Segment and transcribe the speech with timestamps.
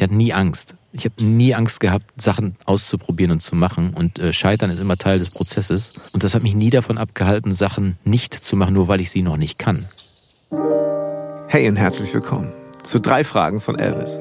[0.00, 0.76] Ich hatte nie Angst.
[0.94, 3.92] Ich habe nie Angst gehabt, Sachen auszuprobieren und zu machen.
[3.92, 5.92] Und äh, Scheitern ist immer Teil des Prozesses.
[6.14, 9.20] Und das hat mich nie davon abgehalten, Sachen nicht zu machen, nur weil ich sie
[9.20, 9.90] noch nicht kann.
[11.48, 12.50] Hey und herzlich willkommen
[12.82, 14.18] zu drei Fragen von Elvis,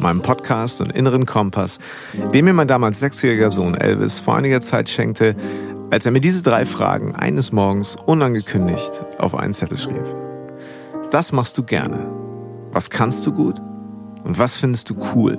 [0.00, 1.78] meinem Podcast und inneren Kompass,
[2.34, 5.36] den mir mein damals sechsjähriger Sohn Elvis vor einiger Zeit schenkte,
[5.92, 10.02] als er mir diese drei Fragen eines Morgens unangekündigt auf einen Zettel schrieb.
[11.12, 12.08] Das machst du gerne.
[12.72, 13.62] Was kannst du gut?
[14.24, 15.38] Und was findest du cool?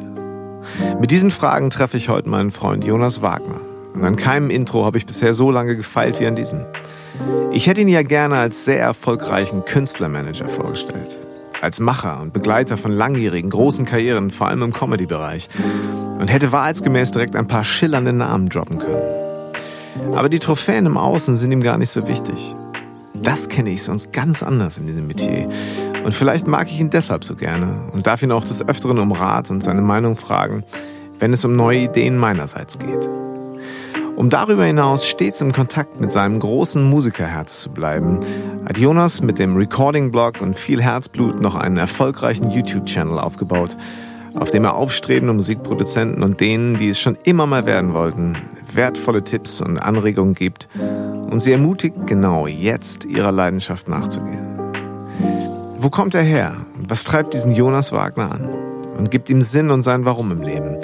[0.99, 3.62] Mit diesen Fragen treffe ich heute meinen Freund Jonas Wagner.
[3.94, 6.66] Und an keinem Intro habe ich bisher so lange gefeilt wie an diesem.
[7.52, 11.17] Ich hätte ihn ja gerne als sehr erfolgreichen Künstlermanager vorgestellt.
[11.61, 15.50] Als Macher und Begleiter von langjährigen, großen Karrieren, vor allem im Comedy-Bereich.
[16.20, 20.16] Und hätte wahrheitsgemäß direkt ein paar schillernde Namen droppen können.
[20.16, 22.55] Aber die Trophäen im Außen sind ihm gar nicht so wichtig.
[23.23, 25.50] Das kenne ich sonst ganz anders in diesem Metier.
[26.04, 29.14] Und vielleicht mag ich ihn deshalb so gerne und darf ihn auch des Öfteren um
[29.14, 30.64] Rat und seine Meinung fragen,
[31.20, 33.09] wenn es um neue Ideen meinerseits geht.
[34.17, 38.20] Um darüber hinaus stets im Kontakt mit seinem großen Musikerherz zu bleiben,
[38.67, 43.78] hat Jonas mit dem Recording-Blog und viel Herzblut noch einen erfolgreichen YouTube-Channel aufgebaut,
[44.34, 48.38] auf dem er aufstrebende Musikproduzenten und denen, die es schon immer mal werden wollten,
[48.73, 50.67] wertvolle Tipps und Anregungen gibt
[51.30, 54.53] und sie ermutigt, genau jetzt ihrer Leidenschaft nachzugehen.
[55.78, 56.56] Wo kommt er her?
[56.88, 58.50] Was treibt diesen Jonas Wagner an?
[58.98, 60.78] Und gibt ihm Sinn und sein Warum im Leben?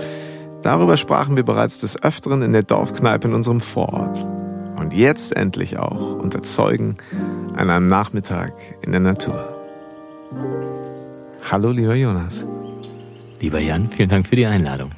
[0.62, 4.26] Darüber sprachen wir bereits des Öfteren in der Dorfkneipe in unserem Vorort.
[4.78, 6.98] Und jetzt endlich auch unter Zeugen
[7.56, 9.48] an einem Nachmittag in der Natur.
[11.50, 12.46] Hallo, lieber Jonas.
[13.40, 14.92] Lieber Jan, vielen Dank für die Einladung.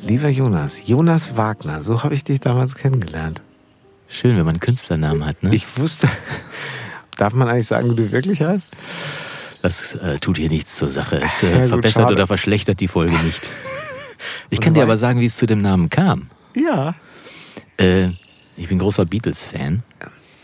[0.00, 3.40] Lieber Jonas, Jonas Wagner, so habe ich dich damals kennengelernt.
[4.08, 5.54] Schön, wenn man einen Künstlernamen hat, ne?
[5.54, 6.08] Ich wusste.
[7.16, 8.76] Darf man eigentlich sagen, wie du wirklich heißt?
[9.62, 11.16] Das äh, tut hier nichts zur Sache.
[11.16, 12.14] Es äh, ja, gut, verbessert schade.
[12.14, 13.48] oder verschlechtert die Folge nicht.
[14.50, 16.28] Ich kann dir aber sagen, wie es zu dem Namen kam.
[16.56, 16.96] Ja.
[17.76, 18.08] Äh,
[18.56, 19.84] ich bin großer Beatles-Fan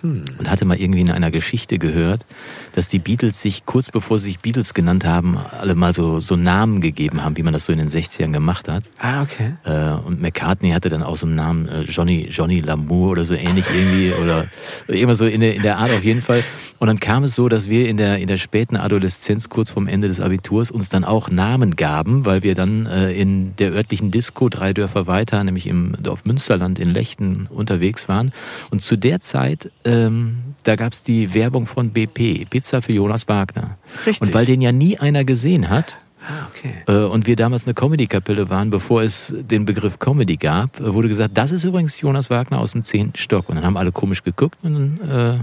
[0.04, 0.22] hm.
[0.38, 2.26] und hatte mal irgendwie in einer Geschichte gehört,
[2.74, 6.36] dass die Beatles sich kurz bevor sie sich Beatles genannt haben, alle mal so, so
[6.36, 8.84] Namen gegeben haben, wie man das so in den 60ern gemacht hat.
[8.98, 9.54] Ah, okay.
[9.64, 13.34] Äh, und McCartney hatte dann auch so einen Namen, äh, Johnny, Johnny Lamour oder so
[13.34, 14.46] ähnlich irgendwie, oder
[14.88, 16.44] immer so in der, in der Art auf jeden Fall.
[16.78, 19.86] Und dann kam es so, dass wir in der, in der späten Adoleszenz, kurz vorm
[19.86, 24.10] Ende des Abiturs, uns dann auch Namen gaben, weil wir dann äh, in der örtlichen
[24.10, 28.32] Disco drei Dörfer weiter, nämlich im Dorf Münsterland in Lechten unterwegs waren.
[28.70, 33.28] Und zu der Zeit, ähm, da gab es die Werbung von BP, Pizza für Jonas
[33.28, 33.76] Wagner.
[34.06, 34.20] Richtig.
[34.20, 36.72] Und weil den ja nie einer gesehen hat, Ah, okay.
[36.86, 41.08] Äh, und wir damals eine Comedy-Kapelle waren, bevor es den Begriff Comedy gab, äh, wurde
[41.08, 43.48] gesagt, das ist übrigens Jonas Wagner aus dem zehnten Stock.
[43.48, 45.38] Und dann haben alle komisch geguckt und dann, äh,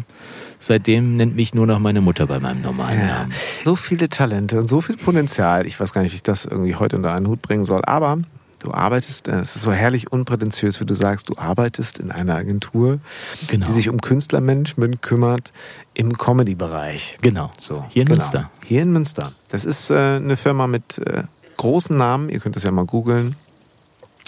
[0.61, 3.05] seitdem nennt mich nur noch meine Mutter bei meinem normalen ja.
[3.07, 3.33] Namen.
[3.65, 5.65] So viele Talente und so viel Potenzial.
[5.65, 7.81] Ich weiß gar nicht, wie ich das irgendwie heute unter einen Hut bringen soll.
[7.83, 8.19] Aber
[8.61, 12.35] Du arbeitest, äh, es ist so herrlich unprätentiös, wie du sagst, du arbeitest in einer
[12.35, 12.99] Agentur,
[13.47, 13.65] genau.
[13.65, 15.51] die sich um Künstlermanagement kümmert
[15.95, 17.17] im Comedy-Bereich.
[17.21, 17.49] Genau.
[17.57, 18.19] So, Hier in genau.
[18.19, 18.51] Münster.
[18.63, 19.33] Hier in Münster.
[19.49, 21.23] Das ist äh, eine Firma mit äh,
[21.57, 23.35] großen Namen, ihr könnt das ja mal googeln.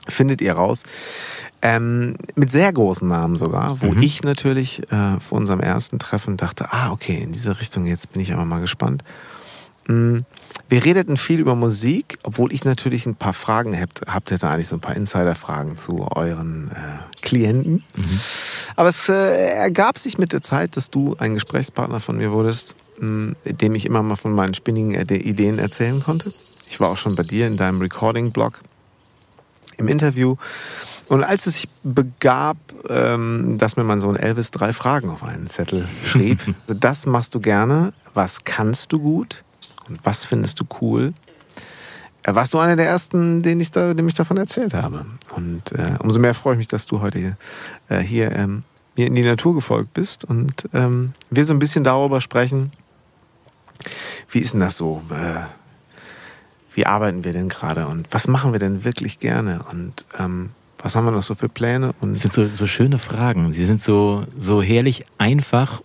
[0.08, 0.84] Findet ihr raus.
[1.62, 4.02] Ähm, mit sehr großen Namen sogar, wo mhm.
[4.02, 8.22] ich natürlich äh, vor unserem ersten Treffen dachte, ah, okay, in diese Richtung, jetzt bin
[8.22, 9.04] ich aber mal gespannt.
[9.88, 10.26] Mhm.
[10.70, 14.52] Wir redeten viel über Musik, obwohl ich natürlich ein paar Fragen habt, habt ihr da
[14.52, 17.84] eigentlich so ein paar Insider-Fragen zu euren äh, Klienten.
[17.96, 18.20] Mhm.
[18.76, 22.76] Aber es äh, ergab sich mit der Zeit, dass du ein Gesprächspartner von mir wurdest,
[23.00, 26.34] mh, dem ich immer mal von meinen spinnigen Ideen erzählen konnte.
[26.70, 28.60] Ich war auch schon bei dir in deinem Recording-Blog
[29.78, 30.36] im Interview.
[31.10, 32.58] Und als es sich begab,
[32.90, 37.06] ähm, dass mir man so ein Elvis drei Fragen auf einen Zettel schrieb, also das
[37.06, 39.44] machst du gerne, was kannst du gut?
[39.90, 41.14] Und was findest du cool?
[42.24, 45.06] Äh, warst du einer der ersten, den ich da, dem ich davon erzählt habe.
[45.36, 47.38] Und äh, umso mehr freue ich mich, dass du heute hier,
[47.90, 48.64] äh, hier ähm,
[48.96, 52.72] mir in die Natur gefolgt bist und ähm, wir so ein bisschen darüber sprechen,
[54.30, 55.02] wie ist denn das so?
[55.10, 55.42] Äh,
[56.76, 60.50] wie arbeiten wir denn gerade und was machen wir denn wirklich gerne und ähm,
[60.84, 61.94] was haben wir noch so für Pläne?
[62.02, 63.54] Und das sind so, so schöne Fragen.
[63.54, 65.82] Sie sind so, so herrlich einfach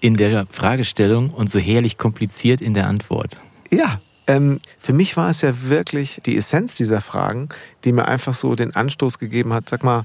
[0.00, 3.34] in der Fragestellung und so herrlich kompliziert in der Antwort.
[3.70, 7.50] Ja, ähm, für mich war es ja wirklich die Essenz dieser Fragen,
[7.84, 10.04] die mir einfach so den Anstoß gegeben hat, sag mal,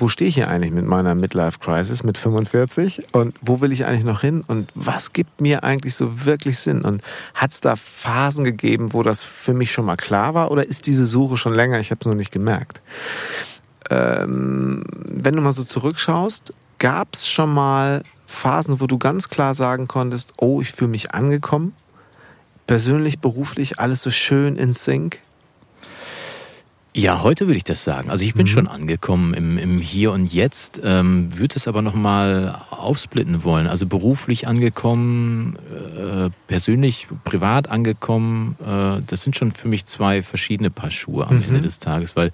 [0.00, 4.04] wo stehe ich hier eigentlich mit meiner Midlife-Crisis mit 45 und wo will ich eigentlich
[4.04, 7.02] noch hin und was gibt mir eigentlich so wirklich Sinn und
[7.34, 10.86] hat es da Phasen gegeben, wo das für mich schon mal klar war oder ist
[10.86, 12.80] diese Suche schon länger, ich habe es nur nicht gemerkt.
[13.90, 19.54] Ähm, wenn du mal so zurückschaust, gab es schon mal Phasen, wo du ganz klar
[19.54, 21.74] sagen konntest, oh, ich fühle mich angekommen?
[22.66, 25.20] Persönlich, beruflich, alles so schön in Sync?
[26.92, 28.10] Ja, heute würde ich das sagen.
[28.10, 28.48] Also ich bin mhm.
[28.48, 33.68] schon angekommen im, im, Hier und Jetzt, ähm, würde es aber nochmal aufsplitten wollen.
[33.68, 35.56] Also beruflich angekommen,
[35.96, 38.56] äh, persönlich, privat angekommen.
[38.60, 41.44] Äh, das sind schon für mich zwei verschiedene Paar Schuhe am mhm.
[41.44, 42.32] Ende des Tages, weil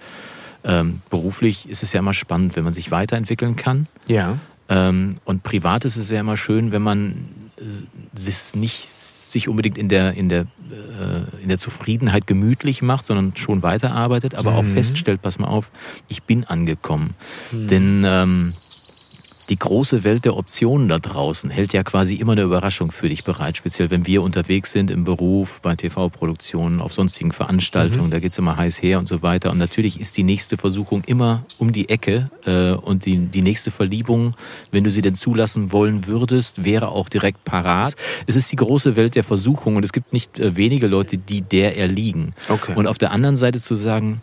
[0.65, 3.89] ähm, beruflich ist es ja immer spannend, wenn man sich weiterentwickeln kann.
[4.09, 4.39] Ja.
[4.71, 7.29] Ähm, und privat ist es ja immer schön, wenn man
[8.15, 8.89] es nicht
[9.31, 14.35] sich unbedingt in der, in der, äh, in der Zufriedenheit gemütlich macht, sondern schon weiterarbeitet,
[14.35, 14.57] aber mhm.
[14.57, 15.71] auch feststellt, pass mal auf,
[16.09, 17.15] ich bin angekommen.
[17.53, 17.69] Mhm.
[17.69, 18.55] Denn ähm,
[19.49, 23.25] die große Welt der Optionen da draußen hält ja quasi immer eine Überraschung für dich
[23.25, 28.11] bereit, speziell wenn wir unterwegs sind im Beruf, bei TV-Produktionen, auf sonstigen Veranstaltungen, mhm.
[28.11, 29.53] da geht's immer heiß her und so weiter.
[29.53, 33.71] Und natürlich ist die nächste Versuchung immer um die Ecke äh, und die, die nächste
[33.71, 34.33] Verliebung,
[34.73, 37.95] wenn du sie denn zulassen wollen würdest, wäre auch direkt parat.
[38.27, 41.43] Es ist die große Welt der Versuchung und es gibt nicht äh, wenige Leute, die
[41.43, 42.35] der erliegen.
[42.49, 42.75] Okay.
[42.75, 44.21] Und auf der anderen Seite zu sagen,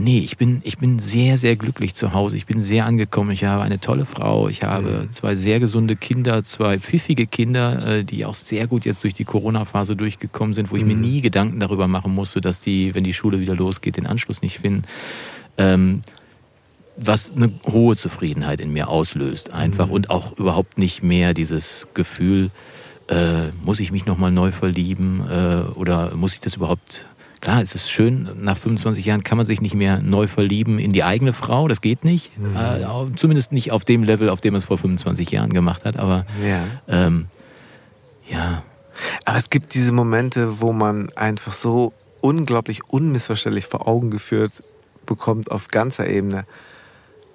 [0.00, 2.36] Nee, ich bin, ich bin sehr, sehr glücklich zu Hause.
[2.36, 3.32] Ich bin sehr angekommen.
[3.32, 4.48] Ich habe eine tolle Frau.
[4.48, 5.10] Ich habe mhm.
[5.10, 9.24] zwei sehr gesunde Kinder, zwei pfiffige Kinder, äh, die auch sehr gut jetzt durch die
[9.24, 10.88] Corona-Phase durchgekommen sind, wo ich mhm.
[10.88, 14.40] mir nie Gedanken darüber machen musste, dass die, wenn die Schule wieder losgeht, den Anschluss
[14.40, 14.84] nicht finden.
[15.56, 16.02] Ähm,
[16.96, 19.88] was eine hohe Zufriedenheit in mir auslöst, einfach.
[19.88, 19.92] Mhm.
[19.92, 22.50] Und auch überhaupt nicht mehr dieses Gefühl,
[23.08, 27.06] äh, muss ich mich nochmal neu verlieben äh, oder muss ich das überhaupt
[27.40, 30.92] Klar, es ist schön, nach 25 Jahren kann man sich nicht mehr neu verlieben in
[30.92, 32.36] die eigene Frau, das geht nicht.
[32.38, 32.56] Mhm.
[32.56, 35.96] Äh, zumindest nicht auf dem Level, auf dem man es vor 25 Jahren gemacht hat,
[35.96, 36.66] aber ja.
[36.88, 37.26] Ähm,
[38.28, 38.62] ja.
[39.24, 44.52] Aber es gibt diese Momente, wo man einfach so unglaublich unmissverständlich vor Augen geführt
[45.06, 46.44] bekommt auf ganzer Ebene.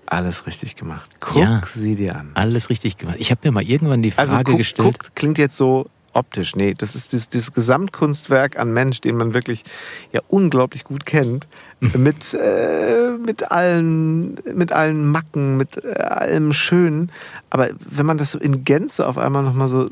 [0.05, 1.11] Alles richtig gemacht.
[1.19, 2.31] Guck ja, sie dir an.
[2.33, 3.15] Alles richtig gemacht.
[3.19, 4.85] Ich habe mir mal irgendwann die also Frage also guck, gestellt.
[4.85, 6.55] Guckt klingt jetzt so optisch.
[6.55, 9.63] Nee, das ist dieses, dieses Gesamtkunstwerk an Mensch, den man wirklich
[10.11, 11.47] ja unglaublich gut kennt.
[11.79, 12.03] Mhm.
[12.03, 17.11] mit, äh, mit, allen, mit allen Macken, mit äh, allem Schönen.
[17.49, 19.89] Aber wenn man das so in Gänze auf einmal nochmal so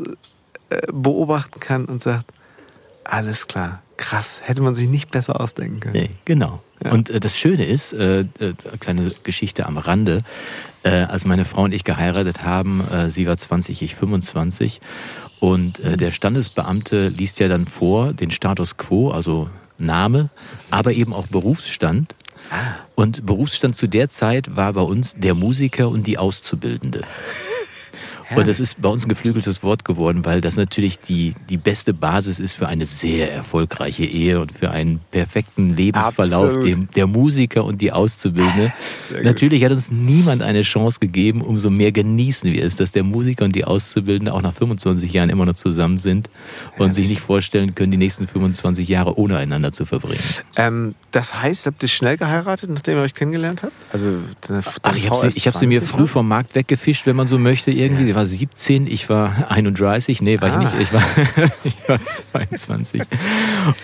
[0.70, 2.32] äh, beobachten kann und sagt,
[3.04, 5.94] alles klar, krass, hätte man sich nicht besser ausdenken können.
[5.94, 6.62] Nee, genau.
[6.84, 6.92] Ja.
[6.92, 10.24] Und äh, das Schöne ist, äh, äh, kleine Geschichte am Rande,
[10.84, 14.82] äh, als meine Frau und ich geheiratet haben, äh, sie war 20, ich 25,
[15.42, 19.50] und äh, der Standesbeamte liest ja dann vor den Status quo, also
[19.80, 20.30] Name,
[20.70, 22.16] aber eben auch Berufsstand.
[22.52, 22.76] Ah.
[22.94, 27.02] Und Berufsstand zu der Zeit war bei uns der Musiker und die Auszubildende.
[28.36, 31.94] Und das ist bei uns ein geflügeltes Wort geworden, weil das natürlich die, die beste
[31.94, 37.66] Basis ist für eine sehr erfolgreiche Ehe und für einen perfekten Lebensverlauf, dem, der Musiker
[37.66, 38.72] und die Auszubildende.
[39.24, 43.46] Natürlich hat uns niemand eine Chance gegeben, umso mehr genießen wir es, dass der Musiker
[43.46, 46.30] und die Auszubildende auch nach 25 Jahren immer noch zusammen sind
[46.78, 46.94] und ja.
[46.94, 50.22] sich nicht vorstellen können, die nächsten 25 Jahre ohne einander zu verbringen.
[50.56, 53.74] Ähm, das heißt, habt ihr schnell geheiratet, nachdem ihr euch kennengelernt habt?
[53.92, 54.08] Also
[54.84, 57.72] Ach, ich habe sie, hab sie mir früh vom Markt weggefischt, wenn man so möchte,
[57.72, 58.10] irgendwie.
[58.10, 60.62] Ja war 17, ich war 31, nee, war ah.
[60.64, 61.04] ich nicht, ich war,
[61.64, 63.02] ich war 22.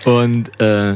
[0.04, 0.94] Und äh,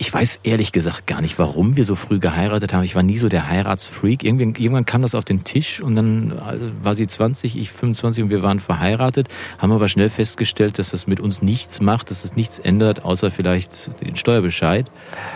[0.00, 2.84] ich weiß ehrlich gesagt gar nicht, warum wir so früh geheiratet haben.
[2.84, 4.22] Ich war nie so der Heiratsfreak.
[4.22, 8.24] Irgendwann, irgendwann kam das auf den Tisch und dann also war sie 20, ich 25
[8.24, 9.26] und wir waren verheiratet,
[9.58, 13.04] haben aber schnell festgestellt, dass das mit uns nichts macht, dass es das nichts ändert,
[13.04, 14.88] außer vielleicht den Steuerbescheid.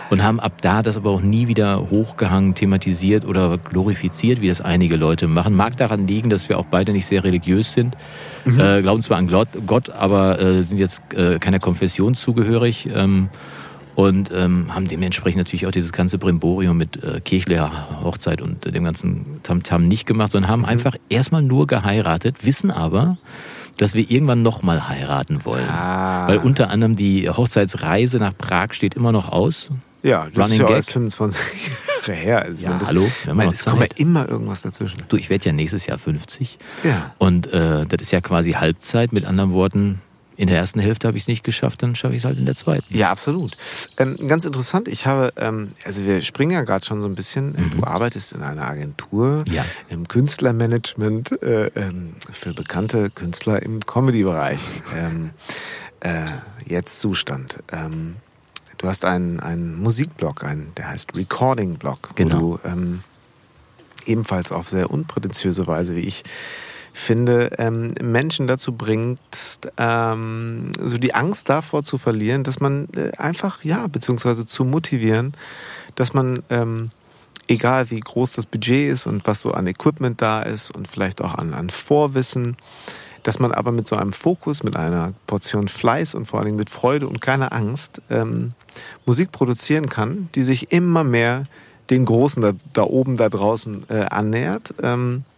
[0.09, 4.61] Und haben ab da das aber auch nie wieder hochgehangen, thematisiert oder glorifiziert, wie das
[4.61, 5.55] einige Leute machen.
[5.55, 7.97] Mag daran liegen, dass wir auch beide nicht sehr religiös sind.
[8.45, 8.59] Mhm.
[8.59, 12.87] Äh, glauben zwar an Gott, aber äh, sind jetzt äh, keiner Konfession zugehörig.
[12.93, 13.29] Ähm,
[13.95, 18.71] und ähm, haben dementsprechend natürlich auch dieses ganze Brimborium mit äh, kirchlicher Hochzeit und äh,
[18.71, 20.67] dem ganzen Tamtam -Tam nicht gemacht, sondern haben mhm.
[20.67, 23.17] einfach erstmal nur geheiratet, wissen aber,
[23.77, 25.67] dass wir irgendwann nochmal heiraten wollen.
[25.67, 26.27] Ah.
[26.27, 29.69] Weil unter anderem die Hochzeitsreise nach Prag steht immer noch aus.
[30.03, 30.85] Ja, das Running ist ja Gag.
[30.85, 31.39] 25
[32.07, 32.41] Jahre her.
[32.41, 34.97] Also ja, das, hallo, wir meine, es kommt ja immer irgendwas dazwischen.
[35.07, 36.57] Du, ich werde ja nächstes Jahr 50.
[36.83, 37.13] Ja.
[37.17, 39.13] Und äh, das ist ja quasi Halbzeit.
[39.13, 40.01] Mit anderen Worten,
[40.35, 42.45] in der ersten Hälfte habe ich es nicht geschafft, dann schaffe ich es halt in
[42.45, 42.95] der zweiten.
[42.95, 43.55] Ja, absolut.
[43.97, 47.53] Ähm, ganz interessant, ich habe, ähm, also wir springen ja gerade schon so ein bisschen,
[47.53, 47.71] mhm.
[47.77, 49.63] du arbeitest in einer Agentur ja.
[49.89, 54.61] im Künstlermanagement äh, ähm, für bekannte Künstler im Comedy-Bereich.
[54.95, 55.31] Ähm,
[55.99, 56.25] äh,
[56.65, 57.57] jetzt Zustand.
[57.71, 58.15] Ähm,
[58.77, 62.35] du hast einen, einen Musikblog, einen, der heißt Recording-Blog, genau.
[62.35, 63.03] wo du ähm,
[64.05, 66.23] ebenfalls auf sehr unprätentiöse Weise, wie ich
[66.93, 69.19] finde, ähm, Menschen dazu bringt,
[69.77, 75.33] ähm, so die Angst davor zu verlieren, dass man äh, einfach, ja, beziehungsweise zu motivieren,
[75.95, 76.91] dass man, ähm,
[77.47, 81.21] egal wie groß das Budget ist und was so an Equipment da ist und vielleicht
[81.21, 82.55] auch an, an Vorwissen,
[83.23, 86.57] dass man aber mit so einem Fokus, mit einer Portion Fleiß und vor allen Dingen
[86.57, 88.51] mit Freude und keiner Angst ähm,
[89.05, 91.45] Musik produzieren kann, die sich immer mehr
[91.89, 94.73] den Großen da, da oben, da draußen äh, annähert.
[94.81, 95.32] Ähm, äh,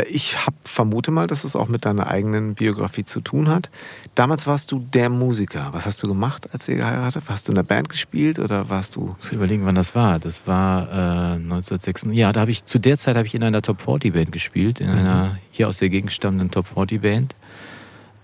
[0.00, 3.70] ich hab, vermute mal, dass es auch mit deiner eigenen Biografie zu tun hat.
[4.14, 5.68] Damals warst du der Musiker.
[5.72, 7.24] Was hast du gemacht, als ihr geheiratet?
[7.28, 9.16] Hast du in der Band gespielt oder warst du?
[9.22, 10.18] Ich überlegen, wann das war.
[10.18, 12.08] Das war äh, 1906.
[12.12, 14.80] Ja, da habe ich zu der Zeit habe ich in einer Top 40 Band gespielt,
[14.80, 14.98] in mhm.
[14.98, 17.34] einer hier aus der Gegend stammenden Top 40 Band.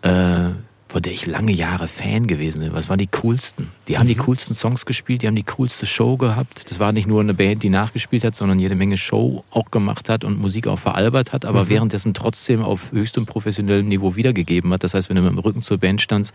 [0.02, 0.50] Äh,
[0.88, 2.73] von der ich lange Jahre Fan gewesen bin.
[2.73, 3.68] Was waren die coolsten?
[3.88, 4.11] Die haben mhm.
[4.11, 6.71] die coolsten Songs gespielt, die haben die coolste Show gehabt.
[6.71, 10.09] Das war nicht nur eine Band, die nachgespielt hat, sondern jede Menge Show auch gemacht
[10.09, 11.68] hat und Musik auch veralbert hat, aber mhm.
[11.68, 14.83] währenddessen trotzdem auf höchstem professionellem Niveau wiedergegeben hat.
[14.83, 16.35] Das heißt, wenn du mit dem Rücken zur Band standst,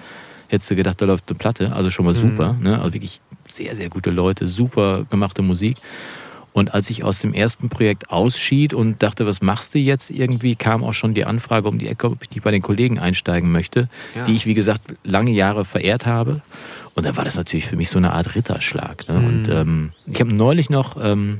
[0.50, 1.74] hättest du gedacht, da läuft eine Platte.
[1.74, 2.17] Also schon mal mhm.
[2.17, 2.53] super.
[2.53, 2.63] Mhm.
[2.63, 2.77] Ne?
[2.79, 5.77] Also wirklich sehr, sehr gute Leute, super gemachte Musik.
[6.53, 10.55] Und als ich aus dem ersten Projekt ausschied und dachte, was machst du jetzt, irgendwie
[10.55, 13.51] kam auch schon die Anfrage um die Ecke, ob ich nicht bei den Kollegen einsteigen
[13.51, 14.25] möchte, ja.
[14.25, 16.41] die ich, wie gesagt, lange Jahre verehrt habe.
[16.93, 19.07] Und da war das natürlich für mich so eine Art Ritterschlag.
[19.10, 19.19] Ne?
[19.19, 19.25] Mhm.
[19.25, 21.39] Und ähm, ich habe neulich noch ähm,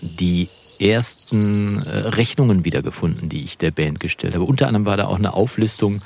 [0.00, 0.48] die
[0.80, 4.44] ersten äh, Rechnungen wiedergefunden, die ich der Band gestellt habe.
[4.44, 6.00] Unter anderem war da auch eine Auflistung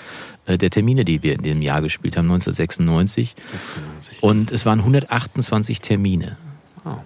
[0.46, 3.34] äh, der Termine, die wir in dem Jahr gespielt haben, 1996.
[3.36, 4.22] 96.
[4.22, 6.36] Und es waren 128 Termine.
[6.84, 6.96] Oh.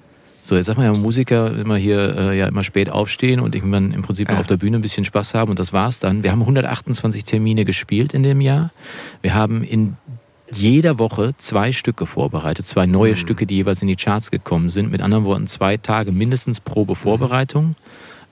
[0.47, 3.91] So, jetzt sagt man ja Musiker immer hier äh, ja immer spät aufstehen und irgendwann
[3.91, 6.23] im Prinzip nur auf der Bühne ein bisschen Spaß haben und das war's dann.
[6.23, 8.71] Wir haben 128 Termine gespielt in dem Jahr.
[9.23, 9.97] Wir haben in
[10.53, 13.17] jeder Woche zwei Stücke vorbereitet, zwei neue mhm.
[13.17, 14.93] Stücke, die jeweils in die Charts gekommen sind.
[14.93, 17.75] Mit anderen Worten, zwei Tage mindestens Probe Vorbereitung,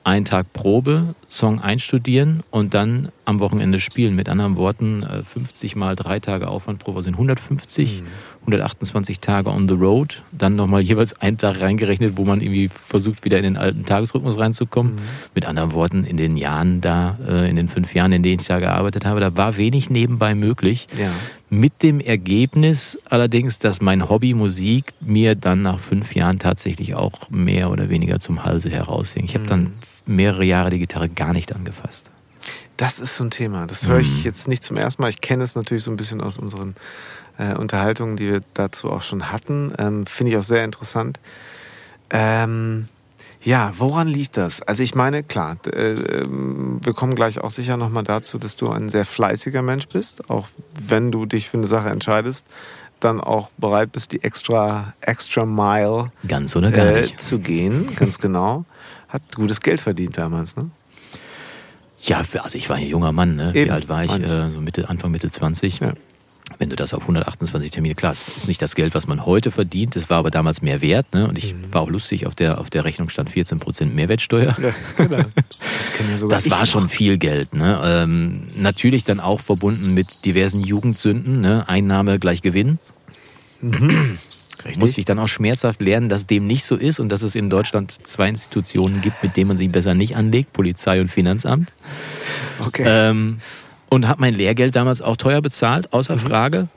[0.04, 4.14] ein Tag Probe, Song einstudieren und dann am Wochenende spielen.
[4.14, 8.02] Mit anderen Worten, 50 äh, mal drei Tage Aufwand pro Woche sind 150.
[8.02, 8.06] Mhm
[8.46, 13.24] 128 Tage on the road, dann nochmal jeweils einen Tag reingerechnet, wo man irgendwie versucht,
[13.24, 14.96] wieder in den alten Tagesrhythmus reinzukommen.
[14.96, 15.00] Mhm.
[15.34, 18.46] Mit anderen Worten, in den Jahren da, äh, in den fünf Jahren, in denen ich
[18.46, 20.88] da gearbeitet habe, da war wenig nebenbei möglich.
[20.98, 21.10] Ja.
[21.48, 27.30] Mit dem Ergebnis allerdings, dass mein Hobby Musik mir dann nach fünf Jahren tatsächlich auch
[27.30, 29.24] mehr oder weniger zum Halse heraushing.
[29.24, 29.72] Ich habe dann mhm.
[30.06, 32.10] Mehrere Jahre die Gitarre gar nicht angefasst.
[32.76, 33.66] Das ist so ein Thema.
[33.66, 34.22] Das höre ich mhm.
[34.24, 35.08] jetzt nicht zum ersten Mal.
[35.08, 36.74] Ich kenne es natürlich so ein bisschen aus unseren
[37.38, 39.72] äh, Unterhaltungen, die wir dazu auch schon hatten.
[39.78, 41.18] Ähm, Finde ich auch sehr interessant.
[42.10, 42.88] Ähm,
[43.42, 44.62] ja, woran liegt das?
[44.62, 48.70] Also ich meine, klar, äh, ähm, wir kommen gleich auch sicher nochmal dazu, dass du
[48.70, 50.48] ein sehr fleißiger Mensch bist, auch
[50.80, 52.46] wenn du dich für eine Sache entscheidest,
[53.00, 58.18] dann auch bereit bist, die extra, extra Mile ganz oder gar äh, zu gehen, ganz
[58.18, 58.64] genau.
[59.14, 60.70] Hat gutes Geld verdient damals, ne?
[62.02, 63.54] Ja, also ich war ein junger Mann, ne?
[63.54, 64.10] Wie alt war ich?
[64.10, 65.80] Äh, so Mitte, Anfang, Mitte 20.
[65.80, 65.94] Ja
[66.58, 69.50] wenn du das auf 128 Termine, klar, das ist nicht das Geld, was man heute
[69.50, 71.12] verdient, das war aber damals mehr wert.
[71.12, 71.26] Ne?
[71.26, 71.72] Und ich mhm.
[71.72, 74.56] war auch lustig, auf der, auf der Rechnung stand 14% Mehrwertsteuer.
[74.60, 75.16] Ja, genau.
[75.16, 77.54] Das, ja das war schon viel Geld.
[77.54, 77.80] Ne?
[77.82, 81.64] Ähm, natürlich dann auch verbunden mit diversen Jugendsünden, ne?
[81.68, 82.78] Einnahme gleich Gewinn.
[83.60, 84.18] Mhm.
[84.78, 87.50] Musste ich dann auch schmerzhaft lernen, dass dem nicht so ist und dass es in
[87.50, 91.72] Deutschland zwei Institutionen gibt, mit denen man sich besser nicht anlegt, Polizei und Finanzamt.
[92.60, 92.84] Okay.
[92.86, 93.38] Ähm,
[93.90, 96.20] und habe mein Lehrgeld damals auch teuer bezahlt, außer mhm.
[96.20, 96.68] Frage.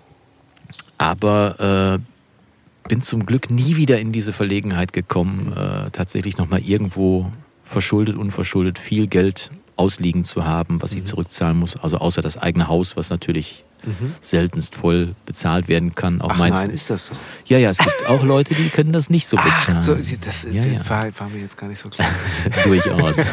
[0.98, 7.32] Aber äh, bin zum Glück nie wieder in diese Verlegenheit gekommen, äh, tatsächlich nochmal irgendwo
[7.64, 11.06] verschuldet, unverschuldet viel Geld ausliegen zu haben, was ich mhm.
[11.06, 11.76] zurückzahlen muss.
[11.78, 14.14] Also außer das eigene Haus, was natürlich mhm.
[14.22, 16.22] seltenst voll bezahlt werden kann.
[16.22, 17.14] Auch Ach nein, ist das so?
[17.46, 19.78] Ja, ja, es gibt auch Leute, die können das nicht so bezahlen.
[19.80, 20.90] Ach, so, das ja, ja.
[20.90, 22.10] War, war, mir jetzt gar nicht so klar.
[22.64, 23.18] Durchaus.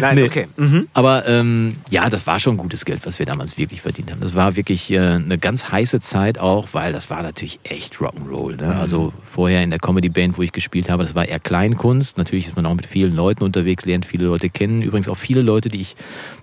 [0.00, 0.24] nein, nee.
[0.24, 0.48] okay.
[0.56, 0.88] Mhm.
[0.94, 4.20] Aber ähm, ja, das war schon gutes Geld, was wir damals wirklich verdient haben.
[4.20, 8.56] Das war wirklich äh, eine ganz heiße Zeit auch, weil das war natürlich echt Rock'n'Roll.
[8.56, 8.66] Ne?
[8.68, 8.80] Mhm.
[8.80, 12.18] Also vorher in der Comedy-Band, wo ich gespielt habe, das war eher Kleinkunst.
[12.18, 14.82] Natürlich ist man auch mit vielen Leuten unterwegs, lernt viele Leute kennen.
[14.82, 15.96] Übrigens auch viele Leute, die ich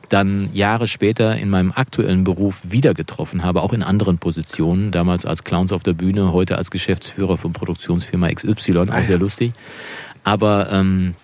[0.09, 5.25] dann Jahre später in meinem aktuellen Beruf wieder getroffen habe, auch in anderen Positionen, damals
[5.25, 9.53] als Clowns auf der Bühne, heute als Geschäftsführer von Produktionsfirma XY, auch ah, sehr lustig.
[10.23, 11.15] Aber ähm,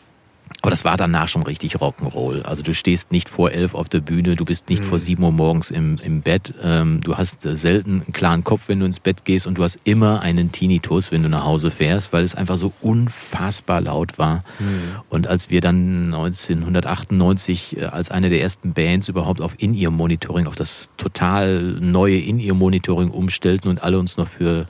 [0.65, 2.41] aber das war danach schon richtig Rock'n'Roll.
[2.41, 4.87] Also du stehst nicht vor elf auf der Bühne, du bist nicht mhm.
[4.87, 6.55] vor sieben Uhr morgens im, im Bett.
[6.63, 9.63] Ähm, du hast äh, selten einen klaren Kopf, wenn du ins Bett gehst und du
[9.63, 14.17] hast immer einen Tinnitus, wenn du nach Hause fährst, weil es einfach so unfassbar laut
[14.17, 14.39] war.
[14.57, 15.01] Mhm.
[15.09, 20.55] Und als wir dann 1998 äh, als eine der ersten Bands überhaupt auf In-Ear-Monitoring, auf
[20.55, 24.65] das total neue In-Ear-Monitoring umstellten und alle uns noch für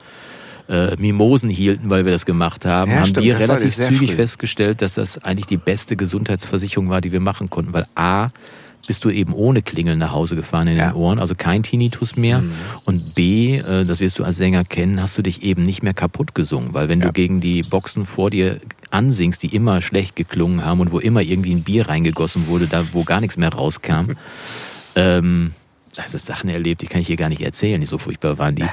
[0.68, 4.16] äh, Mimosen hielten, weil wir das gemacht haben, ja, haben stimmt, wir relativ zügig früh.
[4.16, 7.72] festgestellt, dass das eigentlich die beste Gesundheitsversicherung war, die wir machen konnten.
[7.72, 8.28] Weil A,
[8.86, 10.90] bist du eben ohne Klingeln nach Hause gefahren in ja.
[10.90, 12.40] den Ohren, also kein Tinnitus mehr.
[12.40, 12.52] Mhm.
[12.84, 15.94] Und B, äh, das wirst du als Sänger kennen, hast du dich eben nicht mehr
[15.94, 17.06] kaputt gesungen, weil wenn ja.
[17.06, 21.20] du gegen die Boxen vor dir ansingst, die immer schlecht geklungen haben und wo immer
[21.20, 24.12] irgendwie ein Bier reingegossen wurde, da wo gar nichts mehr rauskam.
[24.94, 25.52] ähm,
[25.98, 28.64] also Sachen erlebt, die kann ich hier gar nicht erzählen, die so furchtbar waren die.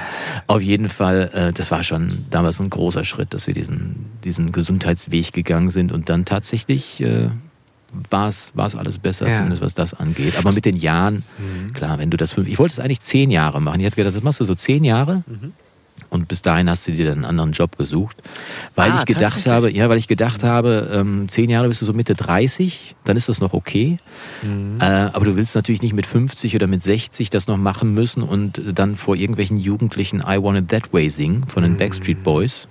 [0.46, 4.52] Auf jeden Fall, äh, das war schon damals ein großer Schritt, dass wir diesen, diesen
[4.52, 7.28] Gesundheitsweg gegangen sind und dann tatsächlich äh,
[8.10, 9.34] war es alles besser, ja.
[9.34, 10.36] zumindest was das angeht.
[10.38, 11.72] Aber mit den Jahren, mhm.
[11.72, 13.80] klar, wenn du das fünf, ich wollte es eigentlich zehn Jahre machen.
[13.80, 15.22] Ich hatte gedacht, das machst du so zehn Jahre.
[15.26, 15.52] Mhm.
[16.10, 18.16] Und bis dahin hast du dir dann einen anderen Job gesucht.
[18.74, 21.86] Weil ah, ich gedacht habe, ja, weil ich gedacht habe, ähm, zehn Jahre bist du
[21.86, 23.98] so Mitte 30, dann ist das noch okay.
[24.42, 24.78] Mhm.
[24.80, 28.22] Äh, aber du willst natürlich nicht mit 50 oder mit 60 das noch machen müssen
[28.22, 31.78] und dann vor irgendwelchen Jugendlichen I Want It That Way singen von den mhm.
[31.78, 32.68] Backstreet Boys.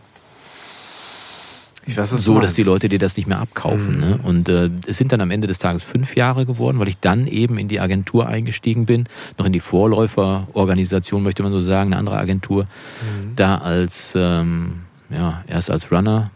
[1.86, 3.96] Ich weiß, so, dass die Leute dir das nicht mehr abkaufen.
[3.96, 4.02] Mhm.
[4.02, 4.20] Ne?
[4.24, 7.28] Und äh, es sind dann am Ende des Tages fünf Jahre geworden, weil ich dann
[7.28, 12.00] eben in die Agentur eingestiegen bin, noch in die Vorläuferorganisation, möchte man so sagen, eine
[12.00, 13.36] andere Agentur, mhm.
[13.36, 16.32] da als, ähm, ja, erst als Runner,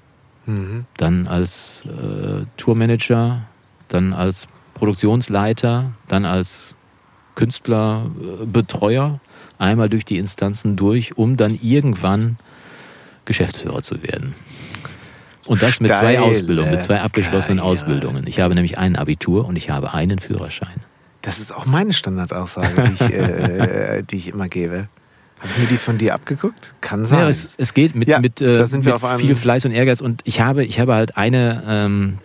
[0.46, 0.86] mhm.
[0.98, 3.44] dann als äh, Tourmanager,
[3.88, 6.74] dann als Produktionsleiter, dann als
[7.36, 9.20] Künstlerbetreuer,
[9.60, 12.38] einmal durch die Instanzen durch, um dann irgendwann
[13.26, 14.34] Geschäftsführer zu werden.
[15.48, 17.68] Und das mit Geil, zwei Ausbildungen, mit zwei abgeschlossenen Geil.
[17.68, 18.28] Ausbildungen.
[18.28, 20.82] Ich habe nämlich ein Abitur und ich habe einen Führerschein.
[21.22, 24.88] Das ist auch meine Standardaussage, die ich, äh, die ich immer gebe.
[25.40, 26.74] Habe ich mir die von dir abgeguckt?
[26.82, 27.20] Kann sein.
[27.20, 30.02] Ja, es, es geht mit, ja, mit, äh, mit viel Fleiß und Ehrgeiz.
[30.02, 32.18] Und ich habe, ich habe halt eine, ähm,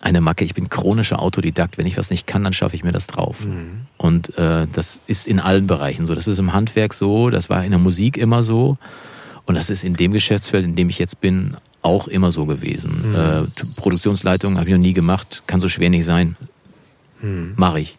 [0.00, 0.44] eine Macke.
[0.44, 1.78] Ich bin chronischer Autodidakt.
[1.78, 3.44] Wenn ich was nicht kann, dann schaffe ich mir das drauf.
[3.44, 3.86] Mhm.
[3.96, 6.14] Und äh, das ist in allen Bereichen so.
[6.14, 8.76] Das ist im Handwerk so, das war in der Musik immer so.
[9.46, 13.10] Und das ist in dem Geschäftsfeld, in dem ich jetzt bin, auch immer so gewesen.
[13.10, 13.14] Mhm.
[13.14, 16.36] Äh, Produktionsleitung habe ich noch nie gemacht, kann so schwer nicht sein.
[17.20, 17.54] Mhm.
[17.56, 17.98] Mache ich.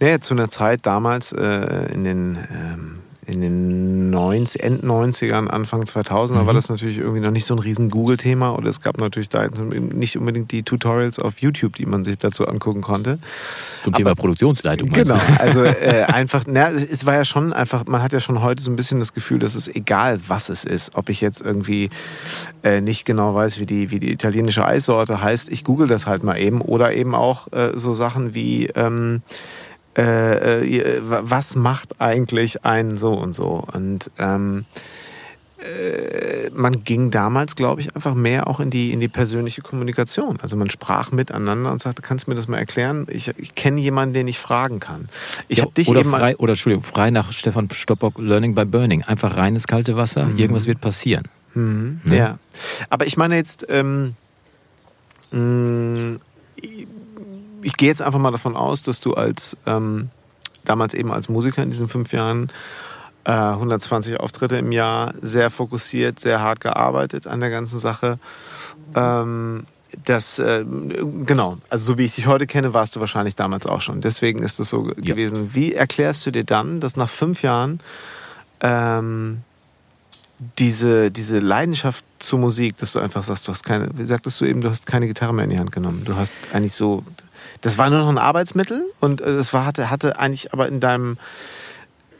[0.00, 5.82] Naja, zu einer Zeit damals äh, in den ähm, in den 90, End 90ern, Anfang
[5.82, 6.46] 2000er mhm.
[6.46, 9.46] war das natürlich irgendwie noch nicht so ein riesen Google-Thema oder es gab natürlich da
[9.48, 13.18] nicht unbedingt die Tutorials auf YouTube, die man sich dazu angucken konnte.
[13.82, 14.90] Zum Thema Produktionsleitung.
[14.90, 18.62] Genau, also äh, einfach, na, es war ja schon einfach, man hat ja schon heute
[18.62, 21.90] so ein bisschen das Gefühl, dass es egal, was es ist, ob ich jetzt irgendwie
[22.62, 26.22] äh, nicht genau weiß, wie die, wie die italienische Eissorte heißt, ich google das halt
[26.22, 29.22] mal eben oder eben auch äh, so Sachen wie ähm,
[29.96, 33.64] äh, äh was macht eigentlich ein so und so.
[33.72, 34.64] Und ähm,
[35.64, 40.38] äh, man ging damals, glaube ich, einfach mehr auch in die, in die persönliche Kommunikation.
[40.42, 43.06] Also man sprach miteinander und sagte, kannst du mir das mal erklären?
[43.10, 45.08] Ich, ich kenne jemanden, den ich fragen kann.
[45.48, 49.02] Ich ja, dich oder frei, oder Entschuldigung, frei nach Stefan Stoppock Learning by Burning.
[49.04, 50.38] Einfach reines kalte Wasser, mhm.
[50.38, 51.24] irgendwas wird passieren.
[51.54, 52.00] Mhm.
[52.08, 52.14] Ja.
[52.14, 52.38] ja.
[52.90, 54.14] Aber ich meine jetzt, ähm,
[55.30, 56.20] mh, mm,
[57.64, 60.10] ich gehe jetzt einfach mal davon aus, dass du als ähm,
[60.64, 62.50] damals eben als Musiker in diesen fünf Jahren
[63.24, 68.18] äh, 120 Auftritte im Jahr, sehr fokussiert, sehr hart gearbeitet an der ganzen Sache.
[68.94, 69.66] Ähm,
[70.04, 70.64] das, äh,
[71.24, 74.00] genau, also so wie ich dich heute kenne, warst du wahrscheinlich damals auch schon.
[74.00, 74.94] Deswegen ist das so ja.
[74.94, 75.54] gewesen.
[75.54, 77.80] Wie erklärst du dir dann, dass nach fünf Jahren
[78.60, 79.42] ähm,
[80.58, 84.44] diese, diese Leidenschaft zur Musik, dass du einfach sagst, du hast keine, wie sagtest du
[84.44, 86.02] eben, du hast keine Gitarre mehr in die Hand genommen.
[86.04, 87.04] Du hast eigentlich so
[87.64, 90.80] das war nur noch ein Arbeitsmittel und äh, das war, hatte, hatte eigentlich aber in
[90.80, 91.16] deinem,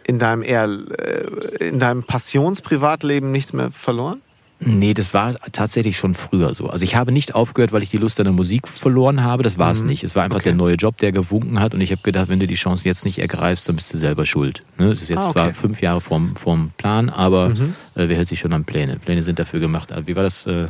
[0.04, 4.22] in deinem eher, äh, in deinem Passionsprivatleben nichts mehr verloren?
[4.60, 6.68] Nee, das war tatsächlich schon früher so.
[6.70, 9.42] Also ich habe nicht aufgehört, weil ich die Lust an der Musik verloren habe.
[9.42, 9.88] Das war es mhm.
[9.88, 10.02] nicht.
[10.02, 10.50] Es war einfach okay.
[10.50, 11.74] der neue Job, der gewunken hat.
[11.74, 14.24] Und ich habe gedacht, wenn du die Chance jetzt nicht ergreifst, dann bist du selber
[14.24, 14.62] schuld.
[14.78, 14.88] Ne?
[14.88, 15.32] Das ist jetzt ah, okay.
[15.32, 17.74] zwar fünf Jahre vorm, vorm Plan, aber mhm.
[17.94, 18.96] äh, wer hält sich schon an Pläne?
[18.96, 19.92] Pläne sind dafür gemacht.
[20.06, 20.46] Wie war das?
[20.46, 20.68] Äh,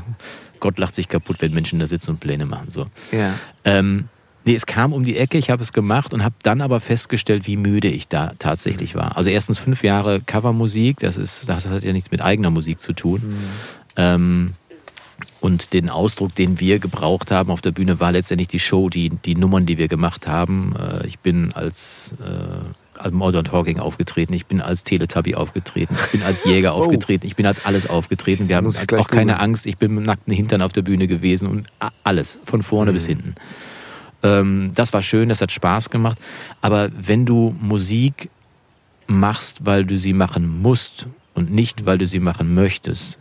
[0.59, 2.69] Gott lacht sich kaputt, wenn Menschen da sitzen und Pläne machen.
[2.71, 2.87] So.
[3.13, 3.35] Ja.
[3.65, 4.09] Ähm,
[4.45, 7.47] Nee, es kam um die Ecke, ich habe es gemacht und habe dann aber festgestellt,
[7.47, 9.17] wie müde ich da tatsächlich war.
[9.17, 12.93] Also erstens fünf Jahre Covermusik, das ist, das hat ja nichts mit eigener Musik zu
[12.93, 13.23] tun.
[13.23, 13.39] Mhm.
[13.97, 14.53] Ähm,
[15.41, 19.11] und den Ausdruck, den wir gebraucht haben auf der Bühne, war letztendlich die Show, die,
[19.11, 20.75] die Nummern, die wir gemacht haben.
[20.79, 26.13] Äh, ich bin als, äh, als Modern Talking aufgetreten, ich bin als Teletubby aufgetreten, ich
[26.13, 26.81] bin als Jäger oh.
[26.81, 28.49] aufgetreten, ich bin als alles aufgetreten.
[28.51, 31.67] Wir haben auch keine Angst, ich bin mit nackten Hintern auf der Bühne gewesen und
[32.03, 32.95] alles, von vorne mhm.
[32.95, 33.35] bis hinten.
[34.25, 36.19] Ähm, das war schön, das hat Spaß gemacht.
[36.61, 38.31] Aber wenn du Musik
[39.07, 43.19] machst, weil du sie machen musst und nicht, weil du sie machen möchtest,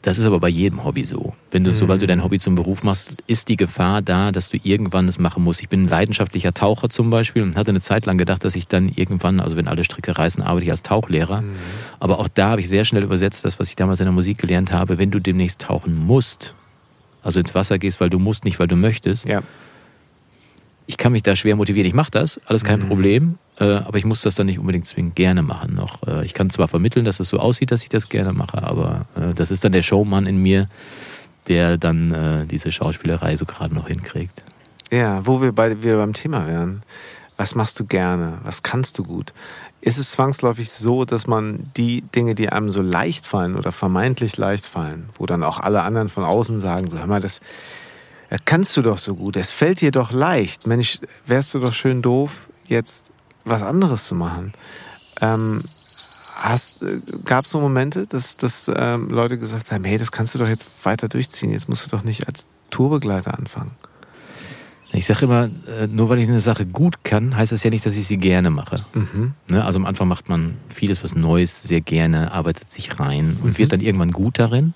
[0.00, 1.32] das ist aber bei jedem Hobby so.
[1.50, 1.76] Wenn du, mhm.
[1.76, 5.18] sobald du dein Hobby zum Beruf machst, ist die Gefahr da, dass du irgendwann es
[5.18, 5.62] machen musst.
[5.62, 8.68] Ich bin ein leidenschaftlicher Taucher zum Beispiel und hatte eine Zeit lang gedacht, dass ich
[8.68, 11.40] dann irgendwann, also wenn alle Stricke reißen, arbeite ich als Tauchlehrer.
[11.40, 11.54] Mhm.
[12.00, 14.36] Aber auch da habe ich sehr schnell übersetzt, das, was ich damals in der Musik
[14.36, 16.54] gelernt habe, wenn du demnächst tauchen musst,
[17.22, 19.42] also ins Wasser gehst, weil du musst, nicht weil du möchtest, ja
[20.86, 21.86] ich kann mich da schwer motivieren.
[21.86, 22.88] Ich mache das, alles kein mhm.
[22.88, 26.06] Problem, äh, aber ich muss das dann nicht unbedingt zwingend gerne machen noch.
[26.06, 29.06] Äh, ich kann zwar vermitteln, dass es so aussieht, dass ich das gerne mache, aber
[29.16, 30.68] äh, das ist dann der Showmann in mir,
[31.48, 34.42] der dann äh, diese Schauspielerei so gerade noch hinkriegt.
[34.90, 36.82] Ja, wo wir beide wieder beim Thema wären.
[37.36, 38.38] Was machst du gerne?
[38.44, 39.32] Was kannst du gut?
[39.80, 44.36] Ist es zwangsläufig so, dass man die Dinge, die einem so leicht fallen oder vermeintlich
[44.36, 47.40] leicht fallen, wo dann auch alle anderen von außen sagen, so hör mal, das,
[48.30, 50.66] das kannst du doch so gut, es fällt dir doch leicht.
[50.66, 53.10] Mensch, wärst du doch schön doof, jetzt
[53.44, 54.52] was anderes zu machen.
[55.20, 55.62] Ähm,
[56.44, 60.38] äh, Gab es so Momente, dass, dass ähm, Leute gesagt haben, hey, das kannst du
[60.38, 63.72] doch jetzt weiter durchziehen, jetzt musst du doch nicht als Tourbegleiter anfangen?
[64.92, 67.84] Ich sage immer, äh, nur weil ich eine Sache gut kann, heißt das ja nicht,
[67.84, 68.84] dass ich sie gerne mache.
[68.94, 69.34] Mhm.
[69.48, 69.64] Ne?
[69.64, 73.58] Also am Anfang macht man vieles, was Neues, sehr gerne, arbeitet sich rein und mhm.
[73.58, 74.72] wird dann irgendwann gut darin.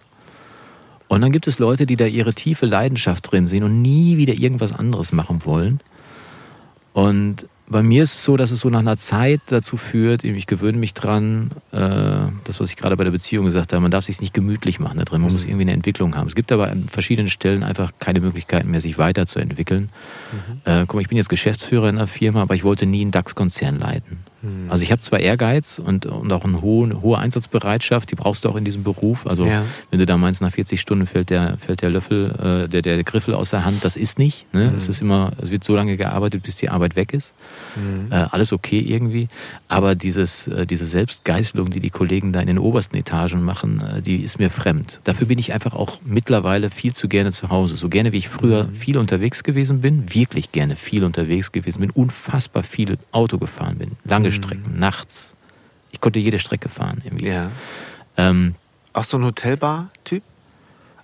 [1.08, 4.34] Und dann gibt es Leute, die da ihre tiefe Leidenschaft drin sehen und nie wieder
[4.34, 5.80] irgendwas anderes machen wollen.
[6.92, 10.46] Und bei mir ist es so, dass es so nach einer Zeit dazu führt, ich
[10.46, 11.78] gewöhne mich dran, äh,
[12.44, 14.98] das, was ich gerade bei der Beziehung gesagt habe, man darf sich nicht gemütlich machen
[14.98, 15.34] da drin, man mhm.
[15.34, 16.28] muss irgendwie eine Entwicklung haben.
[16.28, 19.90] Es gibt aber an verschiedenen Stellen einfach keine Möglichkeiten mehr, sich weiterzuentwickeln.
[20.32, 20.60] Mhm.
[20.64, 23.10] Äh, guck mal, ich bin jetzt Geschäftsführer in einer Firma, aber ich wollte nie einen
[23.10, 24.18] DAX-Konzern leiten.
[24.42, 24.70] Mhm.
[24.70, 28.48] Also ich habe zwar Ehrgeiz und, und auch eine hohe, hohe Einsatzbereitschaft, die brauchst du
[28.48, 29.26] auch in diesem Beruf.
[29.26, 29.62] Also ja.
[29.90, 33.02] wenn du da meinst, nach 40 Stunden fällt der, fällt der Löffel, äh, der, der
[33.04, 34.52] Griffel aus der Hand, das ist nicht.
[34.54, 34.70] Ne?
[34.70, 34.76] Mhm.
[34.76, 37.34] Es ist immer, es wird so lange gearbeitet, bis die Arbeit weg ist.
[37.76, 38.12] Mhm.
[38.12, 39.28] Äh, alles okay irgendwie.
[39.68, 44.02] Aber dieses, äh, diese Selbstgeißelung, die die Kollegen da in den obersten Etagen machen, äh,
[44.02, 45.00] die ist mir fremd.
[45.04, 47.74] Dafür bin ich einfach auch mittlerweile viel zu gerne zu Hause.
[47.74, 48.74] So gerne wie ich früher mhm.
[48.74, 53.92] viel unterwegs gewesen bin, wirklich gerne viel unterwegs gewesen bin, unfassbar viel Auto gefahren bin,
[54.04, 54.80] lange lange Strecken, mhm.
[54.80, 55.34] nachts.
[55.90, 57.00] Ich konnte jede Strecke fahren.
[57.04, 57.28] Irgendwie.
[57.28, 57.50] Ja.
[58.16, 58.54] Ähm,
[58.92, 60.22] Auch so ein Hotelbar-Typ?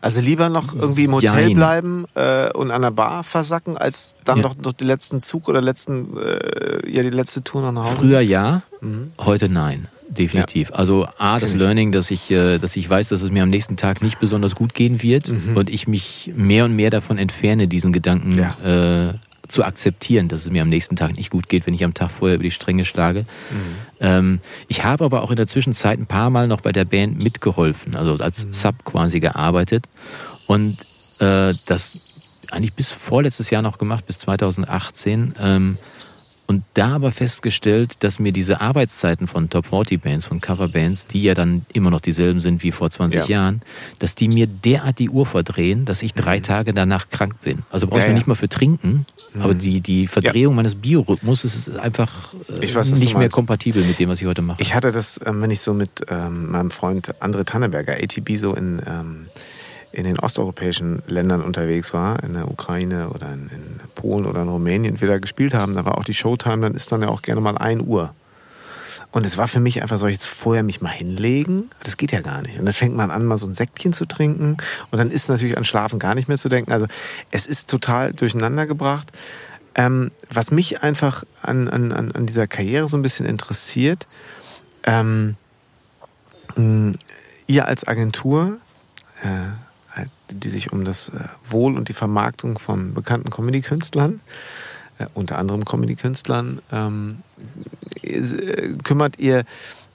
[0.04, 1.54] Also lieber noch irgendwie im Hotel Jein.
[1.54, 4.42] bleiben äh, und an der Bar versacken, als dann ja.
[4.42, 7.96] noch, noch den letzten Zug oder letzten, äh, ja, die letzte Tour noch nach Hause?
[7.96, 9.12] Früher ja, mhm.
[9.18, 9.88] heute nein.
[10.10, 10.68] Definitiv.
[10.68, 10.76] Ja.
[10.76, 13.48] Also A, das, das Learning, dass ich, äh, dass ich weiß, dass es mir am
[13.48, 15.56] nächsten Tag nicht besonders gut gehen wird mhm.
[15.56, 19.08] und ich mich mehr und mehr davon entferne, diesen Gedanken ja.
[19.08, 19.14] äh,
[19.54, 22.10] zu akzeptieren, dass es mir am nächsten Tag nicht gut geht, wenn ich am Tag
[22.10, 23.20] vorher über die Stränge schlage.
[23.20, 23.56] Mhm.
[24.00, 27.22] Ähm, ich habe aber auch in der Zwischenzeit ein paar Mal noch bei der Band
[27.22, 28.52] mitgeholfen, also als mhm.
[28.52, 29.86] Sub quasi gearbeitet
[30.48, 30.78] und
[31.20, 32.00] äh, das
[32.50, 35.34] eigentlich bis vorletztes Jahr noch gemacht, bis 2018.
[35.40, 35.78] Ähm,
[36.46, 41.22] und da aber festgestellt, dass mir diese Arbeitszeiten von Top 40 Bands, von Coverbands, die
[41.22, 43.26] ja dann immer noch dieselben sind wie vor 20 ja.
[43.26, 43.62] Jahren,
[43.98, 46.42] dass die mir derart die Uhr verdrehen, dass ich drei mhm.
[46.42, 47.62] Tage danach krank bin.
[47.70, 48.14] Also brauche ich ja, ja.
[48.14, 49.42] nicht mal für trinken, mhm.
[49.42, 54.11] aber die, die Verdrehung meines Biorhythmus ist einfach äh, weiß, nicht mehr kompatibel mit dem,
[54.11, 54.61] was ich heute mache.
[54.61, 58.54] Ich hatte das, ähm, wenn ich so mit ähm, meinem Freund André Tanneberger, ATB, so
[58.54, 58.83] in...
[58.87, 59.26] Ähm
[59.94, 64.48] in den osteuropäischen Ländern unterwegs war, in der Ukraine oder in, in Polen oder in
[64.48, 67.40] Rumänien, da gespielt haben, da war auch die Showtime, dann ist dann ja auch gerne
[67.40, 68.12] mal ein Uhr.
[69.12, 71.70] Und es war für mich einfach, soll ich jetzt vorher mich mal hinlegen?
[71.85, 72.59] Das geht ja gar nicht.
[72.59, 74.57] Und dann fängt man an, mal so ein Säckchen zu trinken.
[74.90, 76.72] Und dann ist natürlich an Schlafen gar nicht mehr zu denken.
[76.72, 76.87] Also
[77.30, 79.12] es ist total durcheinander gebracht.
[79.76, 84.07] Ähm, was mich einfach an, an, an dieser Karriere so ein bisschen interessiert,
[84.83, 85.37] ähm,
[87.46, 88.59] ihr als Agentur,
[89.22, 89.28] äh,
[90.30, 94.20] die sich um das äh, Wohl und die Vermarktung von bekannten Comedy-Künstlern,
[94.98, 97.18] äh, unter anderem Comedy-Künstlern, ähm,
[98.02, 99.44] äh, kümmert ihr.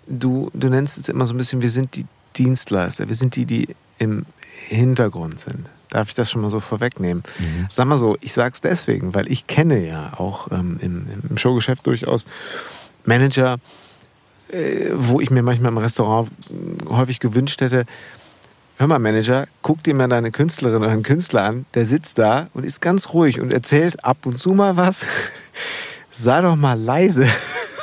[0.07, 3.45] Du, du nennst es immer so ein bisschen, wir sind die Dienstleister, wir sind die,
[3.45, 4.25] die im
[4.67, 5.69] Hintergrund sind.
[5.89, 7.23] Darf ich das schon mal so vorwegnehmen?
[7.39, 7.67] Mhm.
[7.71, 11.85] Sag mal so, ich sag's deswegen, weil ich kenne ja auch ähm, im, im Showgeschäft
[11.85, 12.25] durchaus
[13.05, 13.57] Manager,
[14.51, 16.29] äh, wo ich mir manchmal im Restaurant
[16.89, 17.85] häufig gewünscht hätte,
[18.79, 22.47] hör mal Manager, guck dir mal deine Künstlerin oder einen Künstler an, der sitzt da
[22.53, 25.05] und ist ganz ruhig und erzählt ab und zu mal was.
[26.11, 27.27] Sei doch mal leise.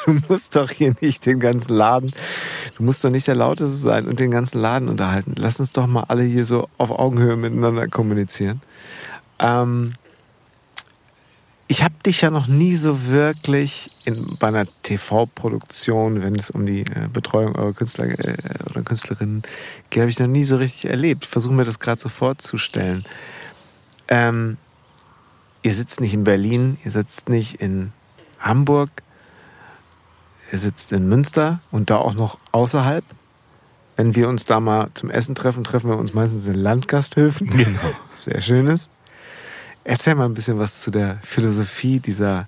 [0.06, 2.12] Du musst doch hier nicht den ganzen Laden,
[2.76, 5.34] du musst doch nicht der Lauteste sein und den ganzen Laden unterhalten.
[5.36, 8.62] Lass uns doch mal alle hier so auf Augenhöhe miteinander kommunizieren.
[9.40, 9.94] Ähm,
[11.68, 16.64] ich habe dich ja noch nie so wirklich in, bei einer TV-Produktion, wenn es um
[16.64, 18.36] die äh, Betreuung eurer Künstler äh,
[18.70, 19.42] oder Künstlerinnen
[19.90, 21.24] geht, habe ich noch nie so richtig erlebt.
[21.24, 23.04] Versuche mir das gerade so vorzustellen.
[24.06, 24.58] Ähm,
[25.62, 27.92] ihr sitzt nicht in Berlin, ihr sitzt nicht in
[28.38, 28.90] Hamburg,
[30.52, 33.04] ihr sitzt in Münster und da auch noch außerhalb.
[33.96, 37.48] Wenn wir uns da mal zum Essen treffen, treffen wir uns meistens in Landgasthöfen.
[37.48, 37.90] Genau.
[38.14, 38.88] Sehr schönes.
[39.88, 42.46] Erzähl mal ein bisschen was zu der Philosophie dieser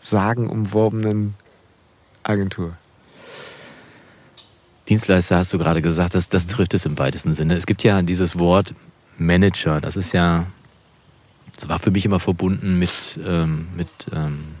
[0.00, 1.34] sagenumworbenen
[2.24, 2.76] Agentur.
[4.88, 7.54] Dienstleister hast du gerade gesagt, das, das trifft es im weitesten Sinne.
[7.54, 8.74] Es gibt ja dieses Wort
[9.18, 10.46] Manager, das ist ja,
[11.54, 14.56] das war für mich immer verbunden mit, ähm, mit ähm,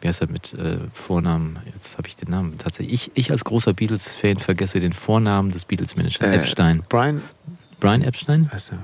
[0.00, 2.92] wie heißt er, mit äh, Vornamen, jetzt habe ich den Namen tatsächlich.
[2.92, 6.82] Ich, ich als großer Beatles-Fan vergesse den Vornamen des Beatles-Managers, äh, Epstein.
[6.88, 7.22] Brian.
[7.78, 8.50] Brian Epstein?
[8.52, 8.74] Weißt du,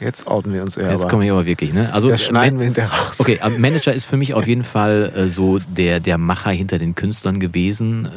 [0.00, 0.90] Jetzt outen wir uns eher.
[0.90, 1.92] Jetzt komme ich aber wirklich, ne?
[1.92, 3.20] Also, das schneiden wir hinterher raus.
[3.20, 6.94] Okay, Manager ist für mich auf jeden Fall äh, so der, der Macher hinter den
[6.94, 8.08] Künstlern gewesen, äh,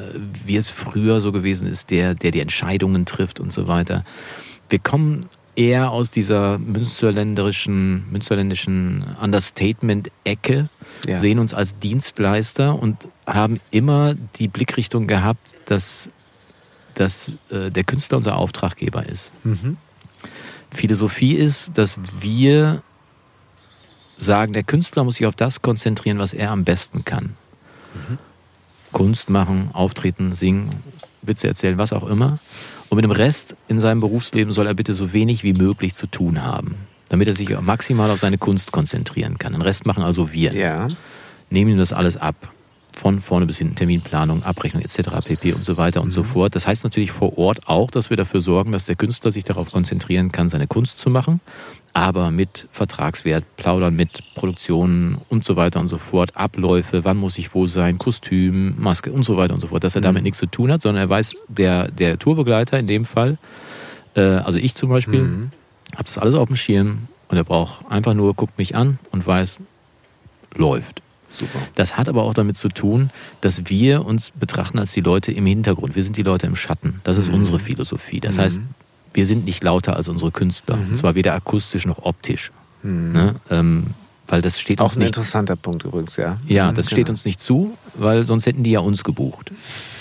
[0.46, 4.06] wie es früher so gewesen ist, der, der die Entscheidungen trifft und so weiter.
[4.70, 5.26] Wir kommen
[5.56, 10.70] eher aus dieser münsterländischen, münsterländischen Understatement-Ecke,
[11.06, 11.20] ja.
[11.20, 16.10] sehen uns als Dienstleister und haben immer die Blickrichtung gehabt, dass,
[16.96, 19.32] dass äh, der Künstler unser Auftraggeber ist.
[19.44, 19.78] Mhm.
[20.74, 22.82] Philosophie ist, dass wir
[24.18, 27.36] sagen, der Künstler muss sich auf das konzentrieren, was er am besten kann.
[27.94, 28.18] Mhm.
[28.92, 30.70] Kunst machen, auftreten, singen,
[31.22, 32.40] Witze erzählen, was auch immer.
[32.90, 36.06] Und mit dem Rest in seinem Berufsleben soll er bitte so wenig wie möglich zu
[36.06, 36.76] tun haben,
[37.10, 39.54] damit er sich maximal auf seine Kunst konzentrieren kann.
[39.54, 40.54] Den Rest machen also wir.
[40.54, 40.88] Ja.
[41.50, 42.53] Nehmen ihm das alles ab
[42.96, 45.26] von vorne bis hin Terminplanung, Abrechnung etc.
[45.26, 45.54] pp.
[45.54, 46.12] und so weiter und mhm.
[46.12, 46.56] so fort.
[46.56, 49.72] Das heißt natürlich vor Ort auch, dass wir dafür sorgen, dass der Künstler sich darauf
[49.72, 51.42] konzentrieren kann, seine Kunst zu machen,
[51.94, 57.38] aber mit Vertragswert, Plaudern mit Produktionen und so weiter und so fort, Abläufe, wann muss
[57.38, 60.26] ich wo sein, Kostüm, Maske und so weiter und so fort, dass er damit mhm.
[60.26, 63.38] nichts zu tun hat, sondern er weiß, der, der Tourbegleiter in dem Fall,
[64.16, 65.52] äh, also ich zum Beispiel, mhm.
[65.94, 69.26] habe das alles auf dem Schirm und er braucht einfach nur, guckt mich an und
[69.26, 69.58] weiß,
[70.56, 71.02] läuft.
[71.34, 71.60] Super.
[71.76, 73.10] Das hat aber auch damit zu tun,
[73.42, 75.96] dass wir uns betrachten als die Leute im Hintergrund.
[75.96, 77.02] Wir sind die Leute im Schatten.
[77.04, 77.36] Das ist mhm.
[77.36, 78.20] unsere Philosophie.
[78.20, 78.42] Das mhm.
[78.42, 78.60] heißt,
[79.14, 80.78] wir sind nicht lauter als unsere Künstler.
[80.78, 80.90] Mhm.
[80.90, 82.52] Und zwar weder akustisch noch optisch.
[82.84, 83.12] Mhm.
[83.12, 83.36] Ne?
[83.50, 83.88] Ähm,
[84.28, 86.38] weil das steht auch uns ein nicht, interessanter Punkt übrigens, ja.
[86.48, 86.96] Ja, mhm, das genau.
[86.96, 89.52] steht uns nicht zu, weil sonst hätten die ja uns gebucht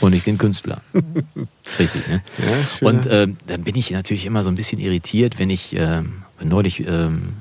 [0.00, 0.80] und nicht den Künstler.
[1.78, 2.22] Richtig, ne?
[2.38, 6.02] Ja, und äh, dann bin ich natürlich immer so ein bisschen irritiert, wenn ich äh,
[6.42, 7.34] neulich ähm,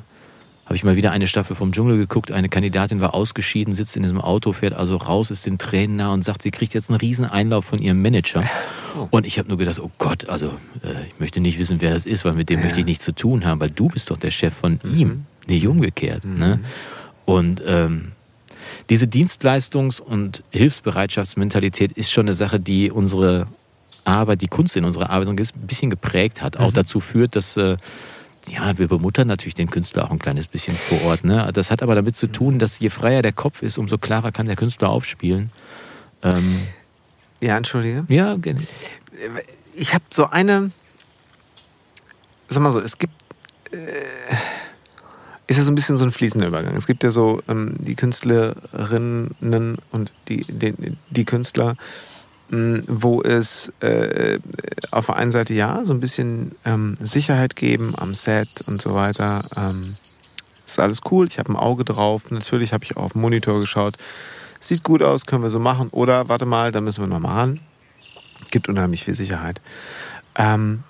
[0.71, 2.31] habe ich mal wieder eine Staffel vom Dschungel geguckt.
[2.31, 6.13] Eine Kandidatin war ausgeschieden, sitzt in diesem Auto, fährt also raus, ist den Tränen nah
[6.13, 8.49] und sagt, sie kriegt jetzt einen riesen Einlauf von ihrem Manager.
[8.97, 9.05] Oh.
[9.11, 10.47] Und ich habe nur gedacht, oh Gott, also
[10.81, 12.63] äh, ich möchte nicht wissen, wer das ist, weil mit dem ja.
[12.63, 14.97] möchte ich nichts zu tun haben, weil du bist doch der Chef von mhm.
[14.97, 16.23] ihm, nicht umgekehrt.
[16.23, 16.39] Mhm.
[16.39, 16.59] Ne?
[17.25, 18.13] Und ähm,
[18.89, 23.47] diese Dienstleistungs- und Hilfsbereitschaftsmentalität ist schon eine Sache, die unsere
[24.05, 26.55] Arbeit, die Kunst in unserer Arbeit ein bisschen geprägt hat.
[26.55, 26.75] Auch mhm.
[26.75, 27.75] dazu führt, dass äh,
[28.47, 31.23] ja, wir bemuttern natürlich den Künstler auch ein kleines bisschen vor Ort.
[31.23, 31.49] Ne?
[31.53, 34.45] Das hat aber damit zu tun, dass je freier der Kopf ist, umso klarer kann
[34.45, 35.51] der Künstler aufspielen.
[36.23, 36.59] Ähm
[37.41, 38.05] ja, entschuldige.
[38.07, 38.61] Ja, gerne.
[39.75, 40.71] Ich habe so eine,
[42.49, 43.13] sag mal so, es gibt,
[43.71, 43.77] äh,
[45.47, 46.75] ist ja so ein bisschen so ein fließender Übergang.
[46.75, 50.73] Es gibt ja so ähm, die Künstlerinnen und die, die,
[51.09, 51.75] die Künstler,
[52.51, 54.39] wo es äh,
[54.91, 58.93] auf der einen Seite ja so ein bisschen ähm, Sicherheit geben am Set und so
[58.93, 59.45] weiter.
[59.55, 59.95] Ähm,
[60.65, 62.29] ist alles cool, ich habe ein Auge drauf.
[62.29, 63.97] Natürlich habe ich auch auf den Monitor geschaut.
[64.59, 65.89] Sieht gut aus, können wir so machen.
[65.91, 67.61] Oder warte mal, da müssen wir noch machen.
[68.51, 69.61] Gibt unheimlich viel Sicherheit.
[70.35, 70.83] Ähm,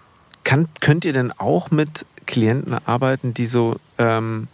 [0.44, 4.48] kann, könnt ihr denn auch mit Klienten arbeiten, die so ähm,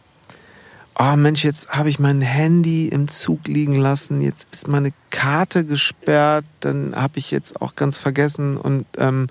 [0.99, 5.63] oh Mensch, jetzt habe ich mein Handy im Zug liegen lassen, jetzt ist meine Karte
[5.63, 9.27] gesperrt, dann habe ich jetzt auch ganz vergessen und ähm,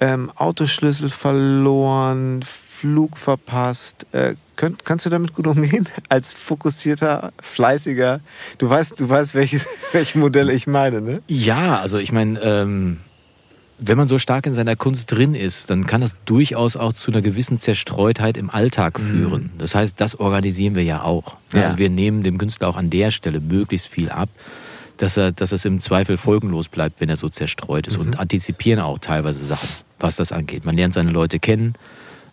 [0.00, 4.06] ähm, Autoschlüssel verloren, Flug verpasst.
[4.12, 5.88] Äh, könnt, kannst du damit gut umgehen?
[6.08, 8.20] Als fokussierter, fleißiger,
[8.58, 11.22] du weißt, du weißt, welches, welche Modelle ich meine, ne?
[11.28, 13.00] Ja, also ich meine, ähm
[13.80, 17.10] wenn man so stark in seiner Kunst drin ist, dann kann das durchaus auch zu
[17.10, 19.02] einer gewissen Zerstreutheit im Alltag mhm.
[19.02, 19.42] führen.
[19.54, 19.58] Mhm.
[19.58, 21.36] Das heißt, das organisieren wir ja auch.
[21.52, 21.64] Ja.
[21.64, 24.28] Also wir nehmen dem Künstler auch an der Stelle möglichst viel ab,
[24.98, 28.08] dass er, dass es im Zweifel folgenlos bleibt, wenn er so zerstreut ist mhm.
[28.08, 30.64] und antizipieren auch teilweise Sachen, was das angeht.
[30.64, 31.74] Man lernt seine Leute kennen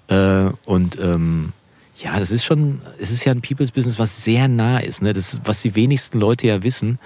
[0.10, 1.54] äh, und ähm,
[1.98, 5.02] ja, das ist schon, es ist ja ein People's Business, was sehr nah ist.
[5.02, 5.14] Ne?
[5.14, 7.00] Das, was die wenigsten Leute ja wissen,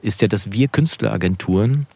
[0.00, 1.86] ist ja, dass wir Künstleragenturen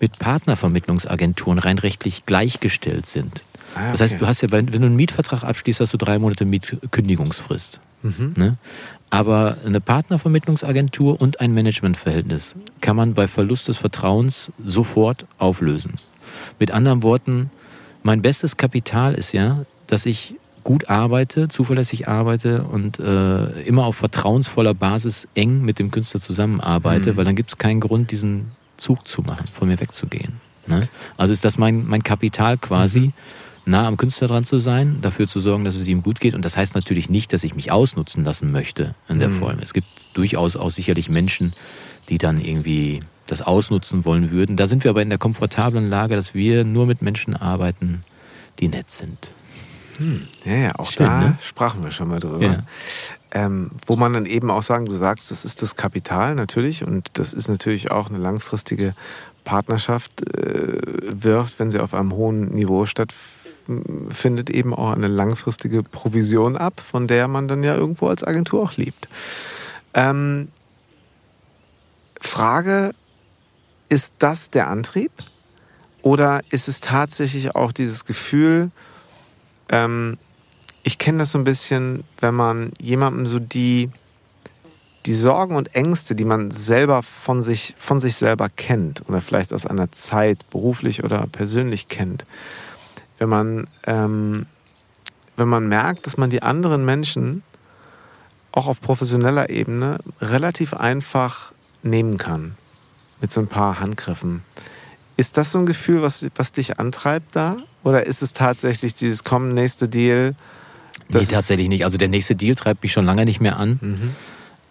[0.00, 3.42] mit Partnervermittlungsagenturen rein rechtlich gleichgestellt sind.
[3.74, 3.90] Ah, okay.
[3.92, 7.80] Das heißt, du hast ja, wenn du einen Mietvertrag abschließt, hast du drei Monate Mietkündigungsfrist.
[8.02, 8.34] Mhm.
[8.36, 8.56] Ne?
[9.10, 15.94] Aber eine Partnervermittlungsagentur und ein Managementverhältnis kann man bei Verlust des Vertrauens sofort auflösen.
[16.58, 17.50] Mit anderen Worten,
[18.02, 23.96] mein bestes Kapital ist ja, dass ich gut arbeite, zuverlässig arbeite und äh, immer auf
[23.96, 27.16] vertrauensvoller Basis eng mit dem Künstler zusammenarbeite, mhm.
[27.16, 30.40] weil dann gibt es keinen Grund, diesen Zug zu machen, von mir wegzugehen.
[30.66, 30.88] Ne?
[31.16, 33.12] Also ist das mein, mein Kapital quasi, mhm.
[33.66, 36.34] nah am Künstler dran zu sein, dafür zu sorgen, dass es ihm gut geht.
[36.34, 39.38] Und das heißt natürlich nicht, dass ich mich ausnutzen lassen möchte in der mhm.
[39.38, 39.58] Form.
[39.60, 41.52] Es gibt durchaus auch sicherlich Menschen,
[42.08, 44.56] die dann irgendwie das ausnutzen wollen würden.
[44.56, 48.02] Da sind wir aber in der komfortablen Lage, dass wir nur mit Menschen arbeiten,
[48.58, 49.32] die nett sind.
[49.98, 50.26] Hm.
[50.44, 51.38] Ja, ja, auch Schön, da ne?
[51.42, 52.42] sprachen wir schon mal drüber.
[52.42, 52.62] Ja.
[53.32, 57.10] Ähm, wo man dann eben auch sagen, du sagst, das ist das Kapital natürlich und
[57.12, 58.94] das ist natürlich auch eine langfristige
[59.44, 63.40] Partnerschaft äh, wirft, wenn sie auf einem hohen Niveau stattfindet
[64.10, 68.62] findet eben auch eine langfristige Provision ab, von der man dann ja irgendwo als Agentur
[68.62, 69.08] auch liebt.
[69.94, 70.48] Ähm,
[72.20, 72.92] Frage,
[73.88, 75.12] ist das der Antrieb?
[76.02, 78.70] Oder ist es tatsächlich auch dieses Gefühl,
[79.68, 80.18] ähm,
[80.82, 83.90] ich kenne das so ein bisschen, wenn man jemandem so die,
[85.06, 89.52] die Sorgen und Ängste, die man selber von sich, von sich selber kennt oder vielleicht
[89.52, 92.24] aus einer Zeit beruflich oder persönlich kennt,
[93.18, 94.46] wenn man, ähm,
[95.36, 97.42] wenn man merkt, dass man die anderen Menschen
[98.52, 102.56] auch auf professioneller Ebene relativ einfach nehmen kann
[103.20, 104.42] mit so ein paar Handgriffen.
[105.16, 107.58] Ist das so ein Gefühl, was, was dich antreibt da?
[107.84, 110.34] Oder ist es tatsächlich dieses komm, nächste Deal?
[111.08, 111.84] Nee, tatsächlich nicht.
[111.84, 113.78] Also der nächste Deal treibt mich schon lange nicht mehr an.
[113.80, 114.10] Mhm.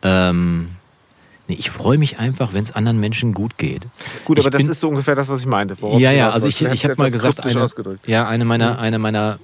[0.01, 0.69] Ähm,
[1.47, 3.87] nee, ich freue mich einfach, wenn es anderen Menschen gut geht.
[4.25, 5.75] Gut, ich aber das ist so ungefähr das, was ich meinte.
[5.97, 7.69] Ja, ja, also ich, ich habe mal gesagt, eine,
[8.05, 8.79] ja, eine meiner, mhm.
[8.79, 9.39] eine meiner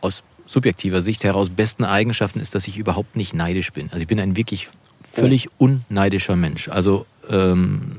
[0.00, 3.86] aus subjektiver Sicht heraus besten Eigenschaften ist, dass ich überhaupt nicht neidisch bin.
[3.86, 4.68] Also ich bin ein wirklich
[5.12, 5.64] völlig oh.
[5.64, 6.68] unneidischer Mensch.
[6.68, 7.96] Also ähm,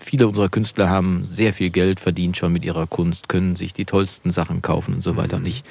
[0.00, 3.84] viele unserer Künstler haben sehr viel Geld verdient schon mit ihrer Kunst, können sich die
[3.84, 5.36] tollsten Sachen kaufen und so weiter.
[5.36, 5.64] Und ich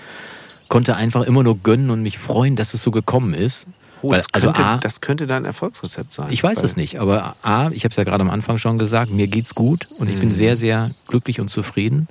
[0.67, 3.67] konnte einfach immer nur gönnen und mich freuen, dass es so gekommen ist.
[4.01, 6.27] Oh, Weil, das, also könnte, A, das könnte dein Erfolgsrezept sein.
[6.29, 9.11] Ich weiß es nicht, aber A, ich habe es ja gerade am Anfang schon gesagt,
[9.11, 10.21] mir geht's gut und ich mhm.
[10.21, 12.09] bin sehr, sehr glücklich und zufrieden.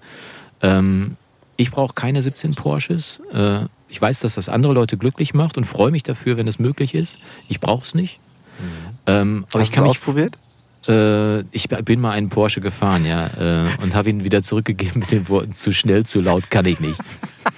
[0.63, 1.17] Ähm,
[1.57, 3.21] ich brauche keine 17 Porsches.
[3.33, 6.59] Äh, ich weiß, dass das andere Leute glücklich macht und freue mich dafür, wenn es
[6.59, 7.19] möglich ist.
[7.49, 8.21] Ich brauche es nicht.
[8.59, 8.65] Mhm.
[9.07, 10.39] Ähm, aber Hast ich kann mich ausprobiert?
[10.89, 15.13] Äh, ich bin mal einen Porsche gefahren, ja, äh, und habe ihn wieder zurückgegeben mit
[15.13, 16.99] den Worten: zu schnell, zu laut kann ich nicht.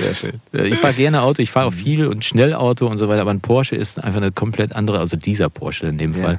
[0.00, 0.40] Sehr schön.
[0.52, 3.22] Äh, ich fahre gerne Auto, ich fahre auch viel und schnell Auto und so weiter,
[3.22, 6.38] aber ein Porsche ist einfach eine komplett andere, also dieser Porsche in dem Fall,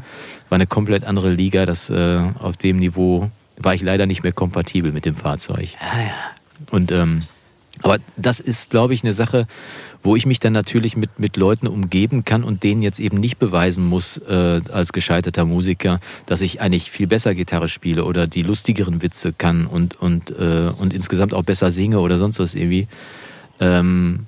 [0.50, 1.66] war eine komplett andere Liga.
[1.66, 5.70] Das äh, auf dem Niveau war ich leider nicht mehr kompatibel mit dem Fahrzeug.
[5.80, 6.14] Ah, ja.
[6.72, 7.22] Und ähm,
[7.84, 9.48] aber das ist, glaube ich, eine Sache,
[10.04, 13.40] wo ich mich dann natürlich mit, mit Leuten umgeben kann und denen jetzt eben nicht
[13.40, 18.44] beweisen muss, äh, als gescheiterter Musiker, dass ich eigentlich viel besser Gitarre spiele oder die
[18.44, 22.88] lustigeren Witze kann und, und, äh, und insgesamt auch besser singe oder sonst was irgendwie.
[23.62, 24.28] Ähm,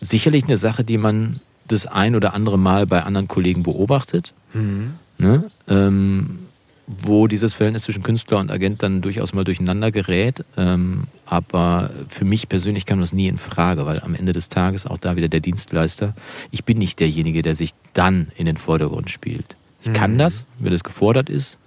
[0.00, 4.32] sicherlich eine Sache, die man das ein oder andere Mal bei anderen Kollegen beobachtet.
[4.54, 4.94] Mhm.
[5.18, 5.50] Ne?
[5.68, 6.38] Ähm,
[6.86, 10.42] wo dieses Verhältnis zwischen Künstler und Agent dann durchaus mal durcheinander gerät.
[10.56, 14.86] Ähm, aber für mich persönlich kam das nie in Frage, weil am Ende des Tages
[14.86, 16.14] auch da wieder der Dienstleister.
[16.50, 19.56] Ich bin nicht derjenige, der sich dann in den Vordergrund spielt.
[19.82, 19.92] Ich mhm.
[19.92, 21.58] kann das, wenn es gefordert ist,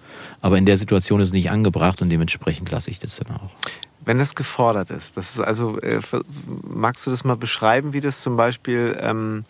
[0.41, 3.51] aber in der Situation ist es nicht angebracht und dementsprechend lasse ich das dann auch.
[4.03, 5.99] Wenn es gefordert ist, das ist also, äh,
[6.63, 9.45] magst du das mal beschreiben, wie das zum Beispiel, ähm,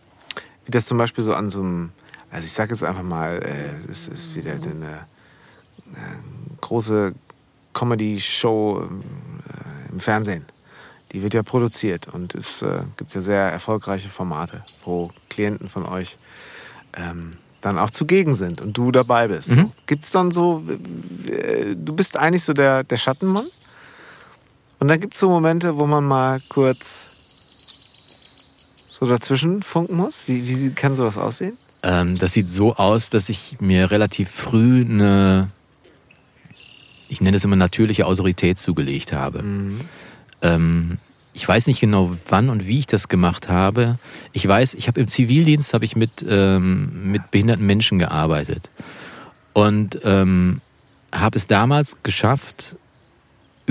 [0.66, 1.92] wie das zum Beispiel so an so einem,
[2.32, 5.06] also ich sage jetzt einfach mal, äh, es ist wieder eine
[6.62, 7.14] große
[7.74, 10.46] Comedy-Show äh, im Fernsehen.
[11.12, 15.86] Die wird ja produziert und es äh, gibt ja sehr erfolgreiche Formate, wo Klienten von
[15.86, 16.18] euch
[16.94, 19.58] ähm, dann auch zugegen sind und du dabei bist.
[19.58, 19.72] Mhm.
[19.86, 20.64] Gibt es dann so,
[21.28, 23.48] äh, du bist eigentlich so der, der Schattenmann
[24.82, 27.12] und dann gibt es so Momente, wo man mal kurz
[28.90, 30.28] so dazwischen funken muss.
[30.28, 31.56] Wie, wie kann sowas aussehen?
[31.84, 35.50] Ähm, das sieht so aus, dass ich mir relativ früh eine
[37.10, 39.44] ich nenne es immer natürliche Autorität zugelegt habe.
[39.44, 39.82] Mhm.
[40.42, 40.98] Ähm,
[41.34, 44.00] ich weiß nicht genau, wann und wie ich das gemacht habe.
[44.32, 48.70] Ich weiß, ich habe im Zivildienst habe ich mit ähm, mit behinderten Menschen gearbeitet
[49.54, 50.62] und ähm,
[51.14, 52.78] habe es damals geschafft,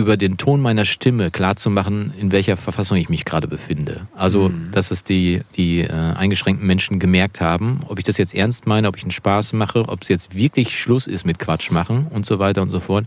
[0.00, 4.06] über den Ton meiner Stimme klarzumachen, in welcher Verfassung ich mich gerade befinde.
[4.16, 4.70] Also, mhm.
[4.72, 8.88] dass es die, die äh, eingeschränkten Menschen gemerkt haben, ob ich das jetzt ernst meine,
[8.88, 12.24] ob ich einen Spaß mache, ob es jetzt wirklich Schluss ist mit Quatsch machen und
[12.24, 13.06] so weiter und so fort.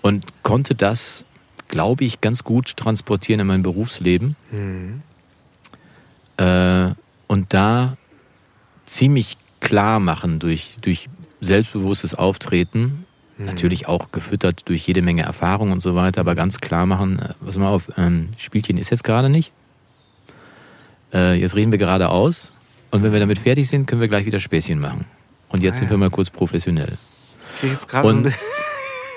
[0.00, 1.24] Und konnte das,
[1.68, 4.36] glaube ich, ganz gut transportieren in mein Berufsleben.
[4.52, 5.02] Mhm.
[6.36, 6.94] Äh,
[7.26, 7.96] und da
[8.84, 11.08] ziemlich klar machen durch, durch
[11.40, 13.05] selbstbewusstes Auftreten,
[13.38, 13.46] Mhm.
[13.46, 17.28] Natürlich auch gefüttert durch jede Menge Erfahrung und so weiter, aber ganz klar machen, äh,
[17.40, 19.52] was mal auf, ähm, Spielchen ist jetzt gerade nicht.
[21.12, 22.52] Äh, jetzt reden wir gerade aus
[22.90, 25.04] und wenn wir damit fertig sind, können wir gleich wieder Späßchen machen.
[25.48, 26.98] Und jetzt ah, sind wir mal kurz professionell.
[27.62, 28.30] Ich jetzt gerade so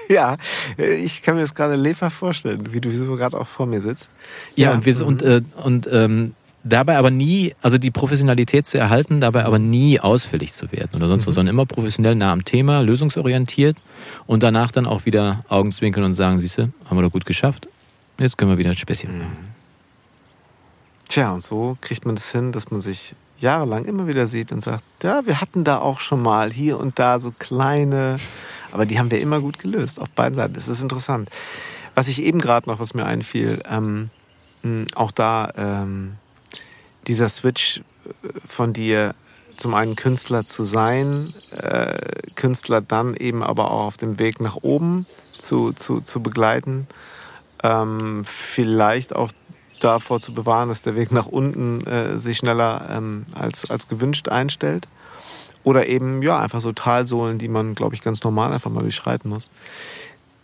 [0.13, 0.37] ja,
[0.77, 4.11] ich kann mir das gerade lebhaft vorstellen, wie du so gerade auch vor mir sitzt.
[4.55, 4.75] Ja, ja.
[4.75, 6.35] und, wir, und, äh, und ähm,
[6.69, 11.07] dabei aber nie, also die Professionalität zu erhalten, dabei aber nie ausfällig zu werden oder
[11.07, 11.35] sonst was, mhm.
[11.35, 13.77] sondern immer professionell nah am Thema, lösungsorientiert
[14.27, 17.67] und danach dann auch wieder Augenzwinkern und sagen, siehste, haben wir doch gut geschafft,
[18.17, 19.29] jetzt können wir wieder ein Späßchen machen.
[19.29, 19.59] Mhm.
[21.07, 24.51] Tja, und so kriegt man es das hin, dass man sich jahrelang immer wieder sieht
[24.51, 28.17] und sagt, ja, wir hatten da auch schon mal hier und da so kleine,
[28.71, 30.53] aber die haben wir immer gut gelöst, auf beiden Seiten.
[30.53, 31.29] Das ist interessant.
[31.95, 34.09] was ich eben gerade noch, was mir einfiel, ähm,
[34.93, 36.13] auch da ähm,
[37.07, 38.11] dieser Switch äh,
[38.47, 39.15] von dir
[39.57, 41.97] zum einen Künstler zu sein, äh,
[42.35, 45.05] Künstler dann eben aber auch auf dem Weg nach oben
[45.37, 46.87] zu, zu, zu begleiten,
[47.61, 49.31] ähm, vielleicht auch
[49.81, 54.29] davor zu bewahren, dass der Weg nach unten äh, sich schneller ähm, als, als gewünscht
[54.29, 54.87] einstellt.
[55.63, 59.29] Oder eben, ja, einfach so Talsohlen, die man, glaube ich, ganz normal einfach mal durchschreiten
[59.29, 59.51] muss.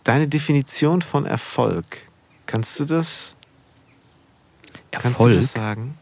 [0.04, 1.84] Deine Definition von Erfolg,
[2.44, 3.34] kannst du das,
[4.90, 5.02] Erfolg?
[5.02, 5.98] kannst du das sagen?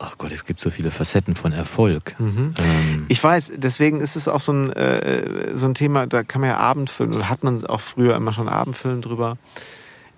[0.00, 2.14] Ach Gott, es gibt so viele Facetten von Erfolg.
[2.20, 2.54] Mhm.
[2.56, 6.40] Ähm ich weiß, deswegen ist es auch so ein, äh, so ein Thema, da kann
[6.40, 9.38] man ja Abendfilmen, oder hat man auch früher immer schon Abendfilme drüber.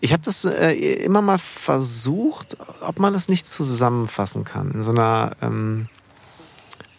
[0.00, 4.90] Ich habe das äh, immer mal versucht, ob man das nicht zusammenfassen kann, in so
[4.90, 5.88] einer, ähm,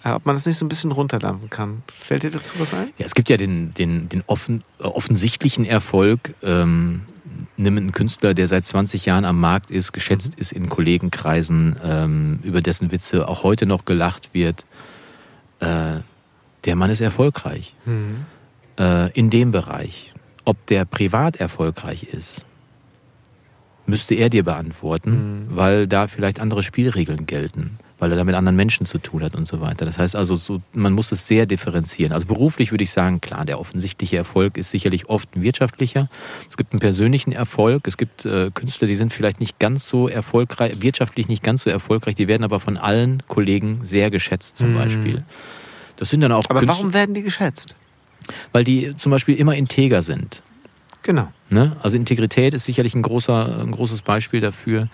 [0.04, 1.84] äh, ob man das nicht so ein bisschen runterdampfen kann.
[1.92, 2.90] Fällt dir dazu was ein?
[2.98, 7.02] Ja, es gibt ja den, den, den offen, offensichtlichen Erfolg, ähm,
[7.62, 10.42] nimm einen Künstler, der seit 20 Jahren am Markt ist, geschätzt mhm.
[10.42, 14.66] ist in Kollegenkreisen, ähm, über dessen Witze auch heute noch gelacht wird.
[15.60, 16.00] Äh,
[16.66, 17.76] der Mann ist erfolgreich.
[17.86, 18.26] Mhm.
[18.80, 20.14] Äh, in dem Bereich.
[20.44, 22.46] Ob der privat erfolgreich ist,
[23.86, 25.12] müsste er dir beantworten,
[25.50, 25.56] mhm.
[25.56, 29.36] weil da vielleicht andere Spielregeln gelten weil er da mit anderen Menschen zu tun hat
[29.36, 29.86] und so weiter.
[29.86, 32.14] Das heißt also, so, man muss es sehr differenzieren.
[32.14, 36.10] Also beruflich würde ich sagen, klar, der offensichtliche Erfolg ist sicherlich oft ein wirtschaftlicher.
[36.50, 37.88] Es gibt einen persönlichen Erfolg.
[37.88, 41.70] Es gibt äh, Künstler, die sind vielleicht nicht ganz so erfolgreich, wirtschaftlich nicht ganz so
[41.70, 44.78] erfolgreich, die werden aber von allen Kollegen sehr geschätzt zum mhm.
[44.78, 45.24] Beispiel.
[45.98, 46.46] Das sind dann auch.
[46.50, 47.76] Aber Künstler, warum werden die geschätzt?
[48.52, 50.42] Weil die zum Beispiel immer integer sind.
[51.04, 51.32] Genau.
[51.50, 51.76] Ne?
[51.82, 54.88] Also Integrität ist sicherlich ein, großer, ein großes Beispiel dafür.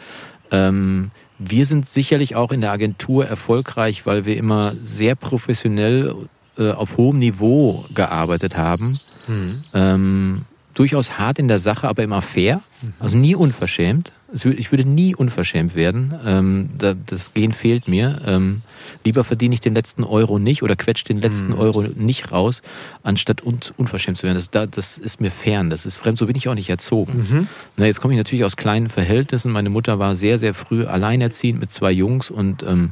[0.51, 6.15] Ähm, wir sind sicherlich auch in der Agentur erfolgreich, weil wir immer sehr professionell
[6.57, 8.97] äh, auf hohem Niveau gearbeitet haben.
[9.27, 9.63] Mhm.
[9.73, 12.61] Ähm, durchaus hart in der Sache, aber immer fair.
[12.81, 12.93] Mhm.
[12.99, 14.11] Also nie unverschämt.
[14.33, 16.13] Ich würde nie unverschämt werden.
[16.25, 16.69] Ähm,
[17.05, 18.21] das Gehen fehlt mir.
[18.25, 18.61] Ähm,
[19.05, 21.59] lieber verdiene ich den letzten Euro nicht oder quetsche den letzten mhm.
[21.59, 22.61] Euro nicht raus,
[23.03, 24.35] anstatt unverschämt zu werden.
[24.51, 26.17] Das, das, ist mir fern, das ist fremd.
[26.17, 27.17] So bin ich auch nicht erzogen.
[27.17, 27.47] Mhm.
[27.77, 29.51] Na, jetzt komme ich natürlich aus kleinen Verhältnissen.
[29.51, 32.91] Meine Mutter war sehr, sehr früh alleinerziehend mit zwei Jungs und ähm,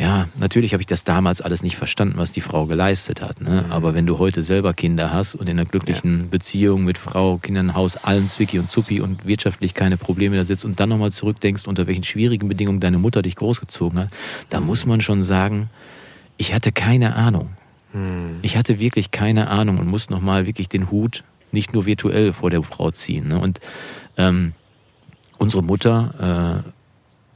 [0.00, 3.42] ja, natürlich habe ich das damals alles nicht verstanden, was die Frau geleistet hat.
[3.42, 3.64] Ne?
[3.66, 3.72] Mhm.
[3.72, 6.26] Aber wenn du heute selber Kinder hast und in einer glücklichen ja.
[6.30, 10.64] Beziehung mit Frau, Kindern, Haus, allem Zwicky und Zuppi und wirtschaftlich keine Probleme da sitzt
[10.64, 14.08] und dann nochmal zurückdenkst, unter welchen schwierigen Bedingungen deine Mutter dich großgezogen hat,
[14.48, 14.68] da mhm.
[14.68, 15.68] muss man schon sagen,
[16.38, 17.50] ich hatte keine Ahnung.
[17.92, 18.38] Mhm.
[18.40, 22.48] Ich hatte wirklich keine Ahnung und musste nochmal wirklich den Hut nicht nur virtuell vor
[22.48, 23.28] der Frau ziehen.
[23.28, 23.38] Ne?
[23.38, 23.60] Und
[24.16, 24.54] ähm,
[25.36, 26.70] unsere Mutter äh,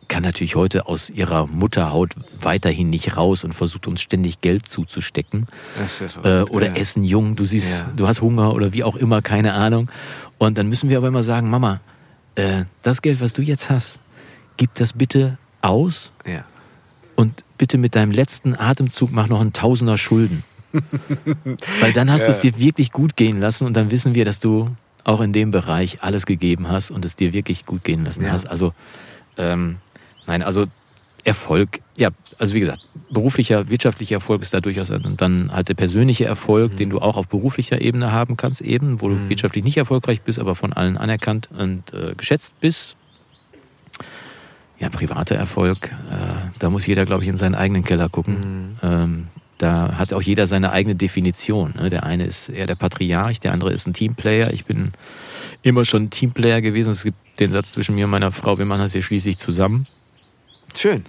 [0.09, 5.47] kann natürlich heute aus ihrer Mutterhaut weiterhin nicht raus und versucht uns ständig Geld zuzustecken.
[6.23, 6.75] Äh, oder ja.
[6.75, 7.93] essen jung, du siehst, ja.
[7.97, 9.91] du hast Hunger oder wie auch immer, keine Ahnung.
[10.39, 11.81] Und dann müssen wir aber immer sagen, Mama,
[12.35, 14.01] äh, das Geld, was du jetzt hast,
[14.57, 16.45] gib das bitte aus ja.
[17.17, 20.45] und bitte mit deinem letzten Atemzug mach noch ein Tausender Schulden.
[21.81, 24.41] Weil dann hast du es dir wirklich gut gehen lassen und dann wissen wir, dass
[24.41, 24.71] du
[25.05, 28.47] auch in dem Bereich alles gegeben hast und es dir wirklich gut gehen lassen hast.
[28.47, 28.73] Also
[29.37, 29.77] ähm,
[30.27, 30.67] Nein, also
[31.25, 35.75] Erfolg, ja, also wie gesagt, beruflicher, wirtschaftlicher Erfolg ist da durchaus und dann halt der
[35.75, 36.77] persönliche Erfolg, mhm.
[36.77, 39.19] den du auch auf beruflicher Ebene haben kannst, eben, wo mhm.
[39.19, 42.97] du wirtschaftlich nicht erfolgreich bist, aber von allen anerkannt und äh, geschätzt bist.
[44.79, 48.35] Ja, privater Erfolg, äh, da muss jeder, glaube ich, in seinen eigenen Keller gucken.
[48.35, 48.77] Mhm.
[48.83, 49.27] Ähm,
[49.59, 51.75] da hat auch jeder seine eigene Definition.
[51.77, 51.89] Ne?
[51.89, 54.53] Der eine ist eher der Patriarch, der andere ist ein Teamplayer.
[54.53, 54.93] Ich bin
[55.63, 56.91] immer schon Teamplayer gewesen.
[56.91, 59.87] Es gibt den Satz zwischen mir und meiner Frau, wir machen das hier schließlich zusammen.
[60.77, 61.03] Schön.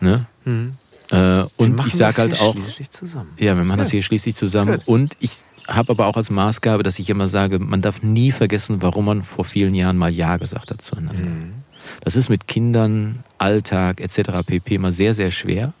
[0.00, 0.26] Ne?
[0.44, 0.76] Mhm.
[1.10, 2.54] Äh, und ich sage halt auch.
[2.90, 3.30] Zusammen.
[3.38, 3.84] Ja, wir machen ja.
[3.84, 4.72] das hier schließlich zusammen.
[4.72, 4.88] Good.
[4.88, 5.32] Und ich
[5.66, 9.22] habe aber auch als Maßgabe, dass ich immer sage, man darf nie vergessen, warum man
[9.22, 11.28] vor vielen Jahren mal Ja gesagt hat zueinander.
[11.28, 11.54] Mhm.
[12.02, 14.42] Das ist mit Kindern, Alltag etc.
[14.44, 14.74] pp.
[14.74, 15.72] immer sehr, sehr schwer.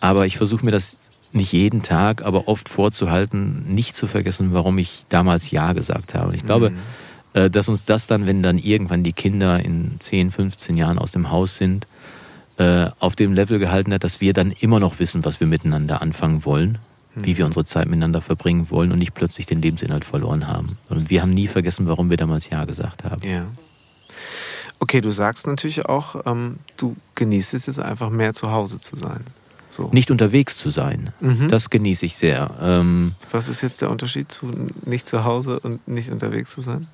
[0.00, 0.98] Aber ich versuche mir das
[1.32, 6.28] nicht jeden Tag, aber oft vorzuhalten, nicht zu vergessen, warum ich damals Ja gesagt habe.
[6.28, 6.78] Und ich glaube, mhm
[7.34, 11.10] äh, dass uns das dann, wenn dann irgendwann die Kinder in 10, 15 Jahren aus
[11.10, 11.86] dem Haus sind,
[12.58, 16.02] äh, auf dem Level gehalten hat, dass wir dann immer noch wissen, was wir miteinander
[16.02, 16.78] anfangen wollen,
[17.14, 17.24] mhm.
[17.24, 20.78] wie wir unsere Zeit miteinander verbringen wollen und nicht plötzlich den Lebensinhalt verloren haben.
[20.88, 23.20] Und wir haben nie vergessen, warum wir damals Ja gesagt haben.
[23.26, 23.46] Ja.
[24.78, 28.96] Okay, du sagst natürlich auch, ähm, du genießt es jetzt einfach mehr zu Hause zu
[28.96, 29.24] sein.
[29.68, 29.88] So.
[29.92, 31.12] Nicht unterwegs zu sein.
[31.20, 31.48] Mhm.
[31.48, 32.50] Das genieße ich sehr.
[32.60, 34.50] Ähm, Was ist jetzt der Unterschied zu
[34.84, 36.86] nicht zu Hause und nicht unterwegs zu sein?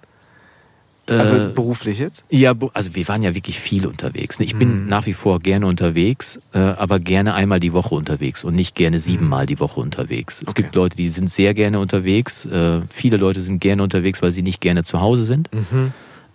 [1.10, 2.22] Also Äh, beruflich jetzt?
[2.30, 4.38] Ja, also wir waren ja wirklich viel unterwegs.
[4.38, 4.44] ne?
[4.46, 4.88] Ich bin Mhm.
[4.88, 8.98] nach wie vor gerne unterwegs, äh, aber gerne einmal die Woche unterwegs und nicht gerne
[9.00, 10.36] siebenmal die Woche unterwegs.
[10.36, 10.48] Es Mhm.
[10.50, 10.62] Okay.
[10.62, 12.46] gibt Leute, die sind sehr gerne unterwegs.
[12.46, 15.48] Äh, viele Leute sind gerne unterwegs, weil sie nicht gerne zu Hause sind.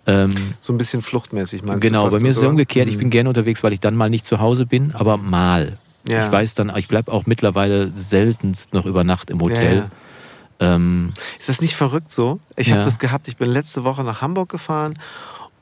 [0.08, 2.88] Ähm, So ein bisschen fluchtmäßig meinst du genau, fast bei mir ist es umgekehrt.
[2.88, 2.98] Ich Mhm.
[3.00, 5.78] bin gerne unterwegs, weil ich dann mal nicht zu Hause bin, aber mal.
[6.08, 6.24] Ja.
[6.26, 9.74] Ich weiß dann, ich bleibe auch mittlerweile seltenst noch über Nacht im Hotel.
[9.76, 9.90] Ja, ja.
[10.60, 12.40] Ähm, Ist das nicht verrückt so?
[12.56, 12.76] Ich Ja.
[12.76, 14.94] habe das gehabt, ich bin letzte Woche nach Hamburg gefahren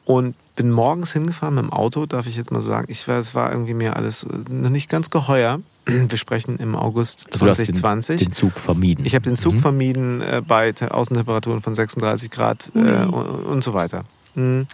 [0.04, 2.86] und bin morgens hingefahren mit dem Auto, darf ich jetzt mal sagen.
[2.88, 5.60] Ich war, es war irgendwie mir alles äh, noch nicht ganz geheuer.
[5.86, 8.20] Wir sprechen im August also du hast den, 2020.
[8.20, 9.04] den Zug vermieden.
[9.04, 9.58] Ich habe den Zug Mhm.
[9.60, 13.12] vermieden äh, bei Te- Außentemperaturen von 36 Grad äh, und,
[13.46, 14.04] und so weiter.
[14.36, 14.66] Mhm.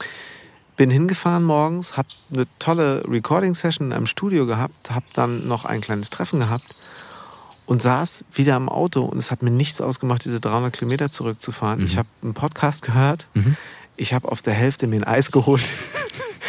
[0.77, 5.81] Bin hingefahren morgens, habe eine tolle Recording-Session in einem Studio gehabt, habe dann noch ein
[5.83, 6.77] kleines Treffen gehabt
[7.67, 11.85] und saß wieder am Auto und es hat mir nichts ausgemacht, diese 300 Kilometer zurückzufahren.
[11.85, 13.57] Ich habe einen Podcast gehört, Mhm.
[13.97, 15.71] ich habe auf der Hälfte mir ein Eis geholt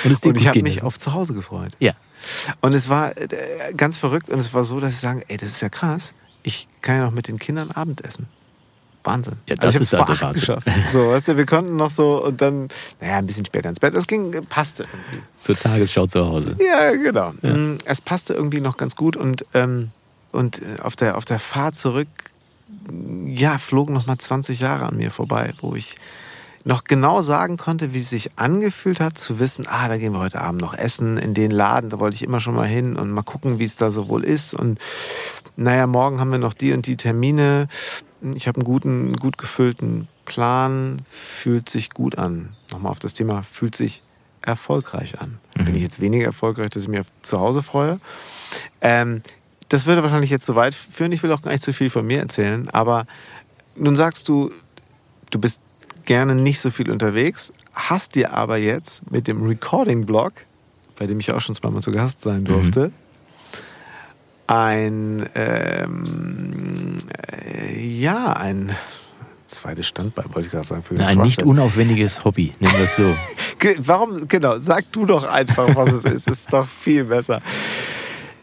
[0.03, 1.73] Und, und ich habe mich auf zu Hause gefreut.
[1.79, 1.93] Ja.
[2.61, 3.27] Und es war äh,
[3.75, 6.13] ganz verrückt und es war so, dass ich sage, ey, das ist ja krass.
[6.43, 8.27] Ich kann ja noch mit den Kindern Abendessen.
[9.03, 9.37] Wahnsinn.
[9.47, 10.67] Ja, das also ich ist vor acht geschafft.
[10.91, 12.67] So, weißt du, wir konnten noch so und dann,
[12.99, 13.95] naja, ein bisschen später ins Bett.
[13.95, 15.23] Das ging, passte irgendwie.
[15.39, 16.55] Zur Tagesschau zu Hause.
[16.63, 17.31] Ja, genau.
[17.41, 19.89] Mm, Es passte irgendwie noch ganz gut und, ähm,
[20.31, 22.07] und äh, auf, der, auf der Fahrt zurück,
[23.25, 25.97] ja, flogen noch mal 20 Jahre an mir vorbei, wo ich
[26.63, 30.19] noch genau sagen konnte, wie es sich angefühlt hat, zu wissen, ah, da gehen wir
[30.19, 33.11] heute Abend noch essen in den Laden, da wollte ich immer schon mal hin und
[33.11, 34.53] mal gucken, wie es da so wohl ist.
[34.53, 34.79] Und
[35.55, 37.67] naja, morgen haben wir noch die und die Termine.
[38.35, 42.53] Ich habe einen guten, gut gefüllten Plan, fühlt sich gut an.
[42.71, 44.03] Nochmal auf das Thema, fühlt sich
[44.41, 45.39] erfolgreich an.
[45.53, 47.99] Bin ich jetzt weniger erfolgreich, dass ich mich auf zu Hause freue?
[48.81, 49.21] Ähm,
[49.71, 51.13] das würde wahrscheinlich jetzt zu weit führen.
[51.13, 52.69] Ich will auch gar nicht zu viel von mir erzählen.
[52.71, 53.05] Aber
[53.77, 54.51] nun sagst du,
[55.29, 55.61] du bist
[56.03, 60.33] gerne nicht so viel unterwegs, hast dir aber jetzt mit dem Recording-Blog,
[60.97, 62.91] bei dem ich auch schon zweimal zu Gast sein durfte,
[64.47, 66.97] ein, ähm,
[67.47, 68.75] äh, ja, ein
[69.47, 70.83] zweites Standbein, wollte ich gerade sagen.
[70.83, 73.03] Für den Ein nicht unaufwendiges Hobby, nennen wir es so.
[73.77, 76.27] Warum, genau, sag du doch einfach, was es ist.
[76.27, 77.41] Ist doch viel besser.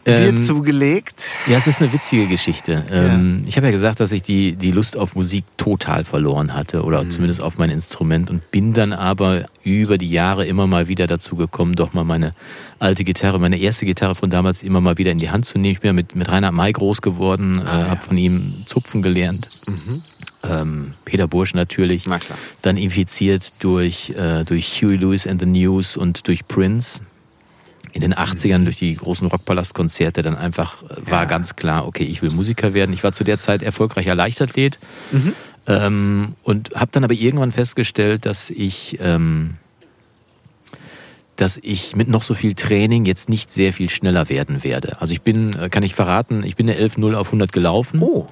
[0.07, 1.25] Dir Ähm, zugelegt.
[1.47, 2.85] Ja, es ist eine witzige Geschichte.
[2.89, 6.83] Ähm, Ich habe ja gesagt, dass ich die, die Lust auf Musik total verloren hatte
[6.83, 7.11] oder Mhm.
[7.11, 11.35] zumindest auf mein Instrument und bin dann aber über die Jahre immer mal wieder dazu
[11.35, 12.33] gekommen, doch mal meine
[12.79, 15.73] alte Gitarre, meine erste Gitarre von damals immer mal wieder in die Hand zu nehmen.
[15.73, 19.01] Ich bin ja mit, mit Rainer May groß geworden, Ah, äh, habe von ihm Zupfen
[19.01, 19.49] gelernt.
[20.41, 22.05] Ähm, Peter Bursch natürlich.
[22.07, 22.37] Na klar.
[22.61, 27.01] Dann infiziert durch, äh, durch Huey Lewis and the News und durch Prince.
[27.91, 31.25] In den 80ern durch die großen Rockpalastkonzerte dann einfach äh, war Ja.
[31.29, 32.93] ganz klar, okay, ich will Musiker werden.
[32.93, 34.77] Ich war zu der Zeit erfolgreicher Leichtathlet
[35.67, 39.55] ähm, und habe dann aber irgendwann festgestellt, dass ich, ähm,
[41.35, 44.99] dass ich mit noch so viel Training jetzt nicht sehr viel schneller werden werde.
[45.01, 48.01] Also ich bin, äh, kann ich verraten, ich bin eine 11.0 auf 100 gelaufen.
[48.01, 48.27] Oh,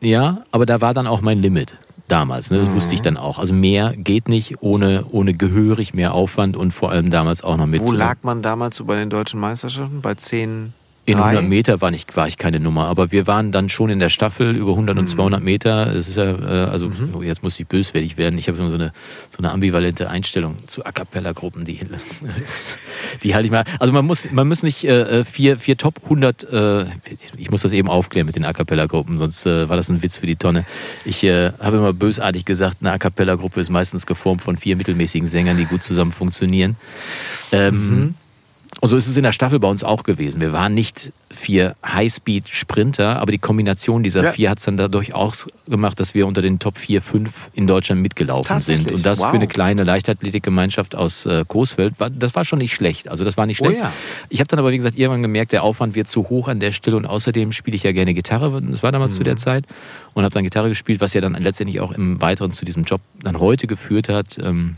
[0.00, 1.76] Ja, aber da war dann auch mein Limit
[2.08, 2.50] damals.
[2.50, 2.58] Ne?
[2.58, 2.74] Das Mhm.
[2.74, 3.38] wusste ich dann auch.
[3.38, 7.66] Also mehr geht nicht ohne, ohne gehörig mehr Aufwand und vor allem damals auch noch
[7.66, 7.80] mit.
[7.80, 10.00] wo äh, lag man damals so bei den deutschen Meisterschaften?
[10.00, 10.72] Bei 10,
[11.06, 11.30] In drei?
[11.30, 14.08] 100 Meter war, nicht, war ich keine Nummer, aber wir waren dann schon in der
[14.08, 15.00] Staffel über 100 Mhm.
[15.00, 15.86] und 200 Meter.
[15.86, 18.38] Das ist ja, äh, also oh, jetzt muss ich böswillig werden.
[18.38, 18.92] Ich habe so eine,
[19.30, 21.80] so eine ambivalente Einstellung zu A Cappella-Gruppen, die,
[23.22, 23.64] die halte ich mal.
[23.78, 26.84] Also man muss, man muss nicht äh, vier, vier Top 100, äh,
[27.36, 30.16] ich muss das eben aufklären mit den A Cappella-Gruppen, sonst äh, war das ein Witz
[30.16, 30.64] für die Tonne.
[31.04, 35.28] Ich äh, habe immer bösartig gesagt, eine A Cappella-Gruppe ist meistens geformt von vier mittelmäßigen
[35.28, 36.76] Sängern, die gut zusammen funktionieren.
[37.52, 38.14] Ähm,
[38.84, 40.42] und so ist es in der Staffel bei uns auch gewesen.
[40.42, 44.32] Wir waren nicht vier Highspeed-Sprinter, aber die Kombination dieser Ja.
[44.32, 45.34] vier hat es dann dadurch auch
[45.68, 48.92] gemacht, dass wir unter den Top 4, 5 in Deutschland mitgelaufen sind.
[48.92, 49.30] Und das Wow.
[49.30, 53.08] für eine kleine Leichtathletikgemeinschaft aus äh, Coesfeld, war, das war schon nicht schlecht.
[53.08, 53.80] Also das war nicht Oh schlecht.
[53.80, 53.92] ja.
[54.28, 56.72] Ich habe dann aber, wie gesagt, irgendwann gemerkt, der Aufwand wird zu hoch an der
[56.72, 59.24] Stelle und außerdem spiele ich ja gerne Gitarre, das war damals zu Mhm.
[59.24, 59.64] der Zeit,
[60.14, 63.00] und habe dann Gitarre gespielt, was ja dann letztendlich auch im Weiteren zu diesem Job
[63.22, 64.38] dann heute geführt hat.
[64.44, 64.76] Ähm,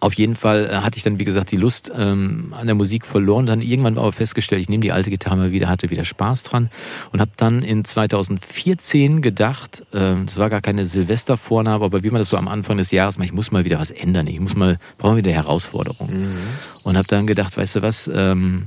[0.00, 3.06] auf jeden Fall äh, hatte ich dann, wie gesagt, die Lust ähm, an der Musik
[3.06, 3.46] verloren.
[3.46, 6.70] Dann irgendwann aber festgestellt, ich nehme die alte Gitarre mal wieder, hatte wieder Spaß dran
[7.12, 12.20] und habe dann in 2014 gedacht, äh, das war gar keine Silvestervornahme, aber wie man
[12.20, 14.26] das so am Anfang des Jahres macht, ich muss mal wieder was ändern.
[14.26, 16.36] Ich muss mal, brauche wieder Herausforderungen.
[16.82, 18.66] Und habe dann gedacht, weißt du was, ähm,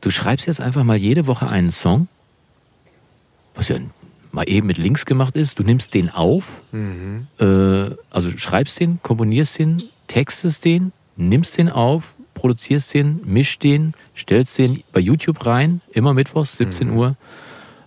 [0.00, 2.08] du schreibst jetzt einfach mal jede Woche einen Song,
[3.54, 3.76] was ja
[4.32, 5.58] mal eben mit Links gemacht ist.
[5.58, 6.60] Du nimmst den auf,
[7.38, 9.82] äh, also schreibst den, komponierst den,
[10.14, 16.14] textest den, nimmst den auf, produzierst den, mischst den, stellst den bei YouTube rein, immer
[16.14, 17.16] mittwochs, 17 Uhr,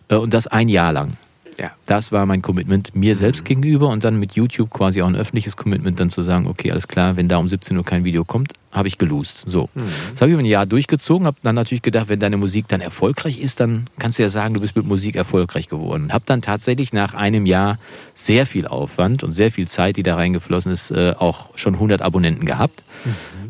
[0.09, 1.13] äh, und das ein Jahr lang.
[1.59, 1.71] Ja.
[1.87, 3.47] Das war mein Commitment mir selbst Mhm.
[3.47, 6.87] gegenüber und dann mit YouTube quasi auch ein öffentliches Commitment, dann zu sagen, okay, alles
[6.87, 9.43] klar, wenn da um 17 Uhr kein Video kommt, habe ich gelost.
[9.47, 9.69] So.
[9.73, 9.81] Mhm.
[10.11, 12.79] Das habe ich über ein Jahr durchgezogen, habe dann natürlich gedacht, wenn deine Musik dann
[12.81, 16.13] erfolgreich ist, dann kannst du ja sagen, du bist mit Musik erfolgreich geworden.
[16.13, 17.79] Habe dann tatsächlich nach einem Jahr
[18.15, 22.01] sehr viel Aufwand und sehr viel Zeit, die da reingeflossen ist, äh, auch schon 100
[22.03, 22.83] Abonnenten gehabt.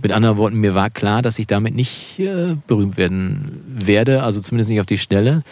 [0.02, 4.40] Mit anderen Worten, mir war klar, dass ich damit nicht äh, berühmt werden werde, also
[4.42, 5.44] zumindest nicht auf die Schnelle.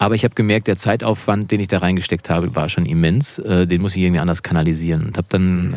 [0.00, 3.38] Aber ich habe gemerkt, der Zeitaufwand, den ich da reingesteckt habe, war schon immens.
[3.38, 5.04] Äh, den muss ich irgendwie anders kanalisieren.
[5.04, 5.76] Und habe dann äh,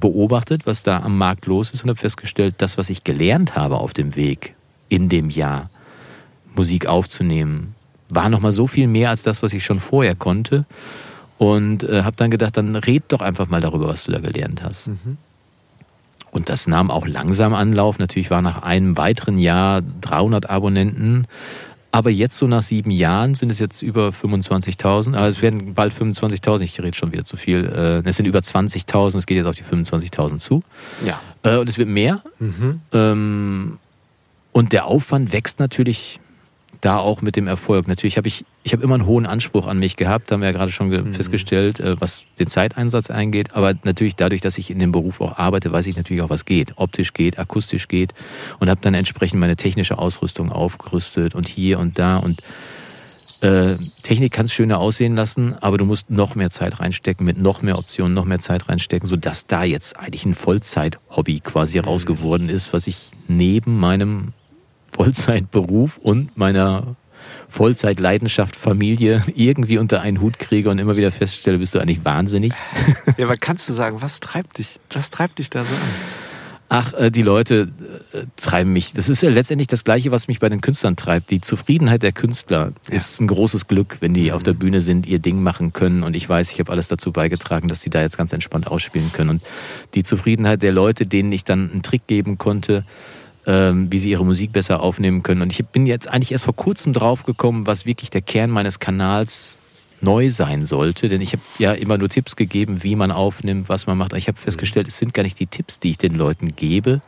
[0.00, 3.76] beobachtet, was da am Markt los ist und habe festgestellt, das, was ich gelernt habe
[3.76, 4.56] auf dem Weg
[4.88, 5.70] in dem Jahr,
[6.56, 7.76] Musik aufzunehmen,
[8.08, 10.64] war nochmal so viel mehr als das, was ich schon vorher konnte.
[11.38, 14.64] Und äh, habe dann gedacht, dann red doch einfach mal darüber, was du da gelernt
[14.64, 14.88] hast.
[16.32, 18.00] Und das nahm auch langsam Anlauf.
[18.00, 21.28] Natürlich war nach einem weiteren Jahr 300 Abonnenten.
[21.94, 25.14] Aber jetzt so nach sieben Jahren sind es jetzt über 25.000.
[25.14, 26.62] Also es werden bald 25.000.
[26.62, 27.66] Ich rede schon wieder zu viel.
[28.04, 29.18] Äh, Es sind über 20.000.
[29.18, 30.64] Es geht jetzt auf die 25.000 zu.
[31.04, 31.20] Ja.
[31.42, 32.22] Äh, Und es wird mehr.
[32.38, 32.80] Mhm.
[32.94, 33.78] Ähm,
[34.52, 36.18] Und der Aufwand wächst natürlich
[36.82, 37.88] da auch mit dem Erfolg.
[37.88, 40.52] Natürlich habe ich, ich habe immer einen hohen Anspruch an mich gehabt, haben wir ja
[40.52, 43.54] gerade schon ge- festgestellt, äh, was den Zeiteinsatz eingeht.
[43.54, 46.44] Aber natürlich dadurch, dass ich in dem Beruf auch arbeite, weiß ich natürlich auch, was
[46.44, 46.72] geht.
[46.76, 48.12] Optisch geht, akustisch geht.
[48.58, 52.16] Und habe dann entsprechend meine technische Ausrüstung aufgerüstet und hier und da.
[52.16, 52.42] Und
[53.42, 57.38] äh, Technik kann es schöner aussehen lassen, aber du musst noch mehr Zeit reinstecken, mit
[57.38, 62.06] noch mehr Optionen, noch mehr Zeit reinstecken, sodass da jetzt eigentlich ein Vollzeit-Hobby quasi raus
[62.06, 64.32] geworden ist, was ich neben meinem
[64.92, 66.96] Vollzeitberuf und meiner
[67.48, 72.52] Vollzeitleidenschaft Familie irgendwie unter einen Hut kriege und immer wieder feststelle, bist du eigentlich wahnsinnig?
[73.18, 75.80] Ja, aber kannst du sagen, was treibt dich, was treibt dich da so an?
[76.74, 77.68] Ach, äh, die Leute
[78.14, 78.94] äh, treiben mich.
[78.94, 81.30] Das ist ja letztendlich das Gleiche, was mich bei den Künstlern treibt.
[81.30, 85.18] Die Zufriedenheit der Künstler ist ein großes Glück, wenn die auf der Bühne sind, ihr
[85.18, 86.02] Ding machen können.
[86.02, 89.12] Und ich weiß, ich habe alles dazu beigetragen, dass die da jetzt ganz entspannt ausspielen
[89.12, 89.28] können.
[89.28, 89.42] Und
[89.92, 92.86] die Zufriedenheit der Leute, denen ich dann einen Trick geben konnte,
[93.44, 95.42] wie sie ihre Musik besser aufnehmen können.
[95.42, 98.78] Und ich bin jetzt eigentlich erst vor kurzem drauf gekommen, was wirklich der Kern meines
[98.78, 99.58] Kanals
[100.00, 103.86] neu sein sollte, denn ich habe ja immer nur Tipps gegeben, wie man aufnimmt, was
[103.86, 104.12] man macht.
[104.12, 107.00] Aber ich habe festgestellt, es sind gar nicht die Tipps, die ich den Leuten gebe,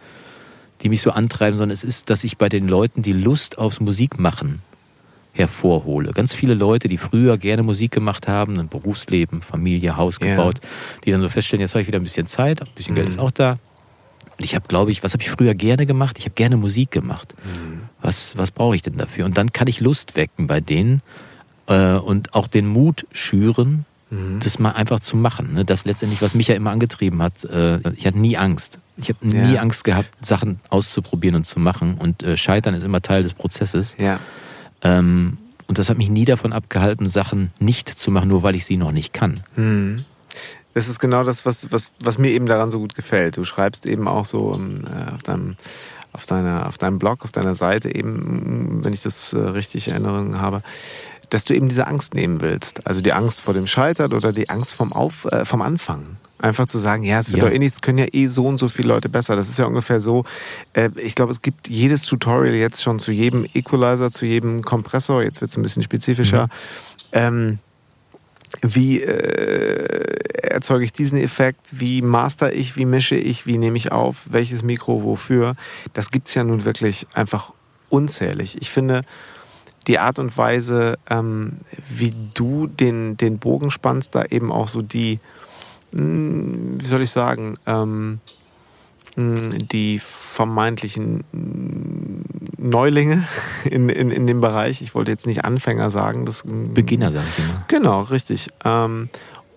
[0.83, 3.81] die mich so antreiben, sondern es ist, dass ich bei den Leuten die Lust aufs
[3.81, 4.63] Musikmachen
[5.33, 6.13] hervorhole.
[6.13, 10.29] Ganz viele Leute, die früher gerne Musik gemacht haben, ein Berufsleben, Familie, Haus Ja.
[10.29, 10.61] gebaut,
[11.05, 13.19] die dann so feststellen, jetzt habe ich wieder ein bisschen Zeit, ein bisschen Geld ist
[13.19, 13.59] auch da.
[14.39, 16.17] Und ich habe, glaube ich, was habe ich früher gerne gemacht?
[16.19, 17.35] Ich habe gerne Musik gemacht.
[18.03, 19.25] Was, was brauche ich denn dafür?
[19.25, 21.03] Und dann kann ich Lust wecken bei denen
[21.69, 23.85] äh, und auch den Mut schüren,
[24.41, 25.55] das mal einfach zu machen.
[25.55, 25.65] Ne?
[25.65, 27.43] Das letztendlich, was mich ja immer angetrieben hat.
[27.45, 28.79] Äh, ich hatte nie Angst.
[28.97, 29.61] Ich habe nie Ja.
[29.61, 31.95] Angst gehabt, Sachen auszuprobieren und zu machen.
[31.99, 33.97] Und äh, Scheitern ist immer Teil des Prozesses.
[33.99, 34.21] Ja.
[34.83, 38.65] Ähm, und das hat mich nie davon abgehalten, Sachen nicht zu machen, nur weil ich
[38.65, 39.41] sie noch nicht kann.
[39.57, 39.97] Mhm.
[40.75, 43.37] Das ist genau das, was, was, was mir eben daran so gut gefällt.
[43.37, 45.57] Du schreibst eben auch so ähm, äh, auf deinem
[46.13, 49.95] auf deiner auf deinem Blog, auf deiner Seite eben, wenn ich das äh, richtig in
[49.95, 50.63] Erinnerung habe,
[51.31, 52.87] dass du eben diese Angst nehmen willst.
[52.87, 56.17] Also die Angst vor dem Scheitern oder die Angst vom Auf, äh, vom Anfang.
[56.39, 57.49] Einfach zu sagen, ja, es wird Ja.
[57.49, 59.35] doch eh nichts, können ja eh so und so viele Leute besser.
[59.35, 60.25] Das ist ja ungefähr so.
[60.75, 65.23] Äh, ich glaube, es gibt jedes Tutorial jetzt schon zu jedem Equalizer, zu jedem Kompressor.
[65.23, 66.49] Jetzt wird es ein bisschen spezifischer.
[67.13, 67.59] Ähm,
[68.63, 73.93] wie äh, erzeuge ich diesen Effekt, wie master ich, wie mische ich, wie nehme ich
[73.93, 75.57] auf, welches Mikro wofür.
[75.93, 77.53] Das gibt's ja nun wirklich einfach
[77.89, 78.57] unzählig.
[78.61, 79.03] Ich finde,
[79.87, 81.55] die Art und Weise, ähm,
[81.89, 85.19] wie du den, den Bogen spannst, da eben auch so die,
[85.93, 88.21] mh, wie soll ich sagen, ähm,
[89.17, 92.34] mh, die vermeintlichen mh,
[92.65, 93.25] Neulinge
[93.65, 97.27] in, in, in dem Bereich, ich wollte jetzt nicht Anfänger sagen, das mh, Beginner, sage
[97.31, 97.65] ich immer.
[97.69, 98.49] Genau, richtig.
[98.65, 99.09] Ähm,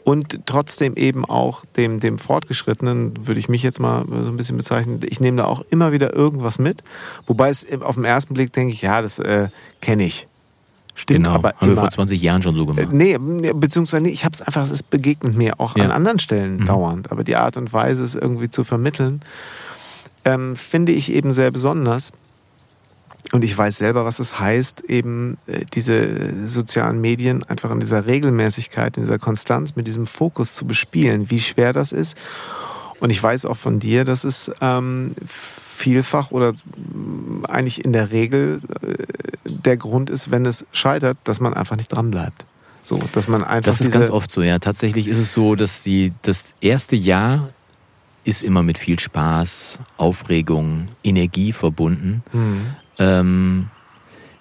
[0.03, 4.55] und trotzdem eben auch dem, dem Fortgeschrittenen, würde ich mich jetzt mal so ein bisschen
[4.57, 6.83] bezeichnen, ich nehme da auch immer wieder irgendwas mit.
[7.25, 9.49] Wobei es auf den ersten Blick denke ich, ja, das äh,
[9.81, 10.27] kenne ich.
[10.95, 11.81] Stimmt Genau, aber haben wir immer.
[11.81, 12.87] vor 20 Jahren schon so Äh, gemacht.
[12.91, 15.83] Nee, nee, beziehungsweise nee, ich habe es einfach, es begegnet mir auch Ja.
[15.85, 16.65] an anderen Stellen Mhm.
[16.65, 17.11] dauernd.
[17.11, 19.21] Aber die Art und Weise, es irgendwie zu vermitteln,
[20.25, 22.11] ähm, finde ich eben sehr besonders.
[23.33, 28.05] Und ich weiß selber, was es heißt, eben äh, diese sozialen Medien einfach in dieser
[28.07, 32.15] Regelmäßigkeit, in dieser Konstanz, mit diesem Fokus zu bespielen, wie schwer das ist.
[32.99, 38.11] Und ich weiß auch von dir, dass es ähm, vielfach oder mm, eigentlich in der
[38.11, 39.03] Regel äh,
[39.45, 42.45] der Grund ist, wenn es scheitert, dass man einfach nicht dran bleibt.
[42.83, 44.59] So, dass man einfach Das ist ganz oft so, ja.
[44.59, 47.49] Tatsächlich ist es so, dass die, das erste Jahr
[48.23, 52.23] ist immer mit viel Spaß, Aufregung, Energie verbunden.
[52.31, 52.61] Hm.
[52.99, 53.69] Ähm,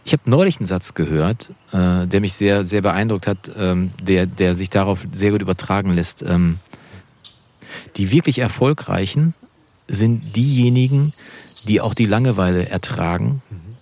[0.05, 4.27] Ich habe neulich einen Satz gehört, äh, der mich sehr, sehr beeindruckt hat, ähm, der,
[4.27, 6.23] der sich darauf sehr gut übertragen lässt.
[6.23, 6.61] Ähm,
[7.97, 9.35] die wirklich Erfolgreichen
[9.89, 11.13] sind diejenigen,
[11.67, 13.77] die auch die Langeweile ertragen, mhm.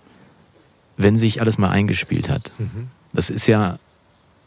[0.97, 2.51] wenn sich alles mal eingespielt hat.
[2.57, 2.87] Mhm.
[3.13, 3.77] Das ist ja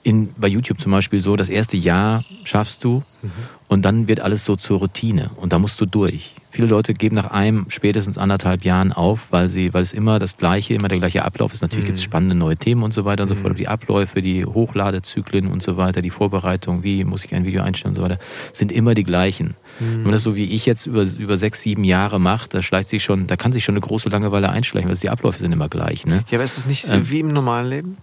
[0.09, 3.31] in, bei YouTube zum Beispiel so, das erste Jahr schaffst du mhm.
[3.69, 6.35] und dann wird alles so zur Routine und da musst du durch.
[6.51, 10.39] Viele Leute geben nach einem, spätestens anderthalb Jahren auf, weil sie, weil es immer das
[10.39, 11.61] gleiche, immer der gleiche Ablauf ist.
[11.61, 11.89] Natürlich mhm.
[11.89, 13.53] gibt es spannende neue Themen und so weiter und so fort.
[13.53, 13.59] Mhm.
[13.59, 17.91] Die Abläufe, die Hochladezyklen und so weiter, die Vorbereitung, wie muss ich ein Video einstellen
[17.91, 18.19] und so weiter,
[18.55, 19.57] sind immer die gleichen.
[19.79, 19.85] Mhm.
[19.85, 22.89] Wenn man das so wie ich jetzt über, über sechs, sieben Jahre macht, da schleicht
[22.89, 25.69] sich schon, da kann sich schon eine große Langeweile einschleichen, weil die Abläufe sind immer
[25.69, 26.07] gleich.
[26.07, 26.25] Ne?
[26.31, 27.97] Ja, aber ist es nicht ähm, wie im normalen Leben?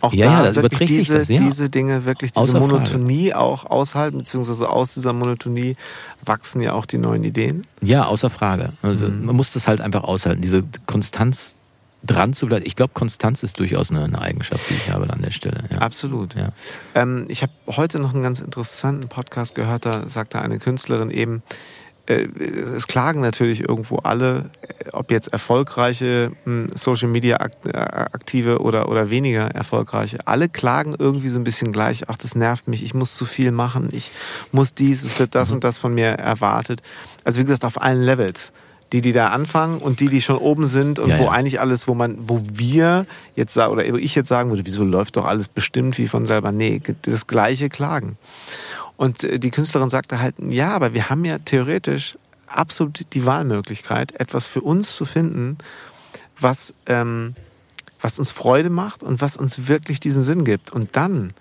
[0.00, 1.40] Auch ja, da ja, wirklich diese, das, ja.
[1.40, 3.40] diese Dinge, wirklich diese Außer Monotonie Frage.
[3.40, 5.76] auch aushalten, beziehungsweise aus dieser Monotonie
[6.24, 7.66] wachsen ja auch die neuen Ideen.
[7.80, 8.72] Ja, außer Frage.
[8.82, 9.26] Also mhm.
[9.26, 11.56] Man muss das halt einfach aushalten, diese Konstanz
[12.04, 12.64] dran zu bleiben.
[12.64, 15.64] Ich glaube, Konstanz ist durchaus eine, eine, Eigenschaft, die ich habe an der Stelle.
[15.70, 15.78] Ja.
[15.78, 16.34] Absolut.
[16.34, 16.50] Ja.
[16.94, 21.42] Ähm, ich habe heute noch einen ganz interessanten Podcast gehört, da sagte eine Künstlerin eben,
[22.08, 28.88] es klagen natürlich irgendwo alle, äh, ob jetzt erfolgreiche hm, Social Media äh, Aktive oder,
[28.88, 30.18] oder weniger erfolgreiche.
[30.24, 32.08] Alle klagen irgendwie so ein bisschen gleich.
[32.08, 32.82] Ach, das nervt mich.
[32.82, 33.88] Ich muss zu viel machen.
[33.92, 34.10] Ich
[34.52, 35.04] muss dies.
[35.04, 35.56] Es wird das mhm.
[35.56, 36.80] und das von mir erwartet.
[37.24, 38.52] Also wie gesagt, auf allen Levels
[38.92, 41.30] die, die da anfangen und die, die schon oben sind und ja, wo ja.
[41.30, 43.06] eigentlich alles, wo man, wo wir
[43.36, 46.24] jetzt sagen, oder wo ich jetzt sagen würde, wieso läuft doch alles bestimmt wie von
[46.24, 46.52] selber?
[46.52, 48.16] Nee, das gleiche Klagen.
[48.98, 54.12] Und äh, die Künstlerin sagte halt, ja, aber wir haben ja theoretisch absolut die Wahlmöglichkeit,
[54.20, 55.56] etwas für uns zu finden,
[56.38, 57.34] was, ähm,
[58.00, 60.72] was uns Freude macht und was uns wirklich diesen Sinn gibt.
[60.72, 61.32] Und dann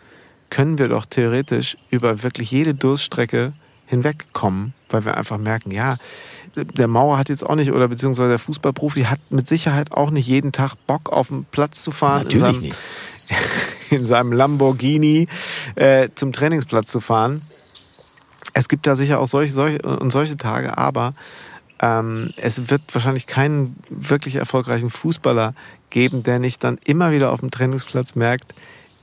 [0.50, 3.54] können wir doch theoretisch über wirklich jede Durststrecke
[3.88, 5.98] hinwegkommen, weil wir einfach merken, ja,
[6.56, 10.28] der Mauer hat jetzt auch nicht, oder beziehungsweise der Fußballprofi hat mit Sicherheit auch nicht
[10.28, 12.24] jeden Tag Bock auf den Platz zu fahren.
[12.24, 12.78] Natürlich in seinem, nicht.
[13.90, 15.28] in seinem Lamborghini
[15.76, 17.42] äh, zum Trainingsplatz zu fahren.
[18.54, 21.14] Es gibt da sicher auch solche, solche und solche Tage, aber
[21.80, 25.54] ähm, es wird wahrscheinlich keinen wirklich erfolgreichen Fußballer
[25.90, 28.54] geben, der nicht dann immer wieder auf dem Trainingsplatz merkt,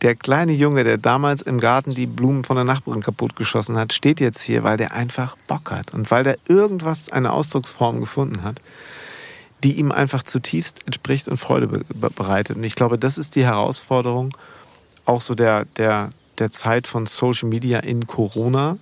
[0.02, 4.20] der kleine Junge, der damals im Garten die Blumen von der Nachbarin kaputtgeschossen hat, steht
[4.20, 8.60] jetzt hier, weil der einfach Bock hat und weil der irgendwas, eine Ausdrucksform gefunden hat,
[9.64, 11.84] die ihm einfach zutiefst entspricht und Freude
[12.16, 12.58] bereitet.
[12.58, 14.36] Und ich glaube, das ist die Herausforderung
[15.06, 18.76] auch so der, der, der Zeit von Social Media in Corona,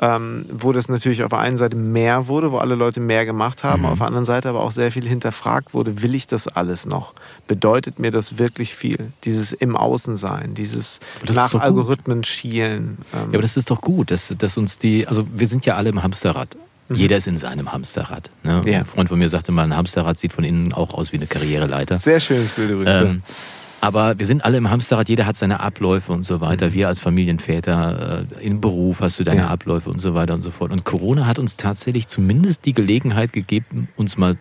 [0.00, 3.62] ähm, wo das natürlich auf der einen Seite mehr wurde, wo alle Leute mehr gemacht
[3.62, 3.88] haben, mhm.
[3.88, 7.14] auf der anderen Seite aber auch sehr viel hinterfragt wurde, will ich das alles noch?
[7.46, 9.12] Bedeutet mir das wirklich viel?
[9.22, 10.98] Dieses im Außen sein, dieses
[11.32, 12.98] nach Algorithmen schielen.
[13.14, 13.20] Ähm.
[13.20, 15.90] Ja, aber das ist doch gut, dass, dass uns die, also wir sind ja alle
[15.90, 16.56] im Hamsterrad.
[16.88, 16.96] Mhm.
[16.96, 18.30] Jeder ist in seinem Hamsterrad.
[18.42, 18.62] Ne?
[18.66, 18.80] Ja.
[18.80, 21.26] Ein Freund von mir sagte mal, ein Hamsterrad sieht von innen auch aus wie eine
[21.26, 21.98] Karriereleiter.
[21.98, 22.96] Sehr schönes Bild übrigens.
[22.96, 23.22] Ähm,
[23.80, 26.68] aber wir sind alle im Hamsterrad, jeder hat seine Abläufe und so weiter.
[26.68, 26.72] Mhm.
[26.74, 29.48] Wir als Familienväter, äh, im Beruf hast du deine ja.
[29.48, 30.70] Abläufe und so weiter und so fort.
[30.70, 34.36] Und Corona hat uns tatsächlich zumindest die Gelegenheit gegeben, uns mal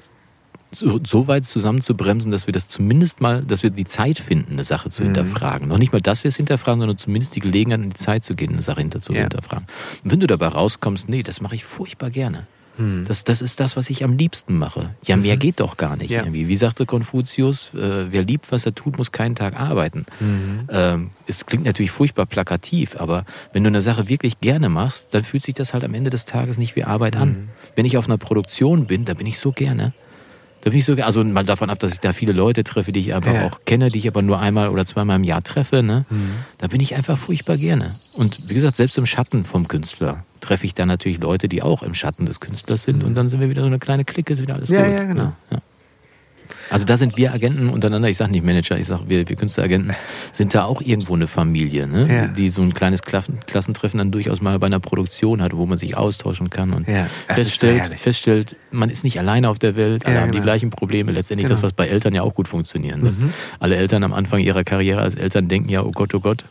[0.73, 4.63] so, so weit zusammenzubremsen, dass wir das zumindest mal, dass wir die Zeit finden, eine
[4.63, 5.07] Sache zu mhm.
[5.07, 5.67] hinterfragen.
[5.67, 8.35] Noch nicht mal, dass wir es hinterfragen, sondern zumindest die Gelegenheit und die Zeit zu
[8.35, 9.21] gehen, eine Sache hinter zu ja.
[9.21, 9.67] hinterfragen.
[10.03, 12.47] Und wenn du dabei rauskommst, nee, das mache ich furchtbar gerne.
[12.77, 13.03] Hm.
[13.05, 14.95] Das, das ist das, was ich am liebsten mache.
[15.03, 15.39] Ja, mehr mhm.
[15.39, 16.09] geht doch gar nicht.
[16.09, 16.21] Ja.
[16.21, 16.47] Irgendwie.
[16.47, 20.05] Wie sagte Konfuzius, äh, wer liebt, was er tut, muss keinen Tag arbeiten.
[20.21, 20.67] Mhm.
[20.69, 25.25] Ähm, es klingt natürlich furchtbar plakativ, aber wenn du eine Sache wirklich gerne machst, dann
[25.25, 27.29] fühlt sich das halt am Ende des Tages nicht wie Arbeit an.
[27.29, 27.49] Mhm.
[27.75, 29.93] Wenn ich auf einer Produktion bin, da bin ich so gerne.
[30.61, 32.99] Da bin ich so, also mal davon ab, dass ich da viele Leute treffe, die
[32.99, 33.47] ich einfach ja.
[33.47, 36.05] auch kenne, die ich aber nur einmal oder zweimal im Jahr treffe, ne?
[36.09, 36.33] Mhm.
[36.59, 37.95] Da bin ich einfach furchtbar gerne.
[38.13, 41.81] Und wie gesagt, selbst im Schatten vom Künstler treffe ich dann natürlich Leute, die auch
[41.81, 42.99] im Schatten des Künstlers sind.
[42.99, 43.05] Mhm.
[43.05, 44.93] Und dann sind wir wieder so eine kleine Clique, ist wieder alles ja, gut.
[44.93, 45.33] Ja, genau.
[45.49, 45.57] Ja,
[46.71, 49.95] also da sind wir Agenten untereinander, ich sage nicht Manager, ich sage wir, wir Künstleragenten,
[50.31, 52.07] sind da auch irgendwo eine Familie, ne?
[52.11, 52.27] Ja.
[52.27, 55.77] die so ein kleines Klassen, Klassentreffen dann durchaus mal bei einer Produktion hat, wo man
[55.77, 60.15] sich austauschen kann und ja, feststellt, feststellt, man ist nicht alleine auf der Welt, alle
[60.15, 60.41] ja, haben genau.
[60.41, 61.11] die gleichen Probleme.
[61.11, 61.55] Letztendlich genau.
[61.55, 63.01] das, was bei Eltern ja auch gut funktioniert.
[63.01, 63.11] Ne?
[63.11, 63.33] Mhm.
[63.59, 66.45] Alle Eltern am Anfang ihrer Karriere als Eltern denken ja, oh Gott, oh Gott,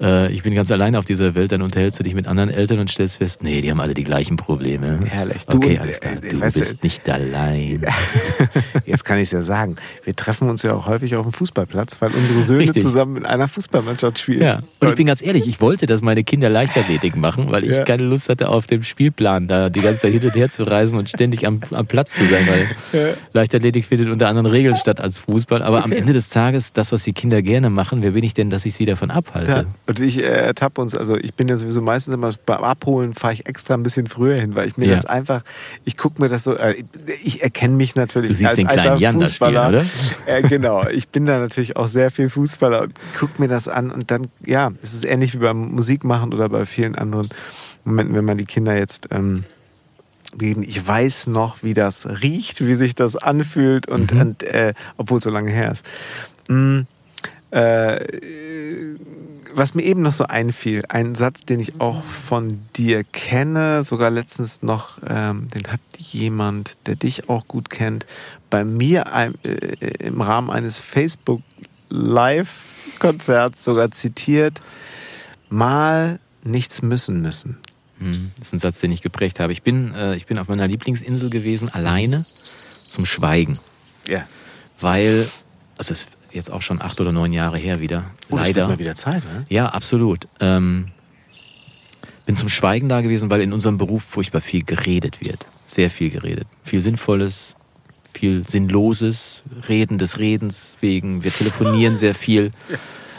[0.00, 2.78] äh, ich bin ganz alleine auf dieser Welt, dann unterhältst du dich mit anderen Eltern
[2.78, 5.00] und stellst fest, nee, die haben alle die gleichen Probleme.
[5.04, 5.44] Herrlich.
[5.44, 6.14] Du, okay, alles klar.
[6.14, 7.84] Äh, du bist du, nicht allein.
[8.86, 9.76] Jetzt kann ich es ja sagen.
[10.04, 12.82] Wir treffen uns ja auch häufig auf dem Fußballplatz, weil unsere Söhne Richtig.
[12.82, 14.42] zusammen in einer Fußballmannschaft spielen.
[14.42, 14.60] Ja.
[14.80, 17.84] Und ich bin ganz ehrlich, ich wollte, dass meine Kinder Leichtathletik machen, weil ich ja.
[17.84, 20.98] keine Lust hatte, auf dem Spielplan da die ganze Zeit hin und her zu reisen
[20.98, 23.08] und ständig am, am Platz zu sein, weil ja.
[23.34, 25.62] Leichtathletik findet unter anderen Regeln statt als Fußball.
[25.62, 25.84] Aber okay.
[25.84, 28.64] am Ende des Tages, das, was die Kinder gerne machen, wer bin ich denn, dass
[28.64, 29.50] ich sie davon abhalte?
[29.50, 29.64] Ja.
[29.90, 33.32] Und ich äh, ertappe uns, also ich bin ja sowieso meistens immer beim Abholen, fahre
[33.34, 34.94] ich extra ein bisschen früher hin, weil ich mir Ja.
[34.94, 35.42] das einfach,
[35.84, 36.76] ich gucke mir das so, äh,
[37.24, 39.82] ich erkenne mich natürlich Du siehst als den kleinen alter Jan Fußballer.
[39.82, 43.66] spielen, Äh, genau, ich bin da natürlich auch sehr viel Fußballer und gucke mir das
[43.66, 47.28] an und dann, ja, es ist ähnlich wie beim Musikmachen oder bei vielen anderen
[47.84, 49.42] Momenten, wenn man die Kinder jetzt ähm,
[50.40, 50.62] reden.
[50.62, 54.20] Ich weiß noch, wie das riecht, wie sich das anfühlt und, Mhm.
[54.20, 55.84] und äh, obwohl es so lange her ist.
[56.48, 56.82] Mm,
[57.50, 57.96] äh,
[59.54, 64.10] was mir eben noch so einfiel, ein Satz, den ich auch von dir kenne, sogar
[64.10, 68.06] letztens noch, ähm, den hat jemand, der dich auch gut kennt,
[68.48, 69.30] bei mir äh,
[69.98, 71.42] im Rahmen eines Facebook
[71.88, 74.60] Live-Konzerts sogar zitiert,
[75.48, 77.58] mal nichts müssen müssen.
[77.98, 79.52] Hm, Das ist ein Satz, den ich geprägt habe.
[79.52, 82.26] Ich bin, äh, ich bin auf meiner Lieblingsinsel gewesen, alleine
[82.86, 83.58] zum Schweigen.
[84.06, 84.26] Ja.
[84.80, 85.28] Weil,
[85.76, 88.10] also es jetzt auch schon acht oder neun Jahre her wieder.
[88.30, 88.68] Oh, das wird leider.
[88.68, 89.46] mal wieder Zeit, ne?
[89.48, 90.28] Ja, absolut.
[90.40, 90.88] Ähm,
[92.26, 95.46] bin zum Schweigen da gewesen, weil in unserem Beruf furchtbar viel geredet wird.
[95.66, 96.46] Sehr viel geredet.
[96.62, 97.54] Viel Sinnvolles,
[98.12, 101.24] viel Sinnloses, Reden des Redens wegen.
[101.24, 102.50] Wir telefonieren sehr viel.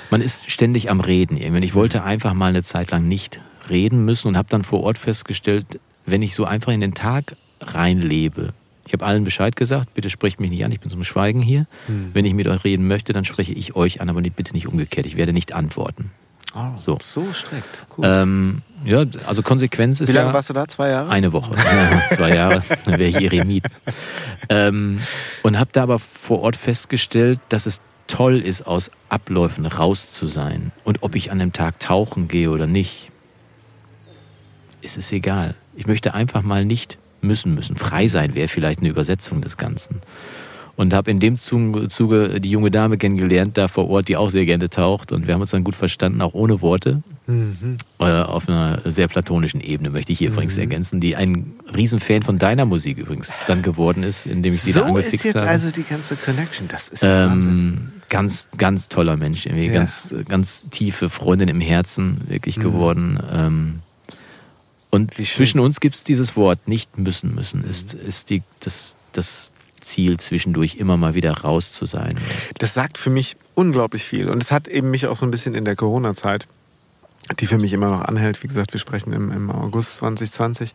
[0.10, 1.38] Man ist ständig am Reden.
[1.38, 1.64] Irgendwann.
[1.64, 3.40] Ich wollte einfach mal eine Zeit lang nicht
[3.70, 7.36] reden müssen und habe dann vor Ort festgestellt, wenn ich so einfach in den Tag
[7.62, 8.54] reinlebe.
[8.86, 11.68] Ich habe allen Bescheid gesagt, bitte sprecht mich nicht an, ich bin zum Schweigen hier.
[12.14, 15.06] Wenn ich mit euch reden möchte, dann spreche ich euch an, aber bitte nicht umgekehrt.
[15.06, 16.12] Ich werde nicht antworten.
[16.54, 16.98] Oh, So.
[17.02, 17.86] so strikt.
[17.98, 18.06] Cool.
[18.06, 20.68] Ähm, ja, also Konsequenz ist Wie lange ja warst du da?
[20.68, 21.10] Zwei Jahre?
[21.10, 23.64] eine Woche, ja, zwei Jahre, dann wäre ich Eremit.
[24.50, 25.00] Ähm,
[25.44, 30.28] und habe da aber vor Ort festgestellt, dass es toll ist, aus Abläufen raus zu
[30.28, 30.74] sein.
[30.84, 33.12] Und ob ich an dem Tag tauchen gehe oder nicht,
[34.82, 35.56] ist es egal.
[35.76, 37.76] Ich möchte einfach mal nicht müssen müssen.
[37.76, 39.98] Frei sein wäre vielleicht eine Übersetzung des Ganzen.
[40.78, 44.46] Und habe in dem Zuge, die junge Dame kennengelernt, da vor Ort, die auch sehr
[44.46, 45.12] gerne taucht.
[45.12, 47.04] Und wir haben uns dann gut verstanden, auch ohne Worte.
[47.28, 47.78] Mhm.
[48.00, 52.40] Äh, auf einer sehr platonischen Ebene, möchte ich hier übrigens ergänzen, die ein Riesenfan von
[52.40, 55.50] deiner Musik übrigens dann geworden ist, indem ich sie da So ist angefixt jetzt habe.
[55.50, 56.68] also die ganze Connection.
[56.70, 57.52] Das ist ja Wahnsinn.
[57.52, 59.74] ähm, ganz, ganz toller Mensch, irgendwie Ja.
[59.74, 63.20] ganz, ganz tiefe Freundin im Herzen wirklich geworden.
[63.32, 63.80] Ähm,
[64.92, 69.52] und zwischen uns gibt es dieses Wort, nicht müssen müssen, ist, ist die, das, das
[69.80, 72.20] Ziel, zwischendurch immer mal wieder raus zu sein.
[72.58, 74.30] Das sagt für mich unglaublich viel.
[74.30, 76.48] Und es hat eben mich auch so ein bisschen in der Corona-Zeit,
[77.40, 80.74] die für mich immer noch anhält, wie gesagt, wir sprechen im, im August 2020,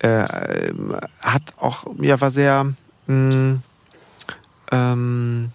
[0.00, 0.24] äh,
[1.20, 2.72] hat auch, ja, war sehr,
[3.06, 3.58] mh,
[4.70, 5.50] ähm,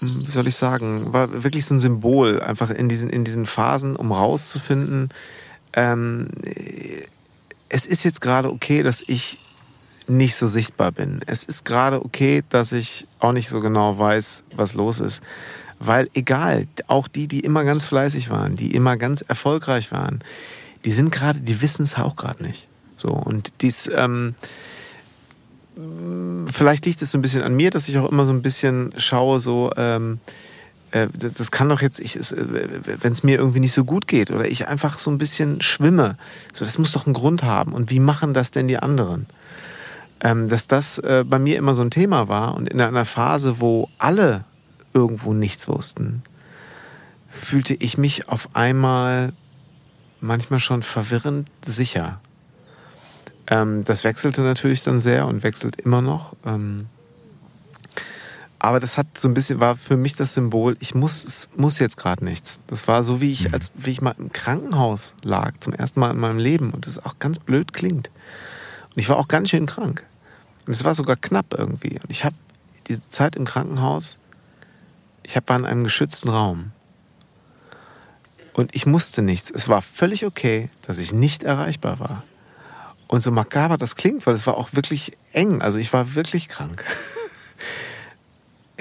[0.00, 3.94] wie soll ich sagen, war wirklich so ein Symbol, einfach in diesen, in diesen Phasen,
[3.94, 5.10] um rauszufinden,
[5.74, 6.28] ähm,
[7.68, 9.38] es ist jetzt gerade okay, dass ich
[10.08, 11.20] nicht so sichtbar bin.
[11.26, 15.22] Es ist gerade okay, dass ich auch nicht so genau weiß, was los ist.
[15.78, 20.20] Weil egal, auch die, die immer ganz fleißig waren, die immer ganz erfolgreich waren,
[20.84, 22.68] die sind gerade, die wissen es auch gerade nicht.
[22.96, 24.34] So, und dies, ähm,
[26.46, 28.90] vielleicht liegt es so ein bisschen an mir, dass ich auch immer so ein bisschen
[28.96, 30.51] schaue, so, ähm, äh,
[30.92, 34.98] das kann doch jetzt, wenn es mir irgendwie nicht so gut geht oder ich einfach
[34.98, 36.16] so ein bisschen schwimme,
[36.52, 37.72] so, das muss doch einen Grund haben.
[37.72, 39.26] Und wie machen das denn die anderen?
[40.22, 43.60] ähm, dass das äh, bei mir immer so ein Thema war und in einer Phase,
[43.60, 44.44] wo alle
[44.94, 46.22] irgendwo nichts wussten,
[47.28, 49.32] fühlte ich mich auf einmal
[50.20, 52.20] manchmal schon verwirrend sicher.
[53.48, 56.36] Ähm, das wechselte natürlich dann sehr und wechselt immer noch.
[56.46, 56.86] Ähm,
[58.64, 61.80] aber das hat so ein bisschen, war für mich das Symbol, ich muss, es muss
[61.80, 62.60] jetzt gerade nichts.
[62.68, 66.12] Das war so, wie ich, als wie ich mal im Krankenhaus lag, zum ersten Mal
[66.12, 68.08] in meinem Leben und das auch ganz blöd klingt.
[68.94, 70.04] Und ich war auch ganz schön krank.
[70.64, 71.98] Und es war sogar knapp irgendwie.
[71.98, 72.36] Und ich habe
[72.86, 74.16] diese Zeit im Krankenhaus,
[75.24, 76.70] ich hab- war in einem geschützten Raum.
[78.52, 79.50] Und ich musste nichts.
[79.50, 82.22] Es war völlig okay, dass ich nicht erreichbar war.
[83.08, 85.62] Und so makaber das klingt, weil es war auch wirklich eng.
[85.62, 86.84] Also ich war wirklich krank.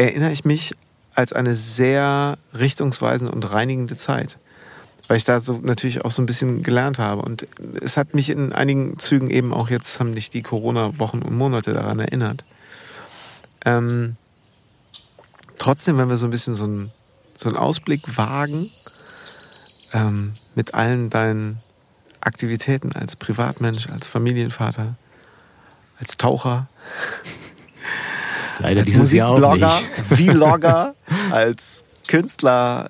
[0.02, 0.76] Erinnere ich mich
[1.14, 4.38] als eine sehr richtungsweisende und reinigende Zeit
[5.12, 7.22] weil ich da so natürlich auch so ein bisschen gelernt habe.
[7.22, 7.46] Und
[7.82, 11.74] es hat mich in einigen Zügen eben auch jetzt, haben mich die Corona-Wochen und Monate
[11.74, 12.46] daran erinnert.
[13.66, 14.16] Ähm,
[15.58, 16.92] trotzdem, wenn wir so ein bisschen so einen,
[17.36, 18.72] so einen Ausblick wagen,
[19.92, 21.60] ähm, mit allen deinen
[22.22, 24.96] Aktivitäten als Privatmensch, als Familienvater,
[26.00, 26.70] als Taucher,
[28.62, 29.70] Leider als Musikblogger.
[30.10, 30.96] Vlogger,
[31.32, 32.90] als Künstler,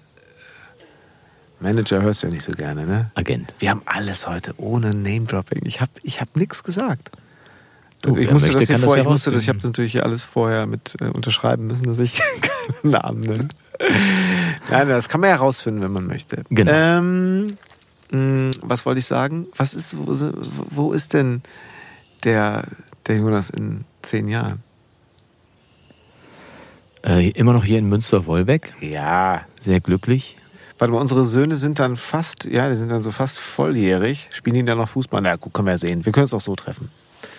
[1.60, 3.12] Manager hörst du ja nicht so gerne, ne?
[3.16, 3.54] Agent.
[3.60, 5.62] Wir haben alles heute ohne Name-Dropping.
[5.66, 7.12] Ich habe ich hab nichts gesagt.
[8.02, 10.04] Du, ich musste möchte, das hier kann das vorher, ich musste das, ich habe natürlich
[10.04, 12.20] alles vorher mit äh, unterschreiben müssen, dass ich
[12.82, 13.50] keinen Namen nenne.
[14.72, 16.44] Nein, das kann man ja herausfinden, wenn man möchte.
[16.50, 16.72] Genau.
[16.72, 17.58] Ähm,
[18.10, 19.48] mh, was wollte ich sagen?
[19.56, 20.32] Was ist, wo,
[20.70, 21.44] wo ist denn
[22.24, 22.64] der,
[23.06, 24.64] der Jonas in zehn Jahren?
[27.06, 28.74] Äh, immer noch hier in Münster-Wolbeck.
[28.82, 29.42] Ja.
[29.60, 30.38] Sehr glücklich.
[30.78, 34.28] Warte mal, unsere Söhne sind dann fast, ja, die sind dann so fast volljährig.
[34.32, 35.22] Spielen die dann noch Fußball?
[35.22, 36.06] Na gut, können wir ja sehen.
[36.06, 36.90] Wir können es auch so treffen.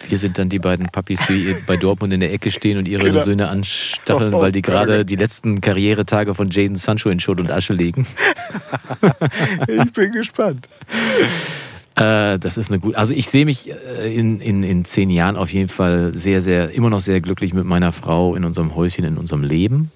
[0.09, 3.03] Wir sind dann die beiden Papis, die bei Dortmund in der Ecke stehen und ihre
[3.05, 3.23] Genau.
[3.23, 7.73] Söhne anstacheln, weil die gerade die letzten Karrieretage von Jaden Sancho in Schutt und Asche
[7.73, 8.07] legen.
[9.69, 10.69] Ich bin gespannt.
[11.95, 12.97] Äh, das ist eine gute.
[12.97, 16.71] Also ich sehe mich äh, in, in, in zehn Jahren auf jeden Fall sehr, sehr,
[16.71, 19.91] immer noch sehr glücklich mit meiner Frau in unserem Häuschen, in unserem Leben.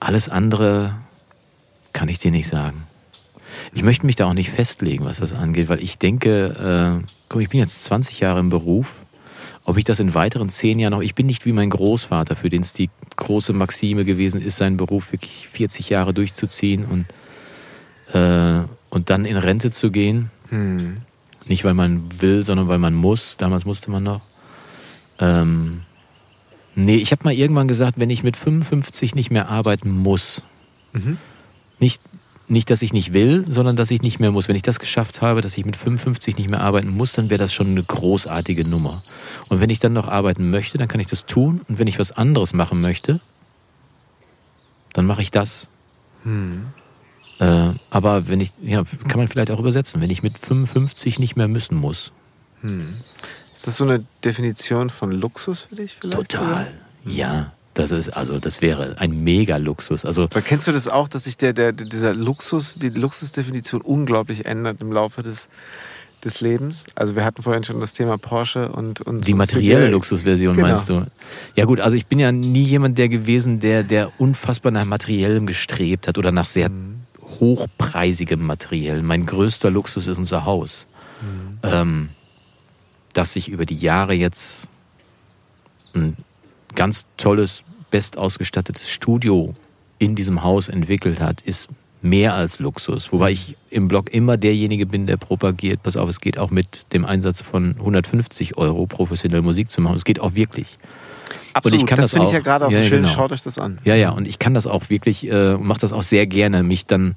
[0.00, 0.94] Alles andere
[1.92, 2.84] kann ich dir nicht sagen.
[3.72, 7.40] Ich möchte mich da auch nicht festlegen, was das angeht, weil ich denke, äh, guck,
[7.40, 9.00] ich bin jetzt 20 Jahre im Beruf.
[9.64, 12.50] Ob ich das in weiteren zehn Jahren noch, ich bin nicht wie mein Großvater, für
[12.50, 17.06] den es die große Maxime gewesen ist, seinen Beruf wirklich 40 Jahre durchzuziehen und,
[18.14, 18.64] äh,
[18.96, 20.30] und dann in Rente zu gehen.
[20.48, 21.02] Hm.
[21.46, 23.36] Nicht, weil man will, sondern weil man muss.
[23.36, 24.22] Damals musste man noch.
[25.20, 25.82] Ähm,
[26.74, 30.42] nee, ich habe mal irgendwann gesagt, wenn ich mit 55 nicht mehr arbeiten muss,
[30.94, 31.18] Mhm.
[31.78, 32.00] nicht,
[32.48, 34.48] nicht, dass ich nicht will, sondern dass ich nicht mehr muss.
[34.48, 37.38] Wenn ich das geschafft habe, dass ich mit 55 nicht mehr arbeiten muss, dann wäre
[37.38, 39.02] das schon eine großartige Nummer.
[39.50, 41.60] Und wenn ich dann noch arbeiten möchte, dann kann ich das tun.
[41.68, 43.20] Und wenn ich was anderes machen möchte,
[44.94, 45.68] dann mache ich das.
[46.22, 46.68] Hm.
[47.38, 51.36] Äh, aber wenn ich, ja, kann man vielleicht auch übersetzen, wenn ich mit 55 nicht
[51.36, 52.12] mehr müssen muss.
[53.54, 56.16] Ist das so eine Definition von Luxus für dich vielleicht?
[56.32, 56.66] Total.
[57.04, 60.04] Ja, das ist, also, das wäre ein Mega-Luxus.
[60.06, 64.46] Also, Aber kennst du das auch, dass sich der, der, dieser Luxus, die Luxusdefinition unglaublich
[64.46, 65.48] ändert im Laufe des,
[66.24, 66.86] des Lebens?
[66.94, 69.88] Also wir hatten vorhin schon das Thema Porsche und, und die materielle.
[69.90, 70.68] Luxusversion Genau.
[70.68, 71.04] meinst du?
[71.54, 75.46] Ja gut, also ich bin ja nie jemand der gewesen, der, der unfassbar nach materiellem
[75.46, 76.70] gestrebt hat oder nach sehr
[77.26, 79.02] hochpreisigem Materiell.
[79.02, 80.86] Mein größter Luxus ist unser Haus.
[81.62, 82.10] Ähm,
[83.14, 84.68] dass sich über die Jahre jetzt
[85.94, 86.16] ein
[86.74, 89.54] ganz tolles, bestausgestattetes Studio
[89.98, 91.68] in diesem Haus entwickelt hat, ist
[92.02, 93.12] mehr als Luxus.
[93.12, 96.92] Wobei ich im Blog immer derjenige bin, der propagiert, pass auf, es geht auch mit
[96.92, 99.96] dem Einsatz von 150 Euro professionell Musik zu machen.
[99.96, 100.78] Es geht auch wirklich.
[101.52, 103.02] Absolut, ich kann das das finde ich ja gerade auch Ja, so schön.
[103.02, 103.14] genau.
[103.14, 103.78] Schaut euch das an.
[103.84, 106.62] Ja, ja, und ich kann das auch wirklich äh, und mache das auch sehr gerne,
[106.62, 107.14] mich dann,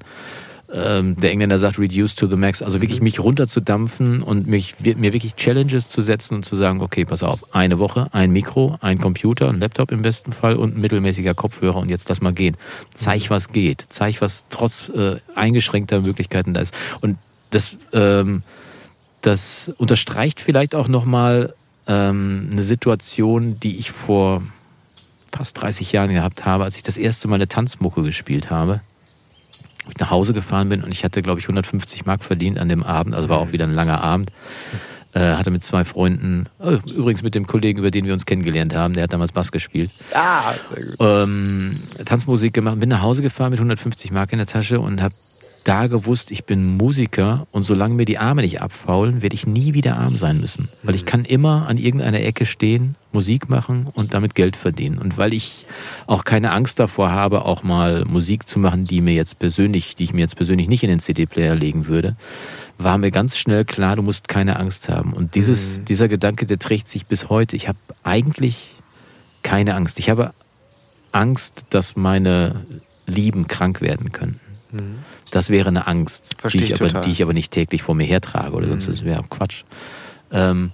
[0.72, 5.12] ähm, der Engländer sagt, reduce to the max, also wirklich mich runterzudampfen und mich, mir
[5.12, 8.98] wirklich Challenges zu setzen und zu sagen, okay, pass auf, eine Woche, ein Mikro, ein
[8.98, 12.56] Computer, ein Laptop im besten Fall und ein mittelmäßiger Kopfhörer und jetzt lass mal gehen.
[12.94, 13.84] Zeig, was geht.
[13.88, 16.72] Zeig, was trotz äh, eingeschränkter Möglichkeiten da ist.
[17.00, 17.18] Und
[17.50, 18.42] das, ähm,
[19.22, 21.52] das unterstreicht vielleicht auch nochmal
[21.90, 24.42] ähm, eine Situation, die ich vor
[25.32, 28.80] fast 30 Jahren gehabt habe, als ich das erste Mal eine Tanzmucke gespielt habe.
[29.88, 32.82] Ich nach Hause gefahren bin und ich hatte, glaube ich, 150 Mark verdient an dem
[32.82, 34.30] Abend, also war auch wieder ein langer Abend.
[35.12, 38.72] Äh, hatte mit zwei Freunden, äh, übrigens mit dem Kollegen, über den wir uns kennengelernt
[38.76, 40.96] haben, der hat damals Bass gespielt, Ah, sehr gut.
[41.00, 45.12] ähm, Tanzmusik gemacht, bin nach Hause gefahren mit 150 Mark in der Tasche und habe
[45.64, 49.74] da gewusst, ich bin Musiker und solange mir die Arme nicht abfaulen, werde ich nie
[49.74, 50.68] wieder arm sein müssen.
[50.82, 54.98] Weil ich kann immer an irgendeiner Ecke stehen, Musik machen und damit Geld verdienen.
[54.98, 55.66] Und weil ich
[56.06, 60.04] auch keine Angst davor habe, auch mal Musik zu machen, die mir jetzt persönlich, die
[60.04, 62.16] ich mir jetzt persönlich nicht in den CD-Player legen würde,
[62.78, 65.12] war mir ganz schnell klar, du musst keine Angst haben.
[65.12, 67.56] Und dieses, dieser Gedanke, der trägt sich bis heute.
[67.56, 68.70] Ich habe eigentlich
[69.42, 69.98] keine Angst.
[69.98, 70.32] Ich habe
[71.12, 72.64] Angst, dass meine
[73.06, 74.40] Lieben krank werden könnten.
[75.30, 78.04] Das wäre eine Angst, die ich, ich aber, die ich aber nicht täglich vor mir
[78.04, 79.64] hertrage oder sonst das wäre Quatsch.
[80.32, 80.72] Ähm,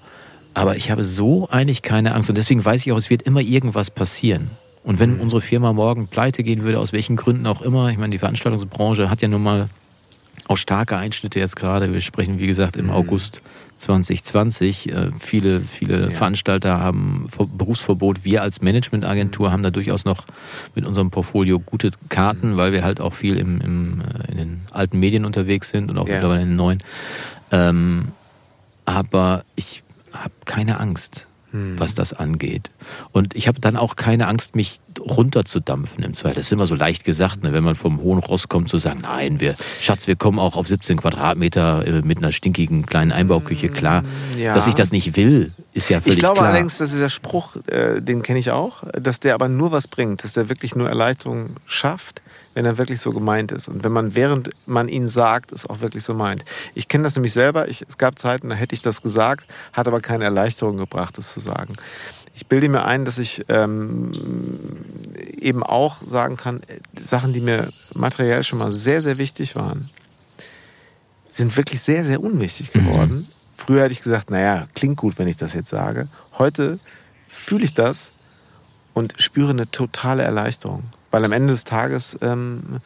[0.54, 3.40] aber ich habe so eigentlich keine Angst und deswegen weiß ich auch, es wird immer
[3.40, 4.50] irgendwas passieren.
[4.82, 8.12] Und wenn unsere Firma morgen pleite gehen würde, aus welchen Gründen auch immer, ich meine,
[8.12, 9.68] die Veranstaltungsbranche hat ja nun mal
[10.48, 11.92] auch starke Einschnitte jetzt gerade.
[11.92, 13.42] Wir sprechen, wie gesagt, im August
[13.76, 14.92] 2020.
[14.92, 18.24] Äh, viele, viele Veranstalter haben Ver- Berufsverbot.
[18.24, 20.26] Wir als Managementagentur haben da durchaus noch
[20.74, 24.60] mit unserem Portfolio gute Karten, weil wir halt auch viel im, im, äh, in den
[24.72, 26.14] alten Medien unterwegs sind und auch Ja.
[26.14, 26.82] mittlerweile in den neuen.
[27.52, 28.08] Ähm,
[28.84, 31.26] aber ich habe keine Angst,
[31.78, 32.70] was das angeht.
[33.12, 36.36] Und ich habe dann auch keine Angst, mich runterzudampfen im Zweifel.
[36.36, 37.52] Das ist immer so leicht gesagt, ne?
[37.52, 40.66] wenn man vom hohen Ross kommt, zu sagen, nein, wir, Schatz, wir kommen auch auf
[40.66, 44.04] 17 Quadratmeter äh, mit einer stinkigen kleinen Einbauküche klar.
[44.36, 44.54] ja.
[44.54, 46.50] Dass ich das nicht will, ist ja völlig Ich glaube klar.
[46.50, 50.24] allerdings, dass dieser Spruch, äh, den kenne ich auch, dass der aber nur was bringt,
[50.24, 52.22] dass der wirklich nur Erleichterung schafft,
[52.56, 53.68] wenn er wirklich so gemeint ist.
[53.68, 56.42] Und wenn man, während man ihn sagt, es auch wirklich so meint.
[56.74, 57.68] Ich kenne das nämlich selber.
[57.68, 61.34] Ich, es gab Zeiten, da hätte ich das gesagt, hat aber keine Erleichterung gebracht, das
[61.34, 61.74] zu sagen.
[62.34, 64.10] ich bilde mir ein, dass ich ähm,
[65.38, 66.62] eben auch sagen kann,
[66.98, 69.90] Sachen, die mir materiell schon mal sehr, sehr wichtig waren,
[71.30, 73.14] sind wirklich sehr, sehr unwichtig geworden.
[73.14, 73.26] Mhm.
[73.54, 76.08] Früher hätte ich gesagt, naja, klingt gut, wenn ich das jetzt sage.
[76.38, 76.78] Heute
[77.28, 78.12] fühle ich das
[78.94, 80.84] und spüre eine totale Erleichterung.
[81.16, 82.80] Weil am Ende des Tages, ähm,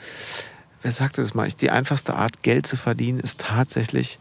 [0.82, 4.20] wer sagte das mal, die einfachste Art, Geld zu verdienen, ist tatsächlich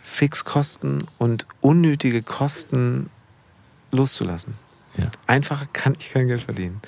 [0.00, 3.10] Fixkosten und unnötige Kosten
[3.90, 4.54] loszulassen.
[4.96, 5.06] Ja.
[5.26, 6.80] Einfacher kann ich kein Geld verdienen.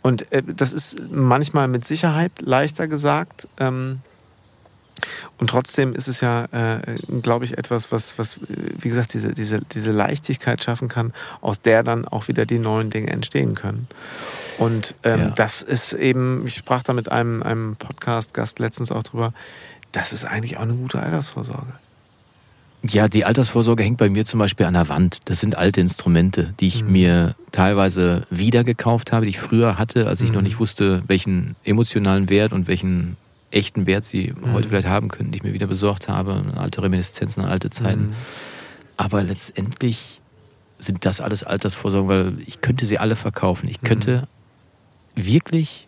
[0.00, 3.46] Und äh, das ist manchmal mit Sicherheit leichter gesagt.
[3.58, 4.00] Ähm,
[5.36, 6.80] und trotzdem ist es ja, äh,
[7.20, 11.82] glaube ich, etwas, was, was, wie gesagt, diese, diese, diese Leichtigkeit schaffen kann, aus der
[11.82, 13.88] dann auch wieder die neuen Dinge entstehen können.
[14.60, 15.30] Und ähm, ja.
[15.30, 19.32] das ist eben, ich sprach da mit einem, einem Podcast-Gast letztens auch drüber,
[19.92, 21.72] das ist eigentlich auch eine gute Altersvorsorge.
[22.82, 25.20] Ja, die Altersvorsorge hängt bei mir zum Beispiel an der Wand.
[25.24, 26.92] Das sind alte Instrumente, die ich mhm.
[26.92, 30.34] mir teilweise wieder gekauft habe, die ich früher hatte, als ich mhm.
[30.34, 33.16] noch nicht wusste, welchen emotionalen Wert und welchen
[33.50, 34.52] echten Wert sie mhm.
[34.52, 36.44] heute vielleicht haben könnten, die ich mir wieder besorgt habe.
[36.56, 38.08] Alte Reminiszenzen, alte Zeiten.
[38.08, 38.14] Mhm.
[38.98, 40.20] Aber letztendlich
[40.78, 43.66] sind das alles Altersvorsorgen, weil ich könnte sie alle verkaufen.
[43.70, 44.39] Ich könnte mhm.
[45.14, 45.86] Wirklich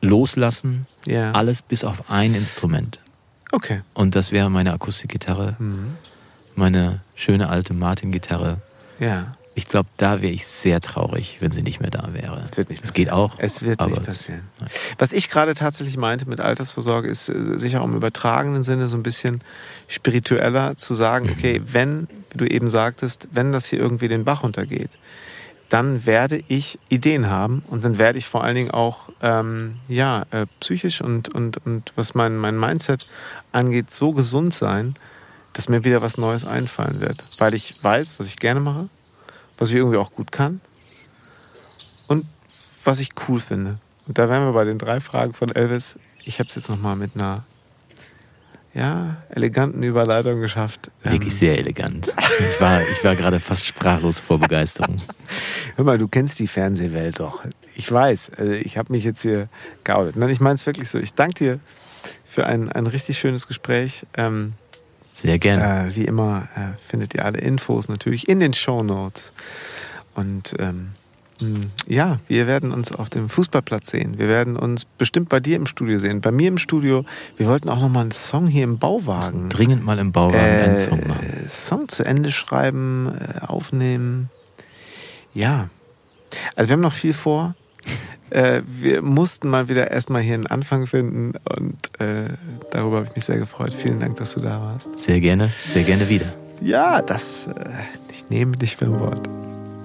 [0.00, 1.32] loslassen, ja.
[1.32, 3.00] alles bis auf ein Instrument.
[3.50, 3.80] Okay.
[3.94, 5.96] Und das wäre meine Akustikgitarre, mhm.
[6.54, 8.58] meine schöne alte Martin-Gitarre.
[8.98, 9.34] Ja.
[9.54, 12.40] Ich glaube, da wäre ich sehr traurig, wenn sie nicht mehr da wäre.
[12.44, 13.34] Es wird nicht Es geht auch.
[13.38, 14.42] Es wird nicht passieren.
[14.60, 14.68] Nein.
[14.98, 18.96] Was ich gerade tatsächlich meinte mit Altersvorsorge, ist äh, sicher auch im übertragenen Sinne so
[18.96, 19.40] ein bisschen
[19.88, 21.32] spiritueller zu sagen, mhm.
[21.32, 24.90] okay, wenn, wie du eben sagtest, wenn das hier irgendwie den Bach runtergeht,
[25.68, 30.24] dann werde ich Ideen haben und dann werde ich vor allen Dingen auch ähm, ja,
[30.30, 33.06] äh, psychisch und, und, und was mein, mein Mindset
[33.52, 34.94] angeht, so gesund sein,
[35.52, 37.22] dass mir wieder was Neues einfallen wird.
[37.38, 38.88] Weil ich weiß, was ich gerne mache,
[39.58, 40.60] was ich irgendwie auch gut kann
[42.06, 42.24] und
[42.84, 43.78] was ich cool finde.
[44.06, 45.98] Und da wären wir bei den drei Fragen von Elvis.
[46.24, 47.44] Ich habe es jetzt nochmal mit einer
[48.78, 50.90] ja, eleganten Überleitung geschafft.
[51.02, 52.06] Wirklich ähm, sehr elegant.
[52.08, 54.96] Ich war, ich war gerade fast sprachlos vor Begeisterung.
[55.74, 57.44] Hör mal, du kennst die Fernsehwelt doch.
[57.74, 59.48] Ich weiß, also ich habe mich jetzt hier
[59.82, 60.14] geoutet.
[60.14, 60.98] Nein, ich meine es wirklich so.
[60.98, 61.60] Ich danke dir
[62.24, 64.06] für ein, ein richtig schönes Gespräch.
[64.16, 64.52] Ähm,
[65.12, 65.88] sehr gerne.
[65.88, 69.32] Äh, wie immer äh, findet ihr alle Infos natürlich in den Show Notes.
[70.14, 70.90] Und ähm, hm,
[71.86, 74.18] ja, wir werden uns auf dem Fußballplatz sehen.
[74.18, 76.20] Wir werden uns bestimmt bei dir im Studio sehen.
[76.20, 77.04] Bei mir im Studio.
[77.36, 79.48] Wir wollten auch noch mal einen Song hier im Bauwagen.
[79.48, 81.48] Dringend mal im Bauwagen äh, einen Song machen.
[81.48, 84.30] Song zu Ende schreiben, äh, aufnehmen.
[85.34, 85.68] Ja.
[86.56, 87.54] Also wir haben noch viel vor.
[88.30, 92.28] Äh, wir mussten mal wieder erstmal hier einen Anfang finden und äh,
[92.70, 93.72] darüber habe ich mich sehr gefreut.
[93.72, 94.98] Vielen Dank, dass du da warst.
[94.98, 96.26] Sehr gerne, sehr gerne wieder.
[96.60, 97.46] Ja, das.
[97.46, 97.70] Äh,
[98.12, 99.26] ich nehme dich beim Wort.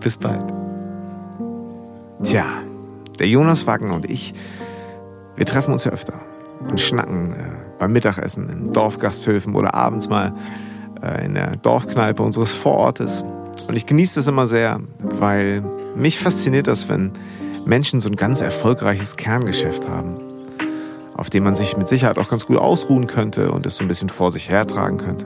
[0.02, 0.73] Bis bald.
[2.24, 2.46] Tja,
[3.20, 4.34] der Jonas Wagner und ich,
[5.36, 6.14] wir treffen uns ja öfter
[6.70, 7.36] und schnacken äh,
[7.80, 10.34] beim Mittagessen in Dorfgasthöfen oder abends mal
[11.02, 13.26] äh, in der Dorfkneipe unseres Vorortes.
[13.68, 15.62] Und ich genieße das immer sehr, weil
[15.98, 17.12] mich fasziniert das, wenn
[17.66, 20.16] Menschen so ein ganz erfolgreiches Kerngeschäft haben,
[21.16, 23.90] auf dem man sich mit Sicherheit auch ganz gut ausruhen könnte und es so ein
[23.90, 25.26] bisschen vor sich hertragen könnte.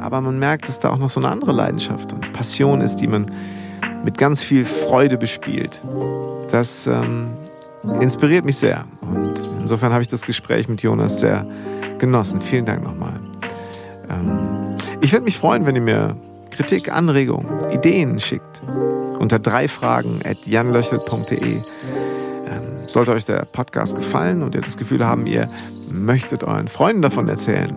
[0.00, 3.06] Aber man merkt, dass da auch noch so eine andere Leidenschaft und Passion ist, die
[3.06, 3.30] man
[4.06, 5.82] mit ganz viel Freude bespielt.
[6.52, 7.26] Das ähm,
[8.00, 8.84] inspiriert mich sehr.
[9.02, 11.44] Und insofern habe ich das Gespräch mit Jonas sehr
[11.98, 12.40] genossen.
[12.40, 13.18] Vielen Dank nochmal.
[14.08, 16.16] Ähm, ich würde mich freuen, wenn ihr mir
[16.52, 18.62] Kritik, Anregungen, Ideen schickt.
[19.18, 21.56] Unter drei Fragen at janlöchel.de.
[21.56, 21.62] Ähm,
[22.86, 25.50] sollte euch der Podcast gefallen und ihr das Gefühl haben, ihr
[25.90, 27.74] möchtet euren Freunden davon erzählen,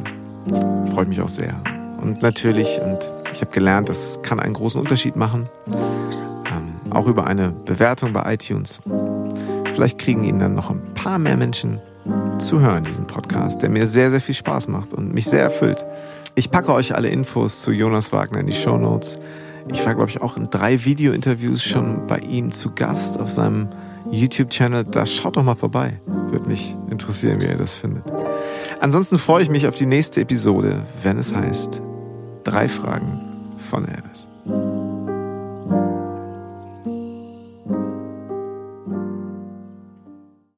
[0.93, 1.55] freut mich auch sehr.
[2.01, 2.99] Und natürlich, und
[3.39, 5.47] ich habe gelernt, das kann einen großen Unterschied machen,
[6.45, 8.81] ähm, auch über eine Bewertung bei iTunes.
[9.73, 11.79] Vielleicht kriegen ihn dann noch ein paar mehr Menschen
[12.37, 15.85] zu hören, diesen Podcast, der mir sehr, sehr viel Spaß macht und mich sehr erfüllt.
[16.35, 19.17] Ich packe euch alle Infos zu Jonas Wagner in die Show Notes.
[19.69, 23.69] Ich war, glaube ich, auch in drei Video-Interviews schon bei ihm zu Gast auf seinem
[24.11, 24.83] YouTube-Channel.
[24.83, 25.93] Da schaut doch mal vorbei.
[26.05, 28.03] Würde mich interessieren, wie ihr das findet.
[28.81, 31.81] Ansonsten freue ich mich auf die nächste Episode, wenn es heißt
[32.43, 33.28] Drei Fragen
[33.69, 34.28] von Elvis.